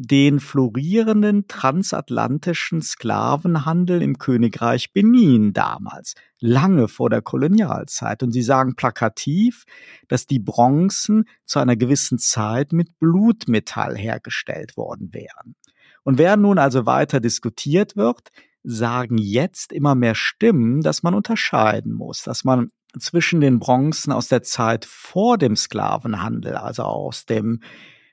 den 0.00 0.38
florierenden 0.38 1.48
transatlantischen 1.48 2.82
Sklavenhandel 2.82 4.00
im 4.00 4.16
Königreich 4.18 4.92
Benin 4.92 5.52
damals, 5.52 6.14
lange 6.38 6.86
vor 6.86 7.10
der 7.10 7.20
Kolonialzeit. 7.20 8.22
Und 8.22 8.30
sie 8.30 8.42
sagen 8.42 8.76
plakativ, 8.76 9.64
dass 10.06 10.26
die 10.26 10.38
Bronzen 10.38 11.24
zu 11.44 11.58
einer 11.58 11.74
gewissen 11.74 12.18
Zeit 12.18 12.72
mit 12.72 12.96
Blutmetall 13.00 13.96
hergestellt 13.96 14.76
worden 14.76 15.12
wären. 15.12 15.56
Und 16.04 16.16
während 16.16 16.44
nun 16.44 16.58
also 16.58 16.86
weiter 16.86 17.18
diskutiert 17.18 17.96
wird, 17.96 18.30
sagen 18.62 19.18
jetzt 19.18 19.72
immer 19.72 19.96
mehr 19.96 20.14
Stimmen, 20.14 20.80
dass 20.80 21.02
man 21.02 21.14
unterscheiden 21.14 21.92
muss, 21.92 22.22
dass 22.22 22.44
man 22.44 22.70
zwischen 22.98 23.40
den 23.40 23.58
Bronzen 23.58 24.12
aus 24.12 24.28
der 24.28 24.42
Zeit 24.42 24.84
vor 24.84 25.38
dem 25.38 25.56
Sklavenhandel, 25.56 26.54
also 26.54 26.82
aus 26.84 27.26
dem 27.26 27.60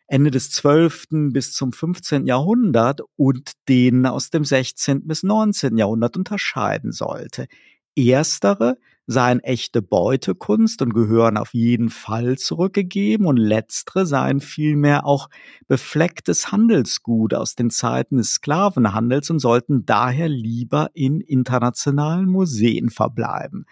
Ende 0.08 0.30
des 0.30 0.52
12. 0.52 1.08
bis 1.32 1.54
zum 1.54 1.74
15. 1.74 2.28
Jahrhundert 2.28 3.02
und 3.16 3.54
denen 3.68 4.06
aus 4.06 4.30
dem 4.30 4.44
16. 4.44 5.08
bis 5.08 5.24
19. 5.24 5.78
Jahrhundert 5.78 6.16
unterscheiden 6.16 6.92
sollte. 6.92 7.48
Erstere 7.96 8.78
seien 9.08 9.40
echte 9.40 9.82
Beutekunst 9.82 10.82
und 10.82 10.94
gehören 10.94 11.38
auf 11.38 11.54
jeden 11.54 11.90
Fall 11.90 12.38
zurückgegeben 12.38 13.28
und 13.28 13.38
letztere 13.38 14.06
seien 14.06 14.42
vielmehr 14.42 15.06
auch 15.06 15.30
beflecktes 15.68 16.52
Handelsgut 16.52 17.34
aus 17.34 17.56
den 17.56 17.70
Zeiten 17.70 18.18
des 18.18 18.34
Sklavenhandels 18.34 19.30
und 19.30 19.40
sollten 19.40 19.86
daher 19.86 20.28
lieber 20.28 20.90
in 20.94 21.22
internationalen 21.22 22.26
Museen 22.26 22.90
verbleiben. 22.90 23.66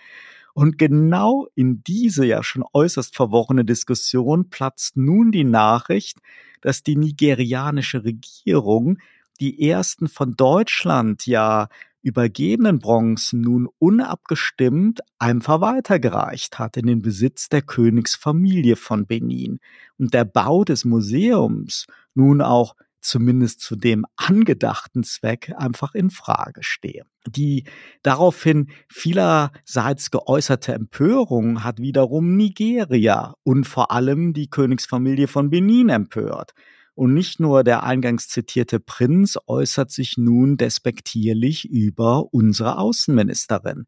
Und 0.54 0.78
genau 0.78 1.47
in 1.56 1.84
diese 1.84 2.26
ja 2.26 2.43
schon 2.43 2.64
äußerst 2.74 3.16
verworrene 3.16 3.66
Diskussion 3.66 4.49
platzt 4.49 4.97
nun 4.97 5.32
die 5.32 5.43
Nachricht, 5.43 6.20
dass 6.62 6.84
die 6.84 6.95
nigerianische 6.95 8.04
Regierung 8.04 8.99
die 9.39 9.68
ersten 9.68 10.08
von 10.08 10.36
Deutschland 10.36 11.26
ja 11.26 11.68
übergebenen 12.04 12.80
Bronzen 12.80 13.41
nun 13.41 13.68
unabgestimmt 13.80 14.99
einfach 15.20 15.62
weitergereicht 15.62 16.60
hat 16.60 16.78
in 16.78 16.86
den 16.86 17.01
Besitz 17.01 17.49
der 17.49 17.62
Königsfamilie 17.62 18.76
von 18.76 19.08
Benin. 19.08 19.60
Und 19.97 20.14
der 20.14 20.26
Bau 20.26 20.66
des 20.66 20.86
Museums 20.86 21.88
nun 22.14 22.41
auch 22.41 22.76
zumindest 23.06 23.62
zu 23.62 23.76
dem 23.76 24.06
angedachten 24.16 25.04
Zweck 25.04 25.54
einfach 25.58 25.93
in 25.93 26.10
Frage 26.10 26.64
stehe. 26.64 27.06
Die 27.28 27.66
daraufhin 28.01 28.72
vielerseits 28.89 30.12
geäußerte 30.12 30.74
Empörung 30.74 31.64
hat 31.64 31.80
wiederum 31.80 32.36
Nigeria 32.36 33.36
und 33.43 33.66
vor 33.66 33.91
allem 33.91 34.34
die 34.34 34.49
Königsfamilie 34.49 35.28
von 35.28 35.49
Benin 35.49 35.89
empört. 35.89 36.54
Und 36.95 37.14
nicht 37.14 37.39
nur 37.39 37.64
der 37.64 37.84
eingangs 37.84 38.28
zitierte 38.28 38.80
Prinz 38.80 39.38
äußert 39.47 39.89
sich 39.91 40.18
nun 40.18 40.58
despektierlich 40.58 41.70
über 41.70 42.34
unsere 42.34 42.78
Außenministerin. 42.78 43.86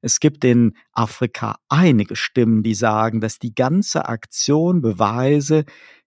Es 0.00 0.20
gibt 0.20 0.44
in 0.44 0.74
Afrika 0.92 1.56
einige 1.68 2.16
Stimmen, 2.16 2.62
die 2.62 2.74
sagen, 2.74 3.20
dass 3.20 3.38
die 3.38 3.54
ganze 3.54 4.08
Aktion 4.08 4.80
beweise, 4.80 5.64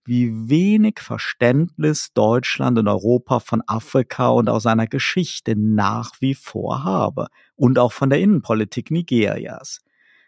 wie 0.10 0.50
wenig 0.50 1.00
Verständnis 1.00 2.14
Deutschland 2.14 2.80
und 2.80 2.88
Europa 2.88 3.40
von 3.40 3.62
Afrika 3.68 4.30
und 4.30 4.50
auch 4.50 4.60
seiner 4.60 4.88
Geschichte 4.88 5.56
nach 5.56 6.14
wie 6.20 6.34
vor 6.34 6.84
habe 6.84 7.28
und 7.56 7.78
auch 7.78 7.94
von 7.94 8.10
der 8.10 8.20
Innenpolitik 8.20 8.90
Nigerias. 8.90 9.82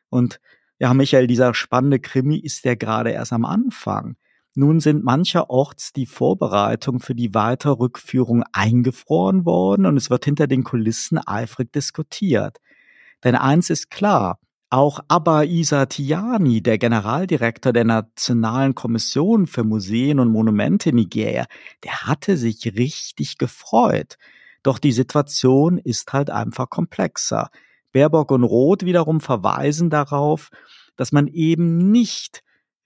Und 0.10 0.40
ja, 0.78 0.94
Michael, 0.94 1.26
dieser 1.26 1.56
spannende 1.56 2.00
Krimi 2.00 2.38
ist 2.38 2.64
ja 2.64 2.76
gerade 2.76 3.10
erst 3.10 3.34
am 3.34 3.44
Anfang. 3.44 4.18
Nun 4.54 4.80
sind 4.80 5.04
mancherorts 5.04 5.94
die 5.94 6.06
Vorbereitungen 6.06 7.00
für 7.00 7.16
die 7.16 7.34
weitere 7.34 7.74
Rückführung 7.74 8.44
eingefroren 8.54 9.46
worden 9.46 9.88
und 9.88 9.98
es 9.98 10.12
wird 10.12 10.26
hinter 10.26 10.46
den 10.46 10.64
Kulissen 10.64 11.18
eifrig 11.18 11.72
diskutiert. 11.72 12.58
Denn 13.24 13.36
eins 13.36 13.72
ist 13.72 13.90
klar, 13.90 14.40
auch 14.72 15.02
Abba 15.10 15.44
Isa 15.44 15.86
Tiani, 15.86 16.64
der 16.64 16.78
Generaldirektor 16.78 17.74
der 17.74 17.84
Nationalen 17.84 18.74
Kommission 18.74 19.46
für 19.46 19.66
Museen 19.66 20.18
und 20.20 20.30
Monumente 20.30 20.94
Nigeria, 20.94 21.46
der 21.84 22.04
hatte 22.04 22.38
sich 22.38 22.66
richtig 22.78 23.38
gefreut. 23.38 24.18
Doch 24.64 24.80
die 24.80 24.94
Situation 24.94 25.78
ist 25.78 26.14
halt 26.14 26.30
einfach 26.30 26.70
komplexer. 26.70 27.50
Baerbock 27.92 28.32
und 28.32 28.46
Roth 28.46 28.86
wiederum 28.86 29.20
verweisen 29.20 29.90
darauf, 29.90 30.50
dass 30.96 31.12
man 31.12 31.28
eben 31.28 31.92
nicht 31.92 32.42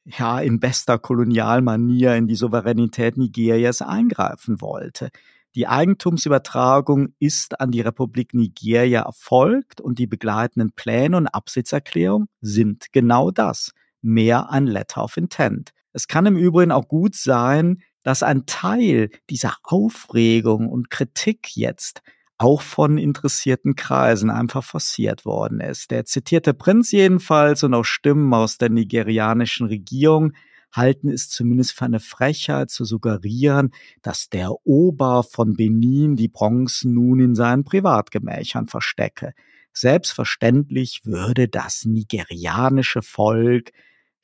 ja, 0.05 0.39
in 0.39 0.59
bester 0.59 0.97
Kolonialmanier 0.97 2.15
in 2.15 2.27
die 2.27 2.35
Souveränität 2.35 3.15
Nigerias 3.17 3.83
eingreifen 3.83 4.59
wollte. 4.59 5.09
Die 5.55 5.67
Eigentumsübertragung 5.67 7.13
ist 7.19 7.61
an 7.61 7.71
die 7.71 7.79
Republik 7.79 8.33
Nigeria 8.33 9.03
erfolgt 9.03 9.79
und 9.79 9.99
die 9.99 10.07
begleitenden 10.07 10.73
Pläne 10.73 11.15
und 11.15 11.27
Absitzerklärung 11.27 12.27
sind 12.41 12.91
genau 12.91 13.31
das, 13.31 13.71
mehr 14.01 14.49
ein 14.51 14.67
Letter 14.67 15.03
of 15.03 15.15
Intent. 15.15 15.71
Es 15.93 16.09
kann 16.09 16.25
im 16.25 16.35
Übrigen 16.35 16.73
auch 16.73 16.89
gut 16.89 17.15
sein, 17.15 17.81
dass 18.03 18.21
ein 18.21 18.45
Teil 18.45 19.09
dieser 19.29 19.55
Aufregung 19.63 20.67
und 20.67 20.89
Kritik 20.89 21.55
jetzt 21.55 22.01
auch 22.37 22.61
von 22.61 22.97
interessierten 22.97 23.77
Kreisen 23.77 24.29
einfach 24.29 24.63
forciert 24.63 25.23
worden 25.23 25.61
ist. 25.61 25.89
Der 25.89 26.03
zitierte 26.03 26.53
Prinz 26.53 26.91
jedenfalls 26.91 27.63
und 27.63 27.73
auch 27.73 27.85
Stimmen 27.85 28.33
aus 28.33 28.57
der 28.57 28.69
nigerianischen 28.69 29.67
Regierung 29.67 30.33
halten 30.75 31.09
es 31.09 31.29
zumindest 31.29 31.73
für 31.73 31.85
eine 31.85 31.99
Frechheit 31.99 32.69
zu 32.69 32.85
suggerieren, 32.85 33.71
dass 34.01 34.29
der 34.29 34.51
Ober 34.65 35.23
von 35.23 35.55
Benin 35.55 36.15
die 36.15 36.27
Bronzen 36.27 36.93
nun 36.93 37.19
in 37.19 37.35
seinen 37.35 37.63
Privatgemächern 37.63 38.67
verstecke. 38.67 39.33
Selbstverständlich 39.73 41.01
würde 41.05 41.47
das 41.47 41.85
nigerianische 41.85 43.01
Volk 43.01 43.71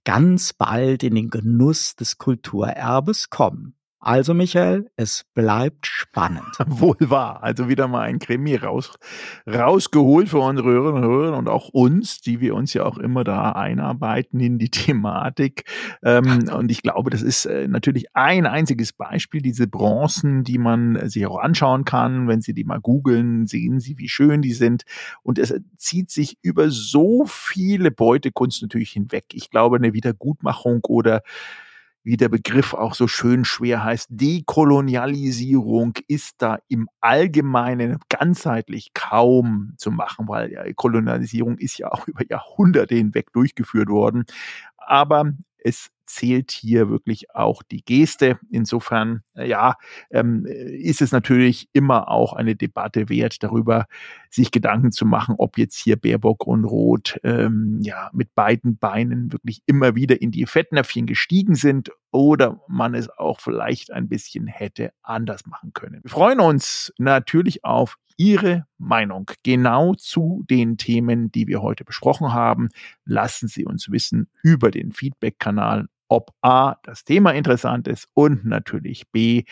ganz 0.03 0.53
bald 0.53 1.03
in 1.03 1.15
den 1.15 1.29
Genuss 1.29 1.95
des 1.95 2.17
Kulturerbes 2.17 3.29
kommen. 3.29 3.75
Also 4.03 4.33
Michael, 4.33 4.89
es 4.95 5.25
bleibt 5.35 5.85
spannend. 5.85 6.57
Wohl 6.65 6.97
wahr. 7.01 7.43
Also 7.43 7.69
wieder 7.69 7.87
mal 7.87 8.01
ein 8.01 8.17
Krimi 8.17 8.55
raus, 8.55 8.95
rausgeholt 9.47 10.27
für 10.27 10.39
unsere 10.39 10.69
Hörerinnen 10.69 11.03
und 11.03 11.09
Hörer 11.09 11.37
und 11.37 11.47
auch 11.47 11.69
uns, 11.69 12.19
die 12.19 12.41
wir 12.41 12.55
uns 12.55 12.73
ja 12.73 12.83
auch 12.83 12.97
immer 12.97 13.23
da 13.23 13.51
einarbeiten 13.51 14.39
in 14.39 14.57
die 14.57 14.71
Thematik. 14.71 15.65
Ähm, 16.03 16.49
und 16.51 16.71
ich 16.71 16.81
glaube, 16.81 17.11
das 17.11 17.21
ist 17.21 17.45
äh, 17.45 17.67
natürlich 17.67 18.07
ein 18.15 18.47
einziges 18.47 18.91
Beispiel, 18.91 19.43
diese 19.43 19.67
Bronzen, 19.67 20.43
die 20.43 20.57
man 20.57 21.07
sich 21.07 21.27
auch 21.27 21.37
anschauen 21.37 21.85
kann. 21.85 22.27
Wenn 22.27 22.41
Sie 22.41 22.55
die 22.55 22.63
mal 22.63 22.81
googeln, 22.81 23.45
sehen 23.45 23.79
Sie, 23.79 23.99
wie 23.99 24.09
schön 24.09 24.41
die 24.41 24.53
sind. 24.53 24.81
Und 25.21 25.37
es 25.37 25.53
zieht 25.77 26.09
sich 26.09 26.39
über 26.41 26.71
so 26.71 27.25
viele 27.27 27.91
Beutekunst 27.91 28.63
natürlich 28.63 28.93
hinweg. 28.93 29.25
Ich 29.33 29.51
glaube, 29.51 29.75
eine 29.75 29.93
Wiedergutmachung 29.93 30.79
oder 30.87 31.21
wie 32.03 32.17
der 32.17 32.29
Begriff 32.29 32.73
auch 32.73 32.95
so 32.95 33.07
schön 33.07 33.45
schwer 33.45 33.83
heißt, 33.83 34.07
Dekolonialisierung 34.09 35.93
ist 36.07 36.41
da 36.41 36.57
im 36.67 36.89
Allgemeinen 36.99 37.99
ganzheitlich 38.09 38.93
kaum 38.93 39.73
zu 39.77 39.91
machen, 39.91 40.27
weil 40.27 40.51
ja, 40.51 40.63
Kolonialisierung 40.73 41.57
ist 41.57 41.77
ja 41.77 41.91
auch 41.91 42.07
über 42.07 42.25
Jahrhunderte 42.27 42.95
hinweg 42.95 43.31
durchgeführt 43.33 43.89
worden. 43.89 44.25
Aber 44.77 45.31
es 45.63 45.91
zählt 46.05 46.51
hier 46.51 46.89
wirklich 46.89 47.33
auch 47.33 47.63
die 47.63 47.83
Geste. 47.83 48.39
Insofern, 48.49 49.21
äh, 49.35 49.47
ja, 49.47 49.75
ähm, 50.09 50.45
ist 50.45 51.01
es 51.01 51.11
natürlich 51.11 51.69
immer 51.73 52.09
auch 52.09 52.33
eine 52.33 52.55
Debatte 52.55 53.09
wert, 53.09 53.43
darüber 53.43 53.85
sich 54.29 54.51
Gedanken 54.51 54.91
zu 54.91 55.05
machen, 55.05 55.35
ob 55.37 55.57
jetzt 55.57 55.77
hier 55.77 55.95
Baerbock 55.95 56.45
und 56.47 56.65
Roth 56.65 57.19
ähm, 57.23 57.79
ja 57.81 58.09
mit 58.13 58.33
beiden 58.35 58.77
Beinen 58.77 59.31
wirklich 59.31 59.61
immer 59.65 59.95
wieder 59.95 60.21
in 60.21 60.31
die 60.31 60.45
Fettnäpfchen 60.45 61.05
gestiegen 61.05 61.55
sind 61.55 61.91
oder 62.11 62.61
man 62.67 62.93
es 62.93 63.09
auch 63.09 63.39
vielleicht 63.39 63.91
ein 63.91 64.07
bisschen 64.07 64.47
hätte 64.47 64.91
anders 65.01 65.45
machen 65.45 65.73
können. 65.73 65.99
Wir 66.03 66.11
freuen 66.11 66.39
uns 66.39 66.93
natürlich 66.97 67.63
auf 67.63 67.97
Ihre 68.17 68.67
Meinung 68.77 69.31
genau 69.41 69.95
zu 69.95 70.45
den 70.47 70.77
Themen, 70.77 71.31
die 71.31 71.47
wir 71.47 71.61
heute 71.61 71.83
besprochen 71.83 72.33
haben. 72.33 72.69
Lassen 73.03 73.47
Sie 73.47 73.65
uns 73.65 73.89
wissen 73.89 74.29
über 74.43 74.69
den 74.69 74.91
Feedback-Kanal 74.91 75.87
ob 76.11 76.33
A, 76.41 76.75
das 76.83 77.05
Thema 77.05 77.31
interessant 77.31 77.87
ist 77.87 78.09
und 78.13 78.43
natürlich 78.43 79.09
B, 79.11 79.45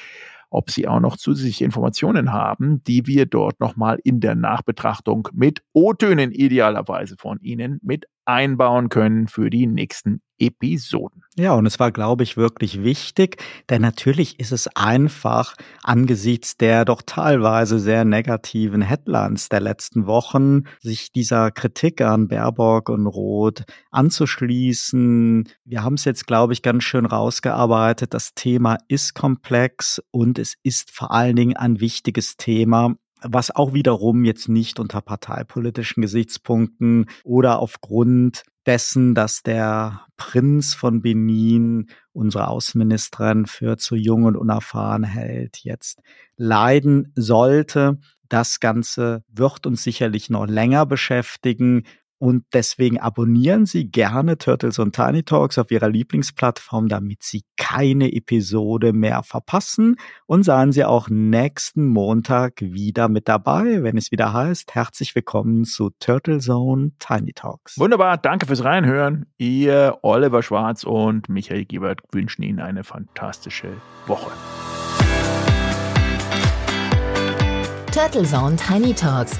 ob 0.50 0.70
Sie 0.70 0.88
auch 0.90 1.00
noch 1.00 1.16
zusätzliche 1.16 1.64
Informationen 1.64 2.34
haben, 2.34 2.84
die 2.84 3.08
wir 3.08 3.28
dort 3.28 3.62
nochmal 3.62 4.00
in 4.04 4.20
der 4.20 4.36
Nachbetrachtung 4.36 5.30
mit 5.32 5.64
O-Tönen 5.72 6.32
idealerweise 6.34 7.16
von 7.18 7.40
Ihnen 7.40 7.80
mit 7.82 8.08
einbauen 8.30 8.90
können 8.90 9.28
für 9.28 9.50
die 9.50 9.68
nächsten 9.68 10.22
Episoden. 10.40 11.24
Ja, 11.36 11.54
und 11.54 11.66
es 11.66 11.80
war, 11.80 11.92
glaube 11.92 12.24
ich, 12.24 12.38
wirklich 12.38 12.84
wichtig, 12.84 13.42
denn 13.70 13.82
natürlich 13.82 14.40
ist 14.40 14.52
es 14.52 14.68
einfach 14.76 15.56
angesichts 15.84 16.58
der 16.58 16.86
doch 16.86 17.02
teilweise 17.06 17.80
sehr 17.80 18.06
negativen 18.06 18.82
Headlines 18.82 19.50
der 19.50 19.60
letzten 19.60 20.06
Wochen, 20.06 20.64
sich 20.80 21.12
dieser 21.12 21.52
Kritik 21.52 22.02
an 22.02 22.28
Baerbock 22.28 22.90
und 22.90 23.08
Roth 23.08 23.64
anzuschließen. 23.92 25.50
Wir 25.66 25.84
haben 25.84 25.96
es 25.96 26.06
jetzt, 26.06 26.26
glaube 26.26 26.54
ich, 26.54 26.62
ganz 26.62 26.84
schön 26.84 27.06
rausgearbeitet. 27.06 28.14
Das 28.14 28.34
Thema 28.34 28.78
ist 28.88 29.14
komplex 29.16 30.02
und 30.12 30.40
es 30.40 30.56
ist 30.64 30.92
vor 30.92 31.12
allen 31.12 31.36
Dingen 31.36 31.58
ein 31.58 31.80
wichtiges 31.80 32.38
Thema 32.38 32.96
was 33.22 33.52
auch 33.52 33.74
wiederum 33.74 34.26
jetzt 34.26 34.50
nicht 34.50 34.80
unter 34.80 35.02
parteipolitischen 35.02 36.02
Gesichtspunkten 36.02 37.10
oder 37.24 37.60
aufgrund 37.60 38.44
dessen, 38.66 39.16
dass 39.16 39.42
der 39.42 40.02
Prinz 40.18 40.74
von 40.74 41.02
Benin 41.02 41.90
unsere 42.14 42.48
Außenministerin 42.48 43.46
für 43.46 43.78
zu 43.78 43.96
jung 43.96 44.26
und 44.26 44.36
unerfahren 44.36 45.04
hält, 45.04 45.58
jetzt 45.64 46.02
leiden 46.38 47.12
sollte. 47.16 47.98
Das 48.28 48.60
Ganze 48.60 49.24
wird 49.28 49.66
uns 49.66 49.84
sicherlich 49.84 50.30
noch 50.30 50.46
länger 50.46 50.86
beschäftigen. 50.86 51.84
Und 52.20 52.44
deswegen 52.54 53.00
abonnieren 53.00 53.66
Sie 53.66 53.90
gerne 53.90 54.38
Turtles 54.38 54.78
und 54.78 54.94
Tiny 54.94 55.24
Talks 55.24 55.58
auf 55.58 55.72
Ihrer 55.72 55.88
Lieblingsplattform, 55.88 56.90
damit 56.90 57.24
Sie 57.24 57.44
keine 57.58 58.12
Episode 58.14 58.92
mehr 58.92 59.24
verpassen. 59.24 59.96
Und 60.26 60.44
seien 60.44 60.74
Sie 60.74 60.84
auch 60.84 61.08
nächsten 61.10 61.88
Montag 61.88 62.60
wieder 62.60 63.08
mit 63.08 63.30
dabei, 63.30 63.84
wenn 63.84 63.98
es 63.98 64.12
wieder 64.12 64.34
heißt, 64.34 64.76
herzlich 64.76 65.16
willkommen 65.16 65.64
zu 65.64 65.92
Turtle 66.00 66.40
Zone 66.40 66.92
Tiny 67.00 67.32
Talks. 67.32 67.80
Wunderbar, 67.80 68.18
danke 68.18 68.48
fürs 68.48 68.66
Reinhören. 68.66 69.26
Ihr 69.38 69.98
Oliver 70.02 70.44
Schwarz 70.44 70.84
und 70.84 71.30
Michael 71.30 71.66
Gebert 71.66 72.02
wünschen 72.12 72.44
Ihnen 72.44 72.60
eine 72.60 72.84
fantastische 72.84 73.72
Woche. 74.08 74.32
Turtle 77.94 78.24
Zone 78.24 78.58
Tiny 78.58 78.94
Talks 78.94 79.40